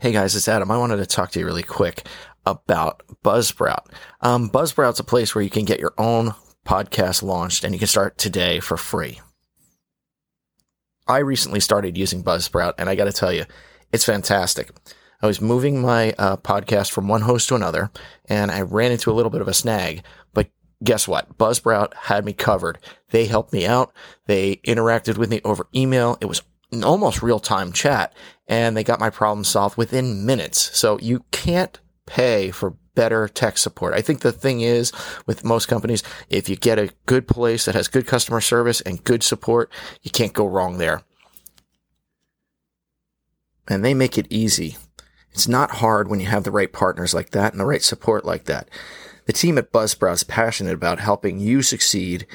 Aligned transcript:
Hey 0.00 0.12
guys, 0.12 0.36
it's 0.36 0.46
Adam. 0.46 0.70
I 0.70 0.78
wanted 0.78 0.98
to 0.98 1.06
talk 1.06 1.32
to 1.32 1.40
you 1.40 1.44
really 1.44 1.64
quick 1.64 2.06
about 2.46 3.02
Buzzsprout. 3.24 3.86
Um, 4.20 4.48
Buzzsprout's 4.48 5.00
a 5.00 5.04
place 5.04 5.34
where 5.34 5.42
you 5.42 5.50
can 5.50 5.64
get 5.64 5.80
your 5.80 5.92
own 5.98 6.36
podcast 6.64 7.24
launched 7.24 7.64
and 7.64 7.74
you 7.74 7.80
can 7.80 7.88
start 7.88 8.16
today 8.16 8.60
for 8.60 8.76
free. 8.76 9.20
I 11.08 11.18
recently 11.18 11.58
started 11.58 11.98
using 11.98 12.22
Buzzsprout 12.22 12.74
and 12.78 12.88
I 12.88 12.94
got 12.94 13.06
to 13.06 13.12
tell 13.12 13.32
you, 13.32 13.44
it's 13.90 14.04
fantastic. 14.04 14.70
I 15.20 15.26
was 15.26 15.40
moving 15.40 15.82
my 15.82 16.12
uh, 16.16 16.36
podcast 16.36 16.92
from 16.92 17.08
one 17.08 17.22
host 17.22 17.48
to 17.48 17.56
another 17.56 17.90
and 18.26 18.52
I 18.52 18.60
ran 18.60 18.92
into 18.92 19.10
a 19.10 19.14
little 19.14 19.30
bit 19.30 19.40
of 19.40 19.48
a 19.48 19.52
snag, 19.52 20.04
but 20.32 20.48
guess 20.84 21.08
what? 21.08 21.36
Buzzsprout 21.36 21.92
had 21.94 22.24
me 22.24 22.34
covered. 22.34 22.78
They 23.10 23.24
helped 23.26 23.52
me 23.52 23.66
out. 23.66 23.92
They 24.26 24.60
interacted 24.64 25.18
with 25.18 25.28
me 25.28 25.40
over 25.44 25.66
email. 25.74 26.18
It 26.20 26.26
was 26.26 26.42
almost 26.82 27.22
real 27.22 27.40
time 27.40 27.72
chat 27.72 28.14
and 28.46 28.76
they 28.76 28.84
got 28.84 29.00
my 29.00 29.10
problem 29.10 29.44
solved 29.44 29.76
within 29.76 30.26
minutes. 30.26 30.76
So 30.76 30.98
you 30.98 31.24
can't 31.30 31.78
pay 32.06 32.50
for 32.50 32.76
better 32.94 33.28
tech 33.28 33.58
support. 33.58 33.94
I 33.94 34.02
think 34.02 34.20
the 34.20 34.32
thing 34.32 34.60
is 34.60 34.92
with 35.26 35.44
most 35.44 35.66
companies, 35.66 36.02
if 36.28 36.48
you 36.48 36.56
get 36.56 36.78
a 36.78 36.92
good 37.06 37.28
place 37.28 37.64
that 37.64 37.74
has 37.74 37.86
good 37.88 38.06
customer 38.06 38.40
service 38.40 38.80
and 38.80 39.04
good 39.04 39.22
support, 39.22 39.70
you 40.02 40.10
can't 40.10 40.32
go 40.32 40.46
wrong 40.46 40.78
there. 40.78 41.02
And 43.68 43.84
they 43.84 43.94
make 43.94 44.18
it 44.18 44.26
easy. 44.30 44.76
It's 45.30 45.46
not 45.46 45.76
hard 45.76 46.08
when 46.08 46.20
you 46.20 46.26
have 46.26 46.44
the 46.44 46.50
right 46.50 46.72
partners 46.72 47.14
like 47.14 47.30
that 47.30 47.52
and 47.52 47.60
the 47.60 47.66
right 47.66 47.82
support 47.82 48.24
like 48.24 48.46
that. 48.46 48.68
The 49.26 49.32
team 49.32 49.58
at 49.58 49.72
Buzzsprout 49.72 50.14
is 50.14 50.24
passionate 50.24 50.74
about 50.74 50.98
helping 50.98 51.38
you 51.38 51.62
succeed 51.62 52.26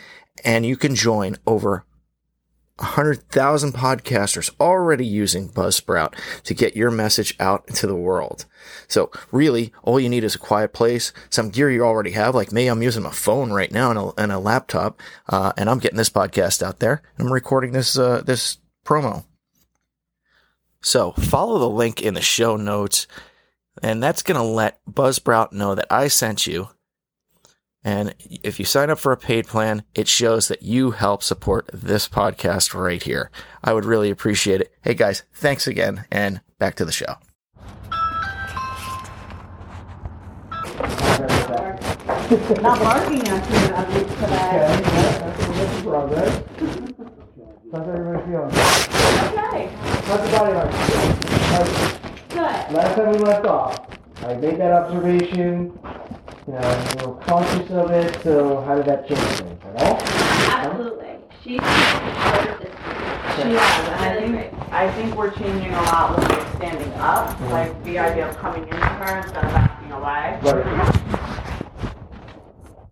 and 0.46 0.66
you 0.66 0.78
can 0.78 0.96
join 0.96 1.38
over 1.46 1.86
100,000 2.78 3.72
podcasters 3.72 4.50
already 4.60 5.06
using 5.06 5.48
Buzzsprout 5.48 6.16
to 6.44 6.54
get 6.56 6.76
your 6.76 6.90
message 6.90 7.36
out 7.40 7.64
into 7.68 7.86
the 7.86 7.96
world. 7.96 8.46
So 8.88 9.12
really, 9.32 9.72
all 9.84 10.00
you 10.00 10.10
need 10.10 10.24
is 10.24 10.34
a 10.34 10.40
quiet 10.40 10.74
place, 10.74 11.14
some 11.30 11.52
gear 11.52 11.70
you 11.70 11.84
already 11.84 12.12
have. 12.12 12.34
Like 12.34 12.52
me, 12.52 12.68
I'm 12.68 12.82
using 12.82 13.04
my 13.04 13.12
phone 13.12 13.52
right 13.52 13.72
now 13.72 13.92
and 13.92 14.00
a, 14.00 14.12
and 14.18 14.32
a 14.32 14.40
laptop, 14.40 15.00
uh, 15.30 15.54
and 15.56 15.70
I'm 15.70 15.78
getting 15.80 15.98
this 15.98 16.10
podcast 16.10 16.64
out 16.64 16.80
there. 16.80 17.04
I'm 17.20 17.32
recording 17.32 17.74
this, 17.74 17.98
uh, 17.98 18.24
this 18.26 18.58
promo. 18.84 19.26
So 20.82 21.12
follow 21.12 21.60
the 21.60 21.70
link 21.70 22.02
in 22.02 22.16
the 22.16 22.22
show 22.22 22.58
notes, 22.58 23.08
and 23.84 24.02
that's 24.02 24.24
going 24.24 24.40
to 24.40 24.44
let 24.44 24.84
Buzzsprout 24.86 25.52
know 25.52 25.76
that 25.76 25.88
I 25.92 26.08
sent 26.08 26.48
you 26.48 26.70
and 27.84 28.14
if 28.20 28.60
you 28.60 28.66
sign 28.66 28.90
up 28.90 29.00
for 29.00 29.12
a 29.12 29.18
paid 29.18 29.48
plan, 29.48 29.84
it 29.94 30.08
shows 30.08 30.48
that 30.48 30.64
you 30.64 30.92
help 30.92 31.22
support 31.24 31.70
this 31.74 32.08
podcast 32.08 32.74
right 32.74 33.02
here. 33.04 33.30
I 33.64 33.74
would 33.74 33.86
really 33.86 34.10
appreciate 34.10 34.62
it. 34.62 34.74
Hey 34.82 34.94
guys, 34.94 35.24
thanks 35.34 35.68
again 35.68 36.06
and 36.12 36.42
back 36.60 36.76
to 36.76 36.86
the 36.86 36.92
show. 36.92 37.16
Not 42.62 42.80
barking 42.80 43.28
at 43.28 43.50
you 43.50 43.58
enough 43.68 43.88
today. 43.94 44.82
That's 45.54 45.82
progress. 45.82 46.44
How's 47.72 47.88
everybody 47.88 48.24
feeling? 48.26 48.52
Okay, 49.28 49.70
How's 50.06 50.22
the 50.24 50.38
body 50.38 50.54
like? 50.54 50.72
Good. 52.30 52.76
Last 52.76 52.96
time 52.96 53.12
we 53.12 53.18
left 53.20 53.46
off, 53.46 53.83
I 54.26 54.36
made 54.36 54.58
that 54.60 54.72
observation. 54.72 55.78
You 56.48 56.54
know, 56.54 56.96
we 57.00 57.06
were 57.06 57.16
conscious 57.22 57.70
of 57.72 57.92
it. 57.92 58.22
So 58.24 58.62
how 58.62 58.76
did 58.76 58.86
that 58.86 59.08
change 59.08 59.20
things 59.20 59.62
at 59.76 59.82
all? 59.84 59.98
Absolutely. 60.02 61.08
She 61.44 61.58
supported 61.58 62.58
this. 62.60 62.74
She 63.36 63.42
has, 63.42 63.88
and 63.90 64.02
I 64.02 64.16
think. 64.20 64.54
I 64.72 64.92
think 64.94 65.16
we're 65.16 65.32
changing 65.32 65.72
a 65.74 65.82
lot 65.84 66.18
when 66.18 66.28
we're 66.30 66.56
standing 66.56 66.92
up, 66.94 67.30
Mhm. 67.38 67.52
like 67.52 67.84
the 67.84 68.00
idea 68.00 68.28
of 68.30 68.38
coming 68.38 68.64
into 68.64 68.76
her 68.78 69.18
instead 69.18 69.44
of 69.46 69.52
backing 69.54 69.92
away. 69.92 70.40
Right. 70.42 70.66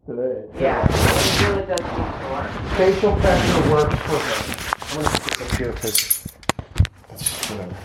Today. 0.05 0.45
Yeah, 0.59 0.85
it 0.85 1.47
really 1.47 1.65
does 1.65 1.79
seem 1.79 2.05
to 2.05 2.27
work. 2.33 2.49
Spatial 2.75 3.15
pressure 3.15 3.71
works 3.71 3.95
for 3.95 4.19
her. 4.19 4.35
I'm 4.91 5.03
gonna 5.03 5.09
put 5.09 5.23
this 5.23 5.41
up 5.41 5.57
here 5.57 5.71
because 5.71 6.25
it's 7.11 7.49
whatever. 7.49 7.75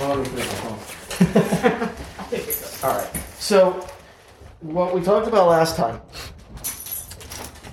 Well, 0.00 0.08
let 0.08 0.18
me 0.18 0.24
put 0.30 0.38
it 0.40 0.52
home. 0.58 0.78
I 2.80 2.80
think 2.80 2.80
it's 2.80 2.84
All 2.84 2.96
right. 2.96 3.22
So, 3.38 3.86
what 4.60 4.94
we 4.94 5.02
talked 5.02 5.26
about 5.26 5.48
last 5.48 5.76
time, 5.76 6.00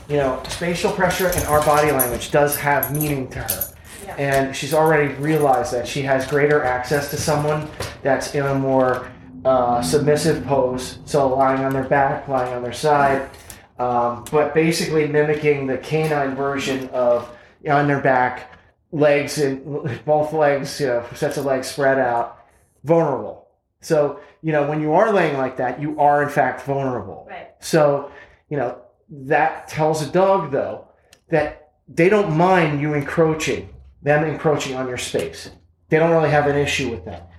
you 0.08 0.18
know, 0.18 0.42
spatial 0.48 0.92
pressure 0.92 1.28
and 1.28 1.44
our 1.46 1.64
body 1.66 1.92
language 1.92 2.32
does 2.32 2.56
have 2.58 2.96
meaning 2.96 3.28
to 3.30 3.40
her. 3.40 3.74
Yeah. 4.06 4.16
And 4.18 4.56
she's 4.56 4.74
already 4.74 5.14
realized 5.16 5.74
that 5.74 5.88
she 5.88 6.02
has 6.04 6.28
greater 6.28 6.64
access 6.64 7.10
to 7.12 7.18
someone 7.18 7.68
that's 8.04 8.36
in 8.36 8.46
a 8.46 8.56
more 8.56 9.12
uh, 9.44 9.82
submissive 9.82 10.46
pose. 10.46 11.00
So, 11.06 11.28
lying 11.36 11.64
on 11.64 11.74
their 11.74 11.84
back, 11.84 12.28
lying 12.28 12.54
on 12.54 12.64
their 12.64 12.74
side, 12.74 13.30
um, 13.78 14.26
but 14.32 14.54
basically 14.54 15.08
mimicking 15.08 15.68
the 15.68 15.78
canine 15.78 16.36
version 16.36 16.90
of 16.90 17.30
you 17.62 17.70
know, 17.70 17.78
on 17.78 17.88
their 17.88 18.02
back, 18.02 18.54
legs 18.92 19.38
and 19.38 19.64
both 20.06 20.34
legs, 20.34 20.80
you 20.80 20.88
know, 20.88 21.06
sets 21.14 21.38
of 21.38 21.46
legs 21.46 21.68
spread 21.68 22.00
out, 22.00 22.46
vulnerable. 22.84 23.45
So, 23.82 24.20
you 24.42 24.52
know, 24.52 24.68
when 24.68 24.82
you 24.82 24.94
are 24.94 25.12
laying 25.12 25.38
like 25.38 25.58
that, 25.58 25.80
you 25.82 26.00
are 26.00 26.24
in 26.24 26.30
fact 26.30 26.62
vulnerable. 26.62 27.28
Right. 27.30 27.50
So, 27.60 28.12
you 28.50 28.58
know, 28.58 28.80
that 29.10 29.68
tells 29.68 30.02
a 30.02 30.12
dog 30.12 30.52
though 30.52 30.88
that 31.30 31.74
they 31.88 32.10
don't 32.10 32.36
mind 32.36 32.82
you 32.82 32.94
encroaching, 32.94 33.70
them 34.02 34.24
encroaching 34.26 34.76
on 34.76 34.88
your 34.88 34.98
space. 34.98 35.52
They 35.90 36.00
don't 36.00 36.12
really 36.12 36.32
have 36.32 36.48
an 36.48 36.56
issue 36.56 36.90
with 36.90 37.06
that. 37.06 37.30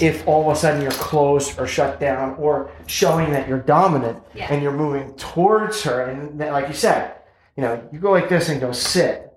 If 0.00 0.26
all 0.26 0.50
of 0.50 0.56
a 0.56 0.58
sudden 0.58 0.82
you're 0.82 0.90
closed 0.90 1.58
or 1.58 1.66
shut 1.66 2.00
down 2.00 2.34
or 2.34 2.70
showing 2.86 3.30
that 3.32 3.48
you're 3.48 3.60
dominant 3.60 4.22
Yeah. 4.34 4.48
and 4.52 4.62
you're 4.62 4.72
moving 4.72 5.14
towards 5.14 5.82
her, 5.84 6.02
and 6.02 6.38
like 6.38 6.68
you 6.68 6.74
said, 6.74 7.14
you 7.56 7.62
know, 7.62 7.82
you 7.92 7.98
go 8.00 8.10
like 8.10 8.28
this 8.28 8.48
and 8.48 8.60
go 8.60 8.72
sit. 8.72 9.32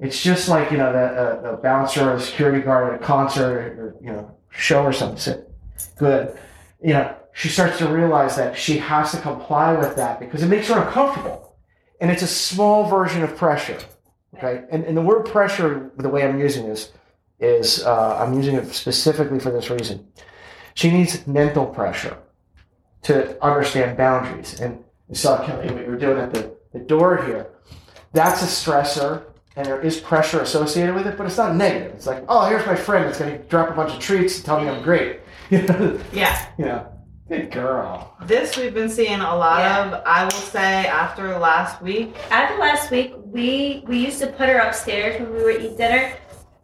It's 0.00 0.20
just 0.22 0.48
like, 0.48 0.70
you 0.70 0.78
know, 0.78 0.92
the, 0.92 0.98
uh, 0.98 1.50
the 1.50 1.56
bouncer 1.58 2.10
or 2.10 2.16
the 2.16 2.22
security 2.22 2.60
guard 2.62 2.94
at 2.94 3.02
a 3.02 3.04
concert 3.04 3.78
or, 3.78 3.96
you 4.00 4.10
know, 4.12 4.34
show 4.50 4.82
or 4.82 4.92
something. 4.92 5.18
Sit. 5.18 5.47
Good. 5.96 6.36
You 6.82 6.94
know, 6.94 7.16
she 7.32 7.48
starts 7.48 7.78
to 7.78 7.88
realize 7.88 8.36
that 8.36 8.56
she 8.56 8.78
has 8.78 9.12
to 9.12 9.20
comply 9.20 9.72
with 9.76 9.96
that 9.96 10.20
because 10.20 10.42
it 10.42 10.48
makes 10.48 10.68
her 10.68 10.80
uncomfortable. 10.80 11.56
And 12.00 12.10
it's 12.10 12.22
a 12.22 12.28
small 12.28 12.88
version 12.88 13.22
of 13.22 13.36
pressure. 13.36 13.78
Okay. 14.36 14.64
And, 14.70 14.84
and 14.84 14.96
the 14.96 15.02
word 15.02 15.26
pressure, 15.26 15.90
the 15.96 16.08
way 16.08 16.24
I'm 16.24 16.38
using 16.38 16.68
this, 16.68 16.92
is 17.40 17.84
uh, 17.84 18.18
I'm 18.18 18.34
using 18.34 18.56
it 18.56 18.72
specifically 18.74 19.38
for 19.38 19.50
this 19.50 19.70
reason. 19.70 20.06
She 20.74 20.90
needs 20.90 21.26
mental 21.26 21.66
pressure 21.66 22.16
to 23.02 23.42
understand 23.44 23.96
boundaries. 23.96 24.60
And 24.60 24.84
you 25.08 25.14
saw 25.14 25.44
Kelly, 25.44 25.72
what 25.72 25.84
you 25.84 25.90
were 25.90 25.96
doing 25.96 26.18
at 26.18 26.32
the, 26.32 26.54
the 26.72 26.80
door 26.80 27.24
here. 27.24 27.48
That's 28.12 28.42
a 28.42 28.46
stressor, 28.46 29.24
and 29.56 29.66
there 29.66 29.80
is 29.80 30.00
pressure 30.00 30.40
associated 30.40 30.94
with 30.94 31.06
it, 31.06 31.16
but 31.16 31.26
it's 31.26 31.36
not 31.36 31.54
negative. 31.54 31.92
It's 31.92 32.06
like, 32.06 32.24
oh, 32.28 32.48
here's 32.48 32.66
my 32.66 32.74
friend 32.74 33.04
that's 33.06 33.18
going 33.18 33.36
to 33.36 33.44
drop 33.48 33.70
a 33.70 33.72
bunch 33.72 33.92
of 33.92 34.00
treats 34.00 34.36
and 34.36 34.44
tell 34.44 34.60
me 34.60 34.68
I'm 34.68 34.82
great. 34.82 35.20
You 35.50 35.58
Yeah, 36.12 36.46
know, 36.58 36.86
good 37.28 37.50
girl. 37.50 38.16
this 38.26 38.56
we've 38.56 38.74
been 38.74 38.88
seeing 38.88 39.20
a 39.20 39.36
lot 39.36 39.60
Yeah. 39.60 39.86
of. 39.98 40.02
I 40.06 40.24
will 40.24 40.30
say 40.30 40.86
after 40.86 41.38
last 41.38 41.80
week, 41.82 42.16
After 42.30 42.56
last 42.58 42.90
week, 42.90 43.14
we 43.24 43.84
we 43.86 43.98
used 43.98 44.18
to 44.20 44.26
put 44.28 44.48
her 44.48 44.58
upstairs 44.58 45.20
when 45.20 45.32
we 45.34 45.42
would 45.44 45.62
eat 45.62 45.76
dinner. 45.76 46.12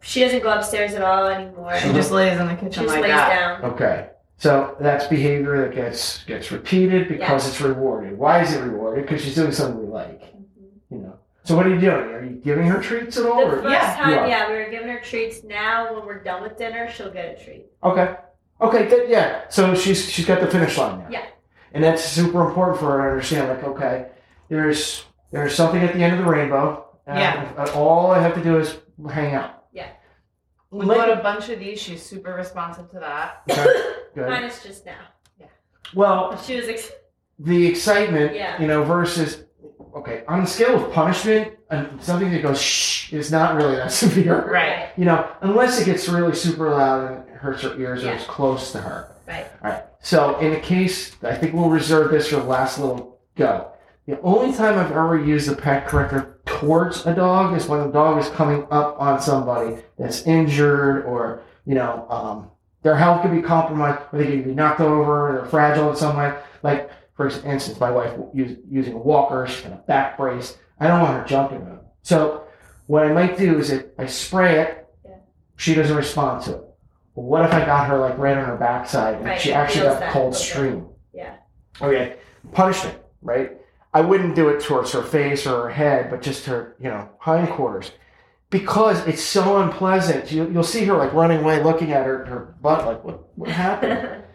She 0.01 0.19
doesn't 0.19 0.43
go 0.43 0.51
upstairs 0.51 0.93
at 0.93 1.01
all 1.01 1.25
anymore. 1.27 1.77
she 1.79 1.91
just 1.91 2.11
lays 2.11 2.39
in 2.39 2.47
the 2.47 2.53
kitchen. 2.55 2.71
She 2.71 2.79
just 2.81 2.93
like 2.93 3.01
lays 3.03 3.11
that. 3.11 3.29
down. 3.61 3.71
Okay. 3.71 4.09
So 4.37 4.75
that's 4.79 5.07
behavior 5.07 5.61
that 5.65 5.73
gets 5.75 6.23
gets 6.25 6.51
repeated 6.51 7.07
because 7.07 7.47
it's 7.47 7.59
rewarded. 7.61 8.17
Why 8.17 8.41
is 8.41 8.53
it 8.53 8.61
rewarded? 8.61 9.05
Because 9.05 9.23
she's 9.23 9.33
doing 9.35 9.51
something 9.51 9.79
we 9.81 9.87
like. 9.91 10.21
Mm-hmm. 10.21 10.95
You 10.95 11.01
know. 11.01 11.19
So 11.43 11.55
what 11.55 11.65
are 11.65 11.69
you 11.73 11.79
doing? 11.79 11.93
Are 12.15 12.23
you 12.23 12.35
giving 12.43 12.65
her 12.67 12.81
treats 12.81 13.17
at 13.17 13.25
all? 13.25 13.37
The 13.47 13.57
Or? 13.57 13.61
first 13.61 13.69
Yeah, 13.71 13.95
time, 13.95 14.29
yeah, 14.29 14.49
we 14.49 14.55
were 14.57 14.69
giving 14.69 14.87
her 14.89 14.99
treats. 14.99 15.43
Now, 15.43 15.93
when 15.93 16.05
we're 16.05 16.23
done 16.23 16.41
with 16.41 16.57
dinner, 16.57 16.89
she'll 16.91 17.11
get 17.11 17.39
a 17.39 17.43
treat. 17.43 17.65
Okay. 17.83 18.15
Okay. 18.61 18.87
Good. 18.87 19.09
Yeah. 19.09 19.43
So 19.49 19.75
she's 19.75 20.09
she's 20.09 20.25
got 20.25 20.39
the 20.41 20.47
finish 20.47 20.77
line 20.77 20.99
now. 20.99 21.07
Yeah. 21.09 21.25
And 21.73 21.83
that's 21.83 22.03
super 22.03 22.47
important 22.47 22.79
for 22.79 22.91
her 22.91 23.03
to 23.05 23.09
understand. 23.11 23.49
Like, 23.49 23.63
okay, 23.63 24.07
there's 24.49 25.03
there's 25.31 25.53
something 25.55 25.81
at 25.81 25.93
the 25.93 26.01
end 26.03 26.17
of 26.17 26.23
the 26.25 26.29
rainbow. 26.31 26.85
And 27.07 27.19
Yeah. 27.19 27.71
All 27.75 28.11
I 28.11 28.19
have 28.19 28.33
to 28.35 28.43
do 28.43 28.57
is 28.59 28.77
hang 29.09 29.33
out. 29.35 29.65
Yeah. 29.73 29.87
We 30.71 30.85
bought 30.85 31.09
a 31.11 31.17
bunch 31.21 31.49
of 31.49 31.59
these. 31.59 31.79
She's 31.81 32.01
super 32.01 32.33
responsive 32.33 32.89
to 32.91 32.99
that. 32.99 33.43
Okay. 33.49 33.65
Good. 34.15 34.29
Mine 34.29 34.43
is 34.45 34.63
just 34.63 34.85
now. 34.85 34.95
Yeah. 35.39 35.47
Well, 35.93 36.41
She 36.41 36.55
was 36.55 36.67
ex- 36.69 36.91
the 37.39 37.67
excitement, 37.67 38.33
Yeah. 38.33 38.59
you 38.61 38.67
know, 38.67 38.83
versus 38.83 39.43
okay, 39.93 40.23
on 40.27 40.41
the 40.41 40.47
scale 40.47 40.83
of 40.85 40.91
punishment, 40.93 41.53
and 41.69 42.01
something 42.01 42.31
that 42.31 42.41
goes 42.41 42.61
shh 42.61 43.11
is 43.13 43.31
not 43.31 43.55
really 43.55 43.75
that 43.75 43.91
severe. 44.03 44.49
Right. 44.49 44.89
You 44.97 45.05
know, 45.05 45.29
unless 45.41 45.79
it 45.81 45.85
gets 45.85 46.07
really 46.09 46.33
super 46.35 46.69
loud 46.69 47.11
and 47.11 47.29
it 47.29 47.34
hurts 47.45 47.61
her 47.63 47.75
ears 47.79 48.03
or 48.03 48.07
Yeah. 48.07 48.13
it's 48.13 48.25
close 48.25 48.71
to 48.73 48.79
her. 48.79 49.11
Right. 49.27 49.45
All 49.63 49.71
right. 49.71 49.83
So 49.99 50.37
in 50.39 50.53
a 50.53 50.59
case, 50.59 51.15
I 51.23 51.35
think 51.35 51.53
we'll 51.53 51.69
reserve 51.69 52.11
this 52.11 52.29
for 52.29 52.37
the 52.37 52.43
last 52.43 52.79
little 52.79 53.19
go. 53.35 53.67
The 54.07 54.19
only 54.21 54.53
time 54.55 54.77
I've 54.77 54.91
ever 54.91 55.17
used 55.17 55.49
a 55.51 55.55
pet 55.55 55.87
corrector 55.87 56.39
towards 56.45 57.05
a 57.05 57.13
dog 57.15 57.55
is 57.57 57.67
when 57.67 57.79
the 57.81 57.91
dog 57.91 58.19
is 58.19 58.29
coming 58.29 58.67
up 58.69 58.99
on 58.99 59.19
somebody 59.21 59.77
that's 59.97 60.23
injured 60.27 61.05
or 61.05 61.41
you 61.65 61.73
know 61.75 62.05
um, 62.09 62.51
their 62.83 62.95
health 62.95 63.23
could 63.23 63.31
be 63.31 63.41
compromised, 63.41 63.99
or 64.13 64.19
they 64.19 64.25
could 64.27 64.45
be 64.45 64.53
knocked 64.53 64.79
over, 64.79 65.29
or 65.29 65.33
they're 65.39 65.45
fragile 65.49 65.89
in 65.89 65.95
some 65.95 66.15
way. 66.15 66.31
Like, 66.61 66.91
for 67.17 67.27
instance, 67.27 67.79
my 67.79 67.89
wife 67.89 68.13
use, 68.31 68.59
using 68.69 68.93
a 68.93 68.97
walker, 68.99 69.47
she's 69.47 69.61
got 69.63 69.73
a 69.73 69.81
back 69.87 70.17
brace. 70.17 70.55
I 70.79 70.85
don't 70.87 71.01
want 71.01 71.19
her 71.19 71.25
jumping 71.27 71.65
them. 71.65 71.79
So 72.03 72.43
what 72.85 73.03
I 73.07 73.11
might 73.11 73.39
do 73.39 73.57
is 73.57 73.71
it, 73.71 73.95
I 73.97 74.05
spray 74.05 74.59
it, 74.59 74.87
Yeah. 75.03 75.15
she 75.55 75.73
doesn't 75.73 75.95
respond 75.97 76.43
to 76.43 76.53
it. 76.57 76.63
Well, 77.15 77.25
what 77.25 77.45
if 77.45 77.53
I 77.53 77.65
got 77.65 77.87
her 77.87 77.97
like 77.97 78.17
right 78.17 78.37
on 78.37 78.45
her 78.45 78.57
backside 78.57 79.15
and 79.15 79.25
Right, 79.25 79.39
she 79.39 79.53
actually 79.53 79.81
feels 79.81 79.99
got 79.99 80.11
cold 80.11 80.35
stream? 80.35 80.87
Yeah. 81.13 81.35
Okay, 81.81 82.17
punishment, 82.51 82.97
right? 83.21 83.53
I 83.93 84.01
wouldn't 84.01 84.35
do 84.35 84.49
it 84.49 84.61
towards 84.61 84.91
her 84.91 85.01
face 85.01 85.47
or 85.47 85.63
her 85.63 85.69
head, 85.69 86.09
but 86.09 86.21
just 86.21 86.45
her, 86.45 86.75
you 86.79 86.89
know, 86.89 87.09
hindquarters. 87.19 87.91
Because 88.49 89.05
it's 89.07 89.23
so 89.23 89.61
unpleasant. 89.61 90.31
You, 90.31 90.49
you'll 90.51 90.63
see 90.63 90.83
her 90.85 90.93
like 90.95 91.13
running 91.13 91.39
away, 91.41 91.63
looking 91.63 91.91
at 91.93 92.05
her, 92.05 92.25
her 92.25 92.55
butt, 92.61 92.85
like, 92.85 93.03
what, 93.03 93.37
what 93.37 93.49
happened? 93.49 94.23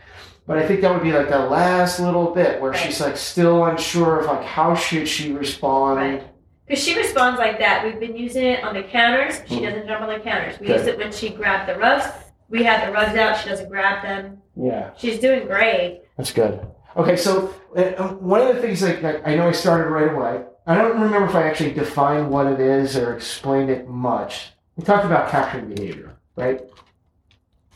But 0.47 0.59
I 0.59 0.67
think 0.67 0.81
that 0.81 0.93
would 0.93 1.05
be 1.05 1.13
like 1.13 1.29
the 1.29 1.39
last 1.39 2.01
little 2.01 2.35
bit 2.35 2.61
where 2.61 2.73
Right. 2.73 2.81
she's 2.81 3.01
like 3.01 3.17
still 3.17 3.65
unsure 3.67 4.19
of 4.21 4.27
like 4.27 4.43
how 4.43 4.75
should 4.75 5.07
she 5.07 5.31
respond. 5.33 5.97
Right. 5.99 6.25
Because 6.67 6.83
she 6.83 6.97
responds 6.97 7.39
like 7.39 7.61
that. 7.61 7.85
We've 7.85 8.01
been 8.01 8.17
using 8.17 8.45
it 8.47 8.65
on 8.65 8.75
the 8.75 8.83
counters. 8.83 9.43
She 9.47 9.57
Mhm. 9.61 9.63
doesn't 9.69 9.87
jump 9.87 10.03
on 10.03 10.09
the 10.09 10.19
counters. 10.19 10.59
We 10.59 10.67
Good. 10.67 10.79
use 10.79 10.87
it 10.89 10.99
when 10.99 11.13
she 11.13 11.29
grabbed 11.29 11.69
the 11.69 11.77
rugs. 11.79 12.05
We 12.51 12.63
had 12.65 12.87
the 12.87 12.93
rugs 12.93 13.17
out. 13.17 13.39
She 13.39 13.49
doesn't 13.49 13.69
grab 13.69 14.03
them. 14.03 14.43
Yeah, 14.57 14.91
She's 14.99 15.19
doing 15.19 15.47
great. 15.47 16.03
that's 16.17 16.33
good. 16.33 16.67
Okay, 16.97 17.17
so 17.17 17.55
uh, 17.77 17.93
um, 17.97 18.23
one 18.23 18.41
of 18.43 18.55
the 18.55 18.61
things 18.61 18.81
that 18.81 19.01
that 19.03 19.27
I 19.27 19.37
know 19.37 19.49
I 19.49 19.53
started 19.53 19.89
right 19.91 20.13
away. 20.13 20.45
I 20.67 20.75
don't 20.75 21.01
remember 21.01 21.27
if 21.29 21.35
I 21.35 21.45
actually 21.49 21.73
defined 21.73 22.29
what 22.31 22.47
it 22.47 22.61
is 22.61 22.97
or 22.97 23.15
explained 23.15 23.71
it 23.71 23.89
much. 23.89 24.51
We 24.77 24.85
talked 24.85 25.05
about 25.07 25.31
capturing 25.31 25.73
behavior, 25.73 26.17
right? 26.37 26.61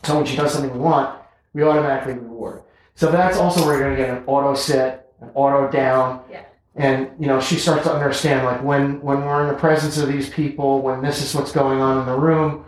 So 0.03 0.17
when 0.17 0.25
she 0.25 0.35
does 0.37 0.53
something 0.53 0.71
we 0.71 0.79
want, 0.79 1.19
we 1.53 1.63
automatically 1.63 2.13
reward. 2.13 2.61
So 2.95 3.11
that's 3.11 3.37
also 3.37 3.65
where 3.65 3.77
you're 3.77 3.85
going 3.87 3.97
to 3.97 4.03
get 4.03 4.17
an 4.17 4.23
auto 4.27 4.53
sit, 4.53 5.05
an 5.21 5.29
auto 5.33 5.69
down. 5.71 6.21
Yeah. 6.31 6.43
And 6.75 7.09
you 7.19 7.27
know, 7.27 7.39
she 7.39 7.55
starts 7.55 7.83
to 7.85 7.93
understand 7.93 8.45
like 8.45 8.61
when 8.63 9.01
when 9.01 9.25
we're 9.25 9.41
in 9.43 9.47
the 9.47 9.59
presence 9.59 9.97
of 9.97 10.07
these 10.09 10.29
people, 10.29 10.81
when 10.81 11.01
this 11.01 11.21
is 11.23 11.33
what's 11.33 11.51
going 11.51 11.79
on 11.79 11.99
in 11.99 12.05
the 12.05 12.15
room, 12.17 12.65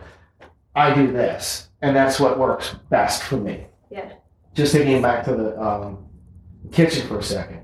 I 0.75 0.93
do 0.93 1.11
this, 1.11 1.66
and 1.81 1.95
that's 1.95 2.19
what 2.19 2.39
works 2.39 2.75
best 2.89 3.23
for 3.23 3.37
me. 3.37 3.65
Yeah. 3.89 4.13
Just 4.53 4.73
thinking 4.73 5.01
back 5.01 5.23
to 5.25 5.35
the 5.35 5.61
um, 5.61 6.05
kitchen 6.71 7.07
for 7.07 7.19
a 7.19 7.23
second, 7.23 7.61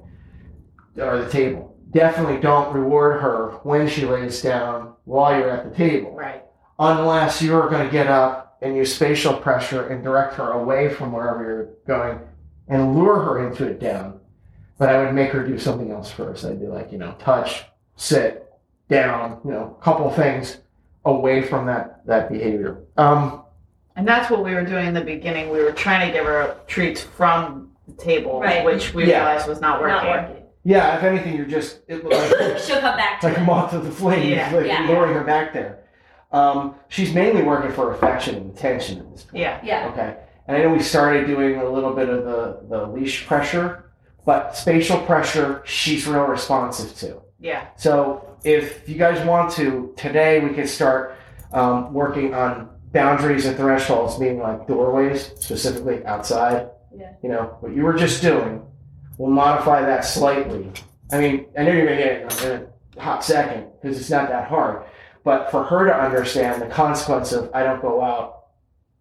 or 0.97 1.17
the 1.23 1.29
table. 1.29 1.75
Definitely 1.91 2.39
don't 2.39 2.73
reward 2.73 3.21
her 3.21 3.59
when 3.63 3.87
she 3.87 4.05
lays 4.05 4.41
down 4.41 4.93
while 5.05 5.37
you're 5.37 5.49
at 5.49 5.69
the 5.69 5.75
table 5.75 6.11
Right. 6.11 6.43
unless 6.79 7.41
you're 7.41 7.69
going 7.69 7.85
to 7.85 7.91
get 7.91 8.07
up 8.07 8.57
and 8.61 8.75
use 8.75 8.95
spatial 8.95 9.33
pressure 9.35 9.87
and 9.89 10.03
direct 10.03 10.35
her 10.35 10.51
away 10.51 10.89
from 10.89 11.11
wherever 11.11 11.43
you're 11.43 11.69
going 11.87 12.19
and 12.67 12.95
lure 12.95 13.19
her 13.19 13.47
into 13.47 13.67
it 13.67 13.79
down. 13.79 14.19
But 14.79 14.89
I 14.89 15.03
would 15.03 15.13
make 15.13 15.31
her 15.31 15.45
do 15.45 15.59
something 15.59 15.91
else 15.91 16.09
first. 16.11 16.45
I'd 16.45 16.59
be 16.59 16.67
like, 16.67 16.91
you 16.91 16.97
know, 16.97 17.13
touch, 17.19 17.63
sit, 17.95 18.39
down, 18.89 19.39
you 19.45 19.51
know, 19.51 19.75
a 19.79 19.83
couple 19.83 20.07
of 20.09 20.15
things 20.15 20.57
away 21.05 21.41
from 21.41 21.65
that 21.67 22.05
that 22.05 22.29
behavior. 22.31 22.83
Um, 22.97 23.42
And 23.95 24.07
that's 24.07 24.29
what 24.31 24.43
we 24.43 24.53
were 24.55 24.63
doing 24.65 24.87
in 24.87 24.93
the 24.93 25.01
beginning. 25.01 25.49
We 25.51 25.63
were 25.63 25.71
trying 25.71 26.07
to 26.07 26.13
give 26.13 26.25
her 26.25 26.57
treats 26.67 27.01
from 27.01 27.71
the 27.87 27.93
table, 27.93 28.39
Right. 28.39 28.63
which 28.65 28.93
we 28.93 29.05
Yeah. 29.05 29.19
realized 29.25 29.47
was 29.47 29.61
not 29.61 29.79
working. 29.81 29.95
Not 29.95 30.05
working. 30.29 30.43
yeah, 30.63 30.95
if 30.97 31.03
anything, 31.03 31.35
you're 31.35 31.45
just 31.45 31.81
it, 31.87 32.03
like, 32.03 32.57
She'll 32.59 32.79
come 32.79 32.95
back 32.97 33.15
It's 33.15 33.21
to 33.21 33.27
like 33.27 33.37
a 33.37 33.41
moth 33.41 33.71
to 33.71 33.79
the 33.79 33.91
flame, 33.91 34.29
Yeah, 34.31 34.49
like 34.51 34.65
yeah. 34.67 34.85
luring 34.87 35.13
her 35.13 35.23
back 35.23 35.53
there. 35.53 35.79
Um, 36.31 36.75
she's 36.87 37.13
mainly 37.13 37.43
working 37.43 37.71
for 37.71 37.91
affection 37.93 38.35
and 38.35 38.57
attention 38.57 38.99
at 38.99 39.11
this 39.11 39.23
point. 39.23 39.41
Yeah. 39.41 39.59
Yeah. 39.63 39.89
Okay. 39.91 40.15
And 40.47 40.57
I 40.57 40.61
know 40.63 40.69
we 40.69 40.79
started 40.81 41.27
doing 41.27 41.57
a 41.57 41.69
little 41.69 41.93
bit 41.93 42.09
of 42.09 42.25
the, 42.25 42.61
the 42.69 42.87
leash 42.87 43.27
pressure, 43.27 43.91
but 44.25 44.55
spatial 44.55 44.97
pressure, 44.99 45.61
she's 45.65 46.07
real 46.07 46.23
responsive 46.23 46.95
to. 46.99 47.21
Yeah. 47.39 47.65
So 47.75 48.25
if 48.43 48.87
you 48.89 48.95
guys 48.95 49.23
want 49.27 49.51
to, 49.53 49.93
today 49.97 50.39
we 50.39 50.53
can 50.55 50.65
start 50.65 51.15
um, 51.51 51.93
working 51.93 52.33
on 52.33 52.69
boundaries 52.93 53.45
and 53.45 53.57
thresholds, 53.57 54.19
meaning 54.19 54.39
like 54.39 54.67
doorways, 54.67 55.33
specifically 55.39 56.05
outside. 56.05 56.69
Yeah. 56.95 57.13
You 57.23 57.29
know, 57.29 57.57
what 57.59 57.75
you 57.75 57.83
were 57.83 57.93
just 57.93 58.21
doing, 58.21 58.65
we'll 59.17 59.31
modify 59.31 59.81
that 59.81 60.05
slightly. 60.05 60.71
I 61.11 61.19
mean, 61.19 61.47
I 61.57 61.63
know 61.63 61.71
you're 61.73 61.87
going 61.87 61.97
to 61.97 62.03
get 62.03 62.21
it 62.21 62.43
in 62.45 62.67
a 62.97 63.01
hot 63.01 63.23
second 63.23 63.67
because 63.81 63.99
it's 63.99 64.09
not 64.09 64.29
that 64.29 64.47
hard. 64.47 64.85
But 65.23 65.49
for 65.51 65.63
her 65.63 65.85
to 65.85 65.93
understand 65.95 66.61
the 66.61 66.67
consequence 66.67 67.31
of 67.31 67.49
I 67.53 67.63
don't 67.63 67.81
go 67.81 68.01
out, 68.01 68.45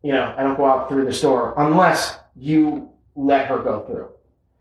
you 0.02 0.12
know, 0.12 0.34
I 0.36 0.42
don't 0.42 0.56
go 0.56 0.64
out 0.64 0.88
through 0.88 1.04
this 1.04 1.20
door 1.20 1.54
unless 1.58 2.18
you 2.34 2.90
let 3.14 3.46
her 3.46 3.58
go 3.58 3.84
through 3.86 4.08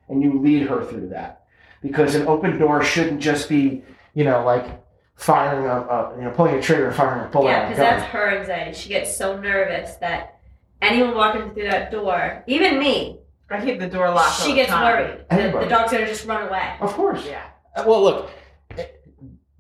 and 0.10 0.22
you 0.22 0.40
lead 0.42 0.68
her 0.68 0.84
through 0.86 1.10
that. 1.10 1.46
Because 1.82 2.16
an 2.16 2.28
open 2.28 2.58
door 2.60 2.84
shouldn't 2.84 3.22
just 3.22 3.48
be, 3.48 3.84
you 4.14 4.24
know, 4.24 4.44
like 4.44 4.82
firing 5.22 5.66
a, 5.68 5.70
a 5.82 6.16
you 6.18 6.24
know, 6.24 6.32
pulling 6.32 6.56
a 6.56 6.62
trigger 6.62 6.88
and 6.88 6.96
firing 6.96 7.24
a 7.24 7.30
bullet 7.30 7.50
Yeah, 7.50 7.64
because 7.70 7.78
that's 7.78 8.04
her 8.12 8.40
anxiety. 8.40 8.74
She 8.74 8.90
gets 8.90 9.16
so 9.16 9.40
nervous 9.40 9.96
that 9.98 10.40
anyone 10.82 11.14
walking 11.16 11.52
through 11.54 11.70
that 11.70 11.92
door, 11.92 12.44
even 12.48 12.80
me, 12.80 13.20
I 13.50 13.64
keep 13.64 13.80
the 13.80 13.88
door 13.88 14.10
locked. 14.10 14.40
all 14.40 14.46
she 14.46 14.52
the 14.52 14.56
gets 14.56 14.70
time. 14.72 14.84
worried. 14.84 15.26
The, 15.30 15.60
the 15.60 15.66
dog's 15.70 15.92
gonna 15.92 16.08
just 16.08 16.26
run 16.26 16.48
away. 16.48 16.74
Of 16.80 16.94
course. 16.94 17.24
Yeah. 17.26 17.44
Uh, 17.76 17.84
Well, 17.86 18.02
look, 18.02 18.32
eh, 18.78 18.86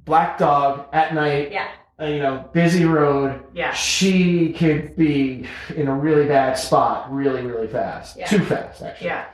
black 0.05 0.37
dog 0.39 0.87
at 0.93 1.13
night, 1.13 1.51
Yeah. 1.51 1.67
uh, 2.01 2.05
you 2.05 2.19
know, 2.19 2.49
busy 2.53 2.85
road. 2.85 3.43
Yeah. 3.53 3.71
She 3.73 4.53
could 4.53 4.95
be 4.95 5.45
in 5.75 5.87
a 5.87 5.93
really 5.93 6.25
bad 6.25 6.57
spot 6.57 7.13
really, 7.13 7.43
really 7.45 7.67
fast. 7.67 8.17
Yeah. 8.17 8.25
Too 8.27 8.39
fast, 8.43 8.81
actually. 8.81 9.07
Yeah. 9.07 9.25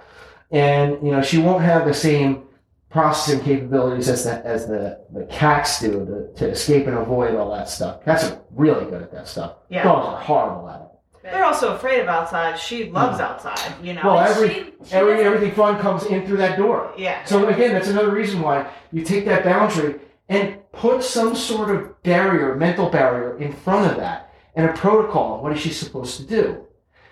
And, 0.52 0.94
you 1.04 1.12
know, 1.12 1.22
she 1.22 1.38
won't 1.38 1.64
have 1.64 1.86
the 1.86 1.94
same 1.94 2.47
processing 2.90 3.42
capabilities 3.44 4.08
as 4.10 4.24
the, 4.24 4.46
as 4.46 4.68
the, 4.68 5.00
the 5.14 5.26
cats 5.26 5.80
do 5.82 6.06
to, 6.06 6.34
to 6.40 6.50
escape 6.52 6.88
and 6.88 6.98
avoid 6.98 7.36
all 7.36 7.52
that 7.54 7.68
stuff. 7.70 8.04
Cats 8.06 8.24
are 8.26 8.42
really 8.52 8.86
good 8.86 9.02
at 9.02 9.12
that 9.12 9.28
stuff. 9.28 9.56
Yeah. 9.70 9.84
Dogs 9.84 10.08
are 10.08 10.22
horrible 10.22 10.70
at 10.70 10.82
it. 10.82 10.88
They're 11.24 11.44
also 11.44 11.76
afraid 11.76 12.00
of 12.00 12.08
outside. 12.08 12.58
She 12.58 12.90
loves 12.90 13.20
outside. 13.20 13.74
You 13.84 13.94
know. 13.96 14.02
Hmm. 14.02 14.08
Well, 14.08 14.20
every- 14.20 14.50
She- 14.54 14.74
she 14.86 14.94
Every, 14.96 15.14
doesn't- 15.16 15.26
everything 15.26 15.52
fun 15.56 15.78
comes 15.80 16.06
in 16.06 16.26
through 16.26 16.38
that 16.38 16.58
door. 16.58 16.94
yeah. 16.98 17.26
So 17.26 17.46
again, 17.50 17.74
that's 17.74 17.90
another 17.90 18.12
reason 18.12 18.42
why 18.42 18.70
you 18.94 19.04
take 19.04 19.26
that 19.26 19.44
boundary 19.44 19.96
and 20.30 20.60
put 20.72 21.04
some 21.04 21.36
sort 21.36 21.70
of 21.76 22.02
barrier, 22.04 22.56
mental 22.56 22.90
barrier 22.90 23.38
in 23.40 23.52
front 23.52 23.92
of 23.92 23.98
that 23.98 24.32
and 24.56 24.70
a 24.70 24.74
protocol. 24.74 25.42
What 25.44 25.52
is 25.52 25.60
she 25.60 25.72
supposed 25.74 26.16
to 26.18 26.24
do? 26.26 26.64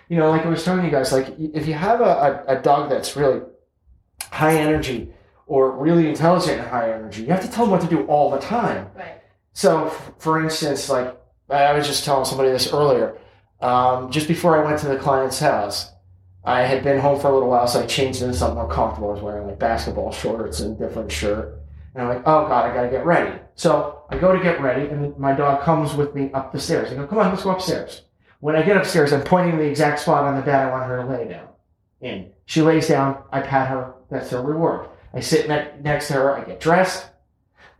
You 0.08 0.16
know, 0.16 0.30
like 0.30 0.46
I 0.46 0.48
was 0.48 0.64
telling 0.64 0.84
you 0.86 0.90
guys, 0.90 1.12
like 1.12 1.34
if 1.38 1.66
you 1.66 1.74
have 1.74 2.00
a, 2.00 2.44
a, 2.48 2.56
a 2.58 2.62
dog 2.62 2.88
that's 2.88 3.16
really 3.16 3.42
high 4.30 4.54
energy 4.56 5.12
or 5.46 5.70
really 5.70 6.08
intelligent 6.08 6.60
and 6.60 6.68
high 6.68 6.92
energy, 6.92 7.22
you 7.22 7.28
have 7.28 7.42
to 7.42 7.50
tell 7.50 7.64
them 7.64 7.70
what 7.70 7.80
to 7.80 7.86
do 7.86 8.04
all 8.06 8.30
the 8.30 8.38
time. 8.38 8.88
Right. 8.94 9.22
So, 9.52 9.88
for 10.18 10.42
instance, 10.42 10.88
like 10.90 11.16
I 11.48 11.72
was 11.72 11.86
just 11.86 12.04
telling 12.04 12.24
somebody 12.24 12.50
this 12.50 12.72
earlier, 12.72 13.16
um, 13.60 14.10
just 14.10 14.28
before 14.28 14.60
I 14.60 14.64
went 14.64 14.80
to 14.80 14.88
the 14.88 14.96
client's 14.96 15.38
house, 15.38 15.90
I 16.44 16.62
had 16.62 16.84
been 16.84 16.98
home 16.98 17.20
for 17.20 17.28
a 17.28 17.32
little 17.32 17.48
while, 17.48 17.66
so 17.66 17.82
I 17.82 17.86
changed 17.86 18.22
into 18.22 18.34
something 18.34 18.56
more 18.56 18.70
comfortable. 18.70 19.10
I 19.10 19.14
was 19.14 19.22
wearing 19.22 19.46
like 19.46 19.58
basketball 19.58 20.12
shorts 20.12 20.60
and 20.60 20.78
different 20.78 21.10
shirt, 21.10 21.60
and 21.94 22.02
I'm 22.02 22.08
like, 22.08 22.22
oh 22.26 22.46
god, 22.46 22.70
I 22.70 22.74
gotta 22.74 22.88
get 22.88 23.06
ready. 23.06 23.40
So 23.54 24.04
I 24.10 24.18
go 24.18 24.36
to 24.36 24.42
get 24.42 24.60
ready, 24.60 24.88
and 24.88 25.16
my 25.18 25.32
dog 25.32 25.62
comes 25.62 25.94
with 25.94 26.14
me 26.14 26.30
up 26.32 26.52
the 26.52 26.60
stairs. 26.60 26.92
I 26.92 26.94
go, 26.94 27.06
come 27.06 27.18
on, 27.18 27.30
let's 27.30 27.42
go 27.42 27.50
upstairs. 27.50 28.02
When 28.40 28.54
I 28.54 28.62
get 28.62 28.76
upstairs, 28.76 29.12
I'm 29.12 29.22
pointing 29.22 29.56
the 29.56 29.64
exact 29.64 30.00
spot 30.00 30.24
on 30.24 30.36
the 30.36 30.42
bed 30.42 30.66
I 30.66 30.70
want 30.70 30.84
her 30.84 31.02
to 31.02 31.06
lay 31.06 31.28
down. 31.28 31.48
In 32.00 32.30
she 32.44 32.62
lays 32.62 32.88
down, 32.88 33.22
I 33.32 33.40
pat 33.40 33.68
her. 33.68 33.94
That's 34.10 34.30
her 34.30 34.42
reward. 34.42 34.88
I 35.16 35.20
sit 35.20 35.48
ne- 35.48 35.72
next 35.82 36.08
to 36.08 36.14
her. 36.14 36.36
I 36.36 36.44
get 36.44 36.60
dressed. 36.60 37.08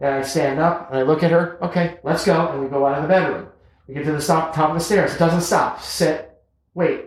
Then 0.00 0.14
I 0.14 0.22
stand 0.22 0.58
up 0.58 0.90
and 0.90 0.98
I 0.98 1.02
look 1.02 1.22
at 1.22 1.30
her. 1.30 1.62
Okay, 1.62 1.98
let's 2.02 2.24
go. 2.24 2.48
And 2.48 2.62
we 2.62 2.68
go 2.68 2.86
out 2.86 2.96
of 2.96 3.02
the 3.02 3.08
bedroom. 3.08 3.48
We 3.86 3.94
get 3.94 4.04
to 4.04 4.12
the 4.12 4.20
stop, 4.20 4.54
top 4.54 4.70
of 4.70 4.74
the 4.74 4.84
stairs. 4.84 5.14
It 5.14 5.18
doesn't 5.18 5.42
stop. 5.42 5.82
Sit. 5.82 6.30
Wait. 6.74 7.04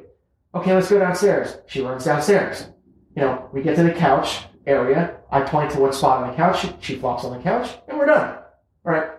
Okay, 0.53 0.73
let's 0.73 0.89
go 0.89 0.99
downstairs. 0.99 1.57
She 1.65 1.81
runs 1.81 2.05
downstairs. 2.05 2.67
You 3.15 3.23
know, 3.23 3.49
we 3.51 3.63
get 3.63 3.75
to 3.75 3.83
the 3.83 3.91
couch 3.91 4.43
area. 4.67 5.17
I 5.31 5.41
point 5.41 5.71
to 5.71 5.79
what 5.79 5.95
spot 5.95 6.23
on 6.23 6.29
the 6.29 6.35
couch. 6.35 6.67
She, 6.79 6.95
flops 6.95 7.23
on 7.25 7.35
the 7.35 7.43
couch, 7.43 7.69
and 7.87 7.97
we're 7.97 8.05
done. 8.05 8.37
All 8.85 8.91
right. 8.93 9.09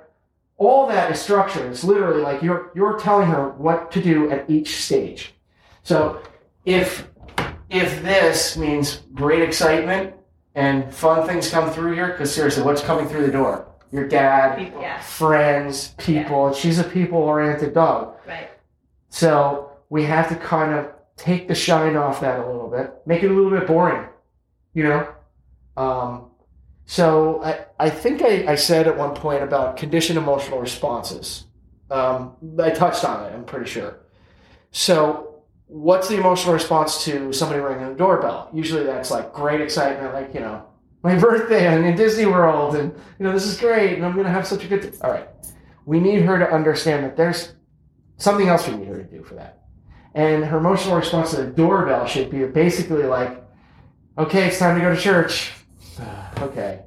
All 0.56 0.86
that 0.88 1.10
is 1.10 1.20
structured. 1.20 1.70
It's 1.70 1.84
literally 1.84 2.22
like 2.22 2.42
you're 2.42 2.70
you're 2.74 2.98
telling 2.98 3.28
her 3.28 3.50
what 3.50 3.90
to 3.92 4.02
do 4.02 4.30
at 4.30 4.48
each 4.50 4.76
stage. 4.76 5.34
So 5.82 6.22
if 6.64 7.08
if 7.70 8.02
this 8.02 8.56
means 8.56 9.02
great 9.14 9.42
excitement 9.42 10.14
and 10.54 10.92
fun 10.92 11.26
things 11.26 11.48
come 11.50 11.70
through 11.70 11.92
here, 11.94 12.08
because 12.08 12.34
seriously, 12.34 12.62
what's 12.62 12.82
coming 12.82 13.06
through 13.08 13.26
the 13.26 13.32
door? 13.32 13.66
Your 13.92 14.06
dad, 14.06 14.56
People. 14.58 14.80
Yeah. 14.80 15.00
friends, 15.00 15.94
people. 15.98 16.52
She's 16.52 16.78
a 16.78 16.84
people-oriented 16.84 17.74
dog. 17.74 18.14
Right. 18.26 18.48
So 19.08 19.72
we 19.88 20.04
have 20.04 20.28
to 20.28 20.36
kind 20.36 20.72
of 20.74 20.92
take 21.16 21.48
the 21.48 21.54
shine 21.54 21.96
off 21.96 22.20
that 22.20 22.38
a 22.40 22.46
little 22.46 22.68
bit, 22.70 22.92
make 23.06 23.22
it 23.22 23.30
a 23.30 23.34
little 23.34 23.50
bit 23.50 23.66
boring, 23.66 24.06
you 24.74 24.84
know. 24.84 25.08
Um, 25.76 26.30
so 26.86 27.42
I, 27.42 27.66
I 27.78 27.90
think 27.90 28.22
I, 28.22 28.52
I 28.52 28.54
said 28.54 28.86
at 28.86 28.96
one 28.96 29.14
point 29.14 29.42
about 29.42 29.76
conditioned 29.76 30.18
emotional 30.18 30.60
responses. 30.60 31.46
Um, 31.90 32.36
I 32.60 32.70
touched 32.70 33.04
on 33.04 33.26
it. 33.26 33.34
I'm 33.34 33.44
pretty 33.44 33.68
sure. 33.68 33.98
So 34.70 35.29
what's 35.70 36.08
the 36.08 36.16
emotional 36.16 36.52
response 36.52 37.04
to 37.04 37.32
somebody 37.32 37.60
ringing 37.60 37.88
the 37.88 37.94
doorbell? 37.94 38.50
Usually 38.52 38.84
that's 38.84 39.10
like 39.10 39.32
great 39.32 39.60
excitement, 39.60 40.12
like, 40.12 40.34
you 40.34 40.40
know, 40.40 40.66
my 41.02 41.16
birthday 41.18 41.66
and 41.66 41.84
in 41.86 41.96
Disney 41.96 42.26
World 42.26 42.74
and, 42.74 42.92
you 43.18 43.24
know, 43.24 43.32
this 43.32 43.46
is 43.46 43.58
great 43.58 43.94
and 43.94 44.04
I'm 44.04 44.14
going 44.14 44.26
to 44.26 44.32
have 44.32 44.46
such 44.46 44.64
a 44.64 44.68
good, 44.68 44.82
t-. 44.82 44.98
all 45.00 45.10
right. 45.10 45.28
We 45.86 46.00
need 46.00 46.22
her 46.22 46.38
to 46.38 46.52
understand 46.52 47.04
that 47.04 47.16
there's 47.16 47.54
something 48.16 48.48
else 48.48 48.68
we 48.68 48.76
need 48.76 48.88
her 48.88 48.98
to 48.98 49.04
do 49.04 49.22
for 49.22 49.34
that. 49.36 49.62
And 50.14 50.44
her 50.44 50.58
emotional 50.58 50.96
response 50.96 51.30
to 51.30 51.36
the 51.36 51.46
doorbell 51.46 52.04
should 52.06 52.30
be 52.30 52.44
basically 52.46 53.04
like, 53.04 53.42
okay, 54.18 54.48
it's 54.48 54.58
time 54.58 54.76
to 54.76 54.82
go 54.82 54.92
to 54.92 55.00
church. 55.00 55.52
okay. 56.38 56.82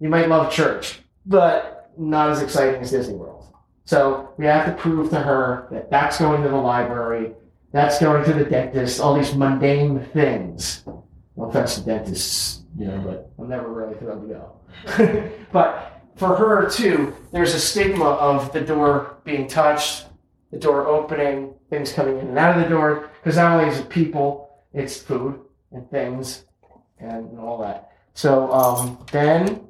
You 0.00 0.08
might 0.08 0.28
love 0.28 0.50
church, 0.50 1.00
but 1.26 1.92
not 1.98 2.30
as 2.30 2.40
exciting 2.40 2.80
as 2.80 2.90
Disney 2.90 3.14
World. 3.14 3.46
So 3.84 4.32
we 4.38 4.46
have 4.46 4.66
to 4.66 4.72
prove 4.72 5.10
to 5.10 5.20
her 5.20 5.68
that 5.70 5.90
that's 5.90 6.18
going 6.18 6.42
to 6.42 6.48
the 6.48 6.56
library, 6.56 7.34
that's 7.76 7.98
going 7.98 8.24
to 8.24 8.32
the 8.32 8.44
dentist, 8.44 9.00
all 9.00 9.14
these 9.14 9.34
mundane 9.34 10.00
things. 10.06 10.82
No 10.86 11.44
offense 11.44 11.74
to 11.74 11.82
dentists, 11.82 12.62
you 12.78 12.86
know, 12.86 12.98
but 13.00 13.30
I'm 13.38 13.50
never 13.50 13.70
really 13.70 13.94
thrilled 13.98 14.26
to 14.26 14.34
go. 14.34 15.30
but 15.52 16.00
for 16.16 16.34
her 16.34 16.70
too, 16.70 17.14
there's 17.32 17.54
a 17.54 17.60
stigma 17.60 18.04
of 18.04 18.50
the 18.54 18.62
door 18.62 19.18
being 19.24 19.46
touched, 19.46 20.06
the 20.50 20.58
door 20.58 20.86
opening, 20.86 21.52
things 21.68 21.92
coming 21.92 22.18
in 22.18 22.28
and 22.28 22.38
out 22.38 22.56
of 22.56 22.62
the 22.62 22.68
door, 22.70 23.10
because 23.22 23.36
not 23.36 23.58
only 23.60 23.70
is 23.70 23.80
it 23.80 23.90
people, 23.90 24.64
it's 24.72 24.96
food 24.96 25.38
and 25.72 25.90
things 25.90 26.44
and 26.98 27.38
all 27.38 27.58
that. 27.58 27.92
So 28.14 28.50
um, 28.52 29.04
then, 29.12 29.68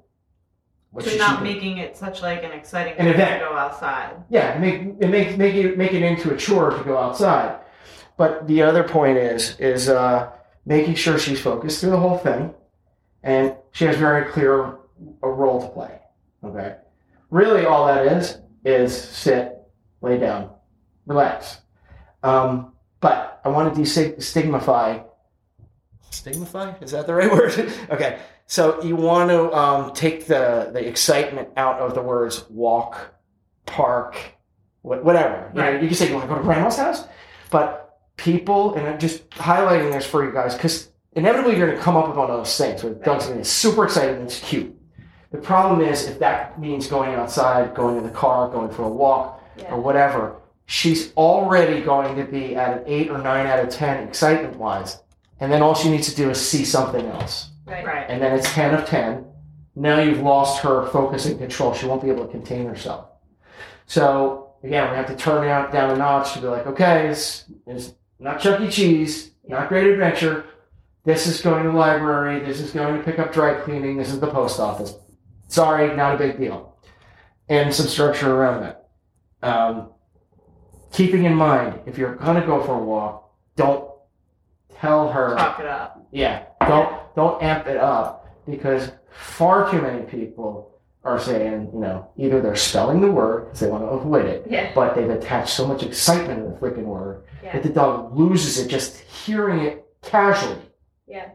what 0.92 1.04
So 1.04 1.16
not 1.16 1.42
making 1.42 1.78
it 1.78 1.96
such 1.96 2.22
like 2.22 2.44
an 2.44 2.52
exciting 2.52 2.92
An 2.92 3.06
thing 3.06 3.08
event. 3.08 3.40
to 3.40 3.48
go 3.48 3.56
outside. 3.56 4.14
Yeah, 4.30 4.56
make 4.58 4.82
it 5.00 5.08
make 5.08 5.36
make 5.36 5.54
it 5.56 5.76
make 5.76 5.92
it 5.92 6.02
into 6.02 6.32
a 6.32 6.36
chore 6.36 6.70
to 6.70 6.84
go 6.84 6.96
outside. 6.96 7.58
But 8.18 8.46
the 8.46 8.62
other 8.62 8.82
point 8.82 9.18
is 9.18 9.58
is 9.60 9.88
uh, 9.88 10.30
making 10.64 10.94
sure 10.94 11.18
she's 11.18 11.40
focused 11.40 11.80
through 11.80 11.90
the 11.90 11.98
whole 11.98 12.18
thing, 12.18 12.54
and 13.22 13.54
she 13.72 13.84
has 13.84 13.96
very 13.96 14.30
clear 14.32 14.78
a 15.22 15.28
role 15.28 15.60
to 15.60 15.68
play. 15.68 15.98
Okay, 16.44 16.76
really 17.30 17.66
all 17.66 17.86
that 17.86 18.06
is 18.06 18.38
is 18.64 18.96
sit, 18.96 19.56
lay 20.00 20.18
down, 20.18 20.50
relax. 21.06 21.58
Um, 22.22 22.72
but 23.00 23.40
I 23.44 23.48
want 23.50 23.74
to 23.74 23.80
destigmify. 23.80 25.04
Stigmatize 26.10 26.82
is 26.82 26.92
that 26.92 27.06
the 27.06 27.14
right 27.14 27.30
word? 27.36 27.52
okay, 27.90 28.18
so 28.46 28.82
you 28.82 28.96
want 28.96 29.28
to 29.30 29.52
um, 29.52 29.92
take 29.92 30.26
the 30.26 30.70
the 30.72 30.86
excitement 30.86 31.48
out 31.56 31.80
of 31.80 31.94
the 31.94 32.00
words 32.02 32.48
walk, 32.48 33.14
park, 33.66 34.16
wha- 34.82 34.98
whatever. 35.02 35.50
You, 35.54 35.60
know, 35.60 35.70
Right. 35.72 35.82
you 35.82 35.88
can 35.88 35.96
say 35.96 36.08
you 36.08 36.14
want 36.14 36.24
to 36.24 36.34
go 36.34 36.38
to 36.38 36.44
grandma's 36.44 36.76
house, 36.76 37.04
but 37.50 37.85
people, 38.16 38.74
and 38.74 38.86
I'm 38.86 38.98
just 38.98 39.28
highlighting 39.30 39.92
this 39.92 40.06
for 40.06 40.24
you 40.24 40.32
guys 40.32 40.54
because 40.54 40.90
inevitably 41.12 41.56
you're 41.56 41.66
going 41.66 41.78
to 41.78 41.82
come 41.84 41.96
up 41.96 42.08
with 42.08 42.16
one 42.16 42.30
of 42.30 42.36
those 42.36 42.56
things 42.56 42.82
where 42.82 42.94
Doug's 42.94 43.24
going 43.24 43.36
to 43.38 43.40
get 43.42 43.46
super 43.46 43.84
excited 43.84 44.16
and 44.16 44.24
it's 44.24 44.40
cute. 44.40 44.74
The 45.32 45.38
problem 45.38 45.80
is 45.80 46.06
if 46.06 46.18
that 46.20 46.58
means 46.60 46.86
going 46.86 47.14
outside, 47.14 47.74
going 47.74 47.96
in 47.96 48.04
the 48.04 48.10
car, 48.10 48.48
going 48.48 48.70
for 48.70 48.84
a 48.84 48.88
walk, 48.88 49.42
or 49.68 49.80
whatever, 49.80 50.36
she's 50.66 51.12
already 51.14 51.80
going 51.80 52.16
to 52.16 52.24
be 52.24 52.54
at 52.56 52.78
an 52.78 52.84
eight 52.86 53.10
or 53.10 53.18
nine 53.18 53.46
out 53.46 53.58
of 53.60 53.68
ten 53.70 54.06
excitement 54.06 54.56
wise, 54.56 55.02
and 55.40 55.52
then 55.52 55.62
all 55.62 55.74
she 55.74 55.90
needs 55.90 56.08
to 56.10 56.16
do 56.16 56.30
is 56.30 56.40
see 56.40 56.64
something 56.64 57.06
else 57.06 57.50
Right. 57.66 57.84
Right. 57.84 58.06
and 58.08 58.22
then 58.22 58.32
it's 58.38 58.52
10 58.54 58.74
of 58.74 58.86
10. 58.86 59.24
Now 59.74 60.00
you've 60.00 60.20
lost 60.20 60.62
her 60.62 60.86
focus 60.90 61.26
and 61.26 61.38
control. 61.38 61.74
She 61.74 61.84
won't 61.86 62.00
be 62.00 62.08
able 62.08 62.24
to 62.24 62.30
contain 62.30 62.64
herself. 62.66 63.08
So, 63.86 64.52
again, 64.62 64.88
we 64.90 64.96
have 64.96 65.06
to 65.08 65.16
turn 65.16 65.44
down, 65.44 65.72
down 65.72 65.90
a 65.90 65.96
notch 65.96 66.32
to 66.34 66.40
be 66.40 66.46
like, 66.46 66.66
okay, 66.66 67.08
it's, 67.08 67.44
it's 67.66 67.92
not 68.18 68.40
Chuck 68.40 68.60
E. 68.60 68.70
Cheese, 68.70 69.30
not 69.46 69.68
Great 69.68 69.86
Adventure. 69.86 70.44
This 71.04 71.26
is 71.26 71.40
going 71.40 71.64
to 71.64 71.70
the 71.70 71.76
library. 71.76 72.40
This 72.40 72.60
is 72.60 72.72
going 72.72 72.96
to 72.96 73.02
pick 73.04 73.18
up 73.18 73.32
dry 73.32 73.54
cleaning. 73.60 73.96
This 73.96 74.12
is 74.12 74.18
the 74.18 74.30
post 74.30 74.58
office. 74.58 74.94
Sorry, 75.48 75.94
not 75.96 76.14
a 76.16 76.18
big 76.18 76.38
deal. 76.38 76.76
And 77.48 77.72
some 77.72 77.86
structure 77.86 78.34
around 78.34 78.62
that. 78.62 78.88
Um, 79.42 79.90
keeping 80.92 81.24
in 81.24 81.34
mind, 81.34 81.80
if 81.86 81.96
you're 81.96 82.16
going 82.16 82.40
to 82.40 82.46
go 82.46 82.62
for 82.64 82.74
a 82.74 82.82
walk, 82.82 83.30
don't 83.54 83.88
tell 84.80 85.12
her. 85.12 85.36
Talk 85.36 85.60
it 85.60 85.66
up. 85.66 86.06
Yeah, 86.10 86.46
don't 86.66 87.14
don't 87.14 87.42
amp 87.42 87.66
it 87.66 87.76
up 87.76 88.28
because 88.48 88.90
far 89.10 89.70
too 89.70 89.80
many 89.80 90.02
people 90.02 90.75
are 91.06 91.18
saying, 91.20 91.70
you 91.72 91.78
know, 91.80 92.08
either 92.16 92.40
they're 92.40 92.56
spelling 92.56 93.00
the 93.00 93.10
word 93.10 93.44
because 93.44 93.60
they 93.60 93.68
want 93.68 93.84
to 93.84 93.88
avoid 93.88 94.24
it, 94.26 94.44
Yeah. 94.50 94.72
but 94.74 94.94
they've 94.94 95.08
attached 95.08 95.50
so 95.50 95.66
much 95.66 95.82
excitement 95.84 96.40
to 96.40 96.48
the 96.50 96.56
freaking 96.56 96.84
word 96.84 97.22
Yeah. 97.42 97.52
that 97.52 97.62
the 97.62 97.68
dog 97.68 98.16
loses 98.18 98.58
it 98.58 98.68
just 98.68 98.98
hearing 98.98 99.60
it 99.60 99.84
casually. 100.02 100.58
Yeah. 101.06 101.28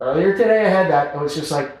Earlier 0.00 0.36
today, 0.36 0.66
I 0.66 0.68
had 0.68 0.90
that. 0.90 1.14
It 1.14 1.20
was 1.20 1.34
just 1.34 1.50
like, 1.50 1.72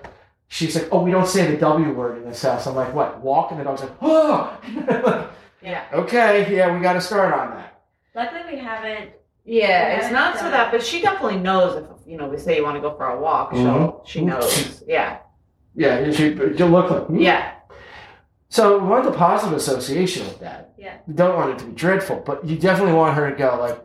she's 0.48 0.74
like, 0.74 0.88
oh, 0.92 1.02
we 1.02 1.10
don't 1.10 1.26
say 1.28 1.50
the 1.50 1.58
W 1.58 1.92
word 1.92 2.18
in 2.22 2.24
this 2.28 2.42
house. 2.42 2.66
I'm 2.66 2.74
like, 2.74 2.94
what? 2.94 3.20
Walk, 3.20 3.50
and 3.50 3.60
the 3.60 3.64
dog's 3.64 3.82
like, 3.82 3.92
oh. 4.00 4.58
Yeah. 5.62 5.84
okay, 5.94 6.54
yeah, 6.54 6.74
we 6.74 6.82
got 6.82 6.92
to 6.94 7.00
start 7.00 7.32
on 7.32 7.50
that. 7.56 7.80
Luckily, 8.14 8.42
we 8.54 8.58
haven't. 8.58 9.10
Yeah, 9.46 9.66
Yeah, 9.66 9.96
it's 10.00 10.12
not 10.12 10.38
so 10.38 10.44
yeah. 10.44 10.50
that, 10.52 10.72
but 10.72 10.82
she 10.82 11.00
definitely 11.02 11.38
knows 11.38 11.76
if 11.82 11.84
you 12.06 12.16
know 12.18 12.28
we 12.28 12.36
say 12.38 12.56
you 12.56 12.62
want 12.62 12.76
to 12.76 12.80
go 12.82 12.94
for 12.96 13.06
a 13.06 13.18
walk. 13.20 13.52
She'll 13.54 13.62
Mhm. 13.64 14.06
she 14.06 14.20
knows. 14.24 14.82
Yeah, 14.86 15.18
Yeah, 15.74 16.00
you 16.00 16.54
you 16.56 16.66
look 16.66 16.90
like 16.90 17.10
me. 17.10 17.24
yeah, 17.24 17.54
So 18.48 18.78
we 18.78 18.86
want 18.88 19.04
the 19.04 19.10
positive 19.12 19.56
association 19.56 20.26
with 20.26 20.40
that. 20.40 20.72
Yeah. 20.78 20.98
You 21.08 21.14
don't 21.14 21.34
want 21.36 21.50
it 21.52 21.58
to 21.60 21.64
be 21.66 21.72
dreadful, 21.72 22.22
but 22.24 22.44
you 22.44 22.56
definitely 22.56 22.94
want 22.94 23.16
her 23.16 23.30
to 23.30 23.36
go 23.36 23.56
like, 23.58 23.78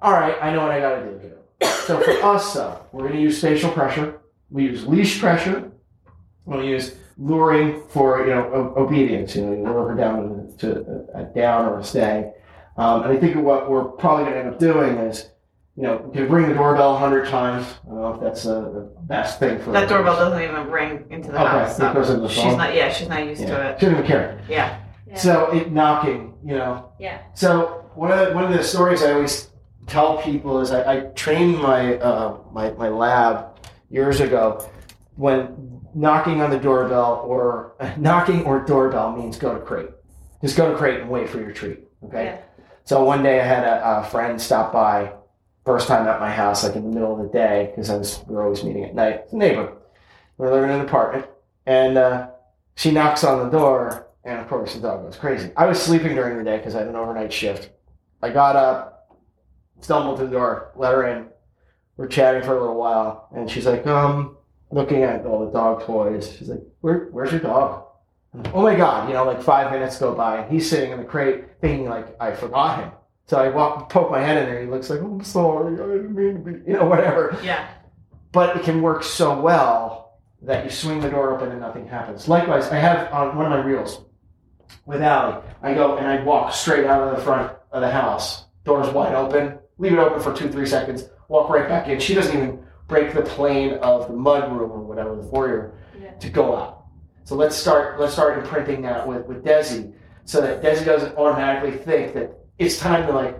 all 0.00 0.12
right, 0.12 0.36
I 0.40 0.52
know 0.52 0.62
what 0.62 0.70
I 0.70 0.80
got 0.80 0.96
to 1.00 1.10
do 1.10 1.18
here. 1.18 1.38
So 1.86 2.00
for 2.00 2.10
us, 2.34 2.54
though, 2.54 2.78
we're 2.92 3.02
going 3.08 3.14
to 3.14 3.20
use 3.20 3.38
spatial 3.38 3.70
pressure. 3.72 4.20
We 4.50 4.64
use 4.64 4.86
leash 4.86 5.18
pressure. 5.20 5.72
We'll 6.44 6.64
use 6.64 6.96
luring 7.18 7.82
for 7.88 8.20
you 8.26 8.34
know 8.34 8.44
o- 8.52 8.82
obedience. 8.82 9.34
You 9.36 9.42
know, 9.46 9.52
you 9.52 9.62
lure 9.64 9.88
her 9.90 9.94
down 9.96 10.52
to 10.58 11.06
a, 11.14 11.20
a 11.22 11.24
down 11.34 11.66
or 11.66 11.78
a 11.80 11.84
stay. 11.84 12.32
Um, 12.76 13.02
and 13.02 13.12
I 13.12 13.16
think 13.16 13.36
what 13.36 13.70
we're 13.70 13.84
probably 13.84 14.24
going 14.24 14.34
to 14.36 14.40
end 14.44 14.48
up 14.54 14.58
doing 14.58 14.96
is, 14.98 15.28
you 15.76 15.84
know, 15.84 16.10
you 16.14 16.20
could 16.22 16.30
ring 16.30 16.48
the 16.48 16.54
doorbell 16.54 16.96
a 16.96 16.98
hundred 16.98 17.28
times. 17.28 17.66
I 17.84 17.88
don't 17.88 17.96
know 18.00 18.14
if 18.14 18.20
that's 18.20 18.44
uh, 18.46 18.60
the 18.60 18.92
best 19.02 19.38
thing 19.38 19.58
for 19.58 19.72
that 19.72 19.88
doorbell 19.88 20.16
doesn't 20.16 20.42
even 20.42 20.70
ring 20.70 21.04
into 21.10 21.28
the 21.32 21.40
Okay, 21.40 21.48
house. 21.48 21.78
it 21.78 21.94
goes 21.94 22.08
So 22.08 22.14
in 22.14 22.20
the 22.22 22.28
she's 22.28 22.42
phone. 22.42 22.58
not. 22.58 22.74
Yeah, 22.74 22.92
she's 22.92 23.08
not 23.08 23.24
used 23.24 23.40
Yeah. 23.42 23.48
to 23.56 23.68
it. 23.70 23.80
Shouldn't 23.80 23.98
even 23.98 24.06
care. 24.10 24.40
Yeah, 24.48 24.78
Yeah. 25.06 25.14
So 25.16 25.50
it 25.52 25.72
knocking, 25.72 26.34
you 26.44 26.56
know. 26.56 26.92
Yeah. 26.98 27.18
So 27.34 27.86
one 27.94 28.10
of 28.12 28.18
the, 28.28 28.34
one 28.34 28.44
of 28.44 28.52
the 28.52 28.62
stories 28.62 29.02
I 29.02 29.12
always 29.12 29.50
tell 29.86 30.18
people 30.22 30.60
is 30.60 30.72
I, 30.72 30.92
I 30.92 31.00
trained 31.14 31.58
my, 31.58 31.96
uh, 31.98 32.36
my 32.52 32.70
my 32.72 32.88
lab 32.88 33.56
years 33.88 34.20
ago 34.20 34.68
when 35.16 35.80
knocking 35.94 36.40
on 36.42 36.50
the 36.50 36.58
doorbell 36.58 37.24
or 37.26 37.74
knocking 37.96 38.44
or 38.44 38.60
doorbell 38.60 39.16
means 39.16 39.38
go 39.38 39.54
to 39.54 39.60
crate. 39.60 39.88
Just 40.42 40.56
go 40.56 40.70
to 40.70 40.76
crate 40.76 41.00
and 41.00 41.08
wait 41.08 41.30
for 41.30 41.38
your 41.38 41.52
treat. 41.52 41.80
Okay. 42.04 42.24
Yeah. 42.26 42.38
So 42.84 43.04
one 43.04 43.22
day 43.22 43.40
I 43.40 43.44
had 43.44 43.64
a, 43.64 44.00
a 44.00 44.04
friend 44.04 44.40
stop 44.40 44.72
by, 44.72 45.12
first 45.64 45.88
time 45.88 46.06
at 46.06 46.20
my 46.20 46.30
house, 46.30 46.64
like 46.64 46.76
in 46.76 46.84
the 46.84 46.90
middle 46.90 47.12
of 47.18 47.26
the 47.26 47.32
day, 47.32 47.70
because 47.70 47.90
I 47.90 47.96
was 47.96 48.22
we 48.26 48.34
were 48.34 48.42
always 48.42 48.64
meeting 48.64 48.84
at 48.84 48.94
night. 48.94 49.22
It's 49.24 49.32
a 49.32 49.36
neighbor. 49.36 49.72
We 50.38 50.46
were 50.46 50.52
living 50.52 50.70
in 50.70 50.76
an 50.76 50.86
apartment, 50.86 51.26
and 51.66 51.98
uh, 51.98 52.30
she 52.74 52.90
knocks 52.90 53.24
on 53.24 53.44
the 53.44 53.50
door, 53.50 54.08
and 54.24 54.40
of 54.40 54.48
course 54.48 54.74
the 54.74 54.80
dog 54.80 55.04
goes 55.04 55.16
crazy. 55.16 55.50
I 55.56 55.66
was 55.66 55.80
sleeping 55.80 56.14
during 56.14 56.38
the 56.38 56.44
day 56.44 56.56
because 56.56 56.74
I 56.74 56.80
had 56.80 56.88
an 56.88 56.96
overnight 56.96 57.32
shift. 57.32 57.70
I 58.22 58.30
got 58.30 58.56
up, 58.56 59.16
stumbled 59.80 60.18
to 60.18 60.24
the 60.24 60.30
door, 60.30 60.72
let 60.76 60.92
her 60.92 61.06
in. 61.06 61.26
We're 61.96 62.08
chatting 62.08 62.42
for 62.42 62.56
a 62.56 62.60
little 62.60 62.78
while, 62.78 63.28
and 63.34 63.50
she's 63.50 63.66
like, 63.66 63.86
um, 63.86 64.36
looking 64.70 65.02
at 65.02 65.26
all 65.26 65.44
the 65.44 65.52
dog 65.52 65.84
toys. 65.84 66.34
She's 66.36 66.48
like, 66.48 66.62
Where, 66.80 67.08
"Where's 67.12 67.30
your 67.30 67.40
dog?" 67.40 67.84
Oh 68.54 68.62
my 68.62 68.74
god! 68.74 69.08
You 69.08 69.14
know, 69.14 69.24
like 69.24 69.42
five 69.42 69.70
minutes 69.70 69.98
go 69.98 70.14
by, 70.14 70.38
and 70.38 70.50
he's 70.50 70.68
sitting 70.68 70.90
in 70.90 70.98
the 70.98 71.04
crate, 71.04 71.44
thinking 71.60 71.88
like 71.88 72.16
I 72.20 72.32
forgot 72.32 72.78
him. 72.82 72.92
So 73.26 73.38
I 73.38 73.48
walk, 73.48 73.88
poke 73.88 74.10
my 74.10 74.20
head 74.20 74.36
in 74.38 74.46
there. 74.48 74.60
He 74.62 74.66
looks 74.66 74.90
like, 74.90 75.00
"I'm 75.00 75.22
sorry, 75.22 75.74
I 75.74 75.76
didn't 75.76 76.14
mean 76.14 76.34
to 76.34 76.40
be," 76.40 76.70
you 76.70 76.76
know, 76.76 76.84
whatever 76.86 77.36
yeah, 77.42 77.68
but 78.32 78.56
it 78.56 78.62
can 78.64 78.82
work 78.82 79.02
so 79.02 79.40
well 79.40 80.18
that 80.42 80.64
you 80.64 80.70
swing 80.70 81.00
the 81.00 81.08
door 81.08 81.34
open 81.34 81.50
and 81.50 81.60
nothing 81.60 81.86
happens. 81.86 82.28
Likewise, 82.28 82.68
I 82.70 82.76
have 82.76 83.12
on 83.12 83.36
one 83.36 83.46
of 83.46 83.52
my 83.52 83.64
reels 83.64 84.04
with 84.86 85.00
Allie, 85.02 85.40
I 85.62 85.72
go 85.74 85.96
and 85.98 86.06
I 86.06 86.22
walk 86.24 86.52
straight 86.52 86.84
out 86.86 87.08
of 87.08 87.16
the 87.16 87.22
front 87.22 87.52
of 87.70 87.80
the 87.80 87.90
house. 87.90 88.46
Door's 88.64 88.88
wide 88.90 89.14
open, 89.14 89.58
leave 89.78 89.92
it 89.92 89.98
open 89.98 90.20
for 90.20 90.32
two, 90.34 90.48
three 90.50 90.66
seconds, 90.66 91.08
walk 91.28 91.48
right 91.48 91.68
back 91.68 91.88
in. 91.88 92.00
She 92.00 92.14
doesn't 92.14 92.36
even 92.36 92.64
break 92.88 93.14
the 93.14 93.22
plane 93.22 93.74
of 93.74 94.08
the 94.08 94.14
mud 94.14 94.50
room 94.52 94.70
or 94.72 94.80
whatever, 94.80 95.14
the 95.16 95.22
foyer, 95.22 95.74
Yeah. 96.00 96.10
to 96.12 96.28
go 96.28 96.56
out. 96.56 96.84
So 97.24 97.36
let's 97.36 97.54
start 97.56 98.00
let's 98.00 98.12
start 98.12 98.36
imprinting 98.38 98.82
that 98.82 99.06
with, 99.06 99.24
with 99.26 99.44
Desi 99.44 99.92
so 100.24 100.40
that 100.40 100.60
Desi 100.62 100.84
doesn't 100.84 101.16
automatically 101.16 101.78
think 101.78 102.14
that 102.14 102.38
it's 102.62 102.78
time 102.78 103.06
to 103.06 103.12
like 103.12 103.38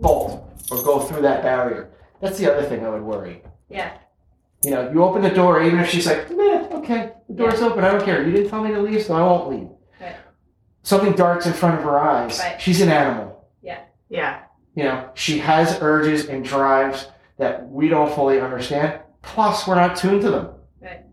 bolt 0.00 0.50
or 0.70 0.82
go 0.82 1.00
through 1.00 1.22
that 1.22 1.42
barrier. 1.42 1.90
That's 2.20 2.38
the 2.38 2.52
other 2.52 2.66
thing 2.66 2.84
I 2.84 2.88
would 2.88 3.02
worry. 3.02 3.42
Yeah. 3.68 3.96
You 4.64 4.70
know, 4.70 4.90
you 4.90 5.02
open 5.02 5.22
the 5.22 5.30
door, 5.30 5.62
even 5.62 5.78
if 5.78 5.90
she's 5.90 6.06
like, 6.06 6.30
meh, 6.30 6.68
okay, 6.72 7.12
the 7.28 7.34
door's 7.34 7.60
open, 7.60 7.84
I 7.84 7.90
don't 7.90 8.04
care. 8.04 8.24
You 8.24 8.32
didn't 8.32 8.48
tell 8.48 8.64
me 8.64 8.72
to 8.72 8.80
leave, 8.80 9.02
so 9.04 9.14
I 9.14 9.20
won't 9.20 9.50
leave. 9.50 9.68
Right. 10.00 10.16
Something 10.82 11.12
darts 11.12 11.46
in 11.46 11.52
front 11.52 11.78
of 11.78 11.84
her 11.84 11.98
eyes. 11.98 12.38
Right. 12.38 12.60
She's 12.60 12.80
an 12.80 12.88
animal. 12.88 13.46
Yeah. 13.62 13.80
Yeah. 14.08 14.44
You 14.74 14.84
know, 14.84 15.10
she 15.14 15.38
has 15.38 15.78
urges 15.80 16.26
and 16.26 16.44
drives 16.44 17.08
that 17.38 17.68
we 17.68 17.88
don't 17.88 18.12
fully 18.14 18.40
understand. 18.40 19.00
Plus, 19.22 19.66
we're 19.66 19.74
not 19.74 19.96
tuned 19.96 20.22
to 20.22 20.30
them. 20.30 20.48
Right. 20.80 21.04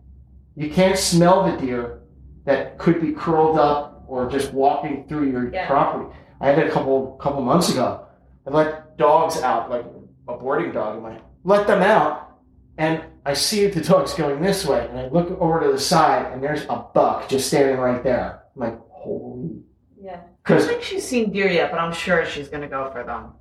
You 0.55 0.69
can't 0.69 0.97
smell 0.97 1.51
the 1.51 1.57
deer 1.57 2.01
that 2.45 2.77
could 2.77 3.01
be 3.01 3.11
curled 3.11 3.59
up 3.59 3.90
or 4.11 4.29
just 4.29 4.51
walking 4.53 5.05
through 5.07 5.29
your 5.31 5.49
Yeah. 5.53 5.67
property. 5.67 6.13
I 6.41 6.47
had 6.47 6.59
it 6.59 6.67
a 6.67 6.71
couple 6.71 7.17
couple 7.21 7.41
months 7.41 7.71
ago. 7.71 8.01
I 8.45 8.49
let 8.51 8.97
dogs 8.97 9.41
out, 9.41 9.69
like 9.69 9.85
a 10.27 10.33
boarding 10.37 10.71
dog. 10.73 10.97
I'm 10.97 11.03
like, 11.03 11.21
let 11.43 11.65
them 11.65 11.81
out, 11.81 12.31
and 12.77 13.01
I 13.25 13.33
see 13.33 13.67
the 13.67 13.81
dog's 13.81 14.13
going 14.13 14.41
this 14.41 14.65
way, 14.67 14.85
and 14.89 14.99
I 14.99 15.07
look 15.07 15.29
over 15.39 15.61
to 15.61 15.71
the 15.71 15.79
side, 15.79 16.31
and 16.33 16.43
there's 16.43 16.65
a 16.69 16.83
buck 16.93 17.29
just 17.29 17.47
standing 17.47 17.77
right 17.77 18.03
there. 18.03 18.43
I'm 18.55 18.61
like, 18.61 18.79
holy. 18.89 19.61
Yeah. 19.99 20.19
I 20.45 20.53
don't 20.57 20.61
think 20.67 20.81
she's 20.81 21.07
seen 21.07 21.31
deer 21.31 21.47
yet, 21.47 21.71
but 21.71 21.79
I'm 21.79 21.93
sure 21.93 22.25
she's 22.25 22.49
gonna 22.49 22.67
go 22.67 22.89
for 22.91 23.03
them. 23.03 23.33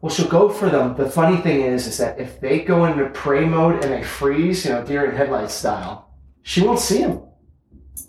well, 0.00 0.10
she'll 0.12 0.28
go 0.28 0.50
for 0.50 0.68
them. 0.68 0.94
The 0.96 1.08
funny 1.08 1.38
thing 1.38 1.62
is, 1.62 1.86
is 1.86 1.96
that 1.96 2.20
if 2.20 2.38
they 2.38 2.58
go 2.60 2.84
into 2.84 3.06
prey 3.10 3.46
mode 3.46 3.82
and 3.82 3.90
they 3.90 4.02
freeze, 4.02 4.66
you 4.66 4.72
know, 4.72 4.84
deer 4.84 5.06
in 5.06 5.16
headlights 5.16 5.54
style, 5.54 6.10
she 6.42 6.60
won't 6.62 6.78
see 6.78 6.98
them. 7.02 7.22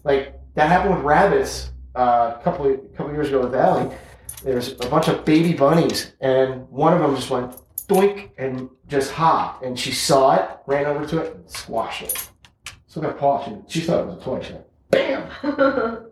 Like 0.03 0.33
that 0.55 0.67
happened 0.67 0.95
with 0.95 1.05
rabbits 1.05 1.71
uh, 1.95 2.35
a 2.39 2.43
couple 2.43 2.71
of, 2.71 2.95
couple 2.95 3.13
years 3.13 3.29
ago 3.29 3.41
with 3.41 3.55
Allie. 3.55 3.95
There's 4.43 4.73
a 4.73 4.89
bunch 4.89 5.07
of 5.07 5.25
baby 5.25 5.53
bunnies, 5.53 6.13
and 6.21 6.67
one 6.69 6.93
of 6.93 6.99
them 6.99 7.15
just 7.15 7.29
went 7.29 7.55
doink 7.87 8.29
and 8.37 8.69
just 8.87 9.11
hopped, 9.11 9.63
and 9.63 9.77
she 9.79 9.91
saw 9.91 10.35
it, 10.35 10.49
ran 10.67 10.85
over 10.85 11.05
to 11.05 11.19
it, 11.19 11.35
and 11.35 11.49
squashed 11.49 12.03
it. 12.03 12.29
So 12.87 13.01
got 13.01 13.17
paw. 13.17 13.43
She, 13.43 13.79
she 13.79 13.85
thought 13.85 14.01
it 14.01 14.07
was 14.07 14.17
a 14.17 14.21
toy. 14.21 14.41
She 14.41 14.53
went, 14.53 14.65
bam. 14.91 16.01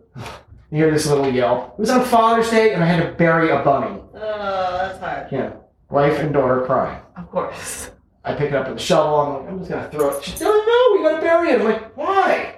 You 0.70 0.78
hear 0.82 0.90
this 0.90 1.06
little 1.06 1.30
yell. 1.30 1.72
It 1.78 1.82
was 1.82 1.90
on 1.90 2.04
Father's 2.04 2.50
Day, 2.50 2.74
and 2.74 2.82
I 2.82 2.86
had 2.86 3.00
to 3.00 3.12
bury 3.12 3.50
a 3.50 3.62
bunny. 3.62 4.00
oh, 4.12 4.18
that's 4.18 4.98
hard. 4.98 5.30
Know, 5.30 5.64
wife 5.88 6.18
and 6.18 6.32
daughter 6.32 6.62
crying. 6.62 7.00
Of 7.16 7.30
course. 7.30 7.90
I 8.24 8.34
pick 8.34 8.48
it 8.48 8.54
up 8.54 8.66
with 8.66 8.78
a 8.78 8.80
shovel. 8.80 9.20
I'm 9.20 9.34
like, 9.34 9.52
I'm 9.52 9.58
just 9.60 9.70
gonna 9.70 9.88
throw 9.90 10.10
it. 10.10 10.24
She's 10.24 10.40
no, 10.40 10.50
no, 10.50 10.96
we 10.98 11.04
gotta 11.04 11.20
bury 11.20 11.50
it. 11.50 11.60
I'm 11.60 11.64
like, 11.64 11.96
why? 11.96 12.56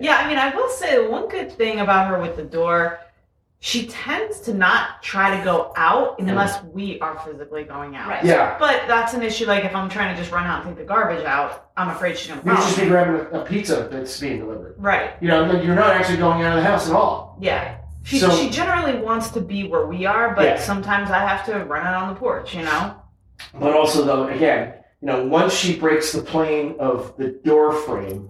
Well, 0.00 0.06
Yeah, 0.08 0.16
I 0.16 0.28
mean, 0.28 0.38
I 0.38 0.54
will 0.54 0.68
say 0.70 1.06
one 1.06 1.28
good 1.28 1.52
thing 1.52 1.80
about 1.80 2.08
her 2.08 2.20
with 2.20 2.36
the 2.36 2.42
door, 2.42 3.00
she 3.62 3.86
tends 3.86 4.40
to 4.40 4.54
not 4.54 5.02
try 5.02 5.36
to 5.36 5.44
go 5.44 5.72
out 5.76 6.18
mm. 6.18 6.28
unless 6.28 6.62
we 6.64 6.98
are 7.00 7.18
physically 7.18 7.64
going 7.64 7.94
out. 7.94 8.08
Right. 8.08 8.24
yeah, 8.24 8.56
But 8.58 8.84
that's 8.88 9.12
an 9.12 9.22
issue. 9.22 9.44
Like 9.44 9.64
if 9.64 9.74
I'm 9.76 9.90
trying 9.90 10.14
to 10.14 10.20
just 10.20 10.32
run 10.32 10.46
out 10.46 10.64
and 10.64 10.70
take 10.74 10.86
the 10.86 10.88
garbage 10.88 11.24
out, 11.26 11.70
I'm 11.76 11.90
afraid 11.90 12.16
she's 12.16 12.28
gonna 12.28 12.42
you 12.44 12.56
just 12.56 12.78
be 12.78 12.86
grabbing 12.86 13.16
a, 13.16 13.40
a 13.40 13.44
pizza 13.44 13.86
that's 13.90 14.18
being 14.18 14.38
delivered. 14.38 14.76
Right. 14.78 15.10
You 15.20 15.28
know, 15.28 15.60
you're 15.60 15.74
not 15.74 15.90
actually 15.90 16.16
going 16.16 16.42
out 16.42 16.56
of 16.56 16.64
the 16.64 16.68
house 16.68 16.88
at 16.88 16.96
all. 16.96 17.36
Yeah. 17.40 17.76
She, 18.02 18.18
So- 18.18 18.30
she 18.30 18.48
generally 18.48 18.98
wants 18.98 19.28
to 19.32 19.40
be 19.42 19.68
where 19.68 19.86
we 19.86 20.06
are, 20.06 20.34
but 20.34 20.44
Yeah. 20.44 20.58
sometimes 20.58 21.10
I 21.10 21.18
have 21.18 21.44
to 21.46 21.64
run 21.64 21.86
out 21.86 22.02
on 22.02 22.14
the 22.14 22.18
porch, 22.18 22.54
you 22.54 22.62
know? 22.62 22.94
But 23.58 23.74
also, 23.74 24.04
though, 24.04 24.28
again, 24.28 24.74
you 25.02 25.06
know, 25.06 25.26
once 25.26 25.52
she 25.52 25.78
breaks 25.78 26.12
the 26.12 26.22
plane 26.22 26.76
of 26.78 27.14
the 27.18 27.28
door 27.28 27.72
frame, 27.72 28.28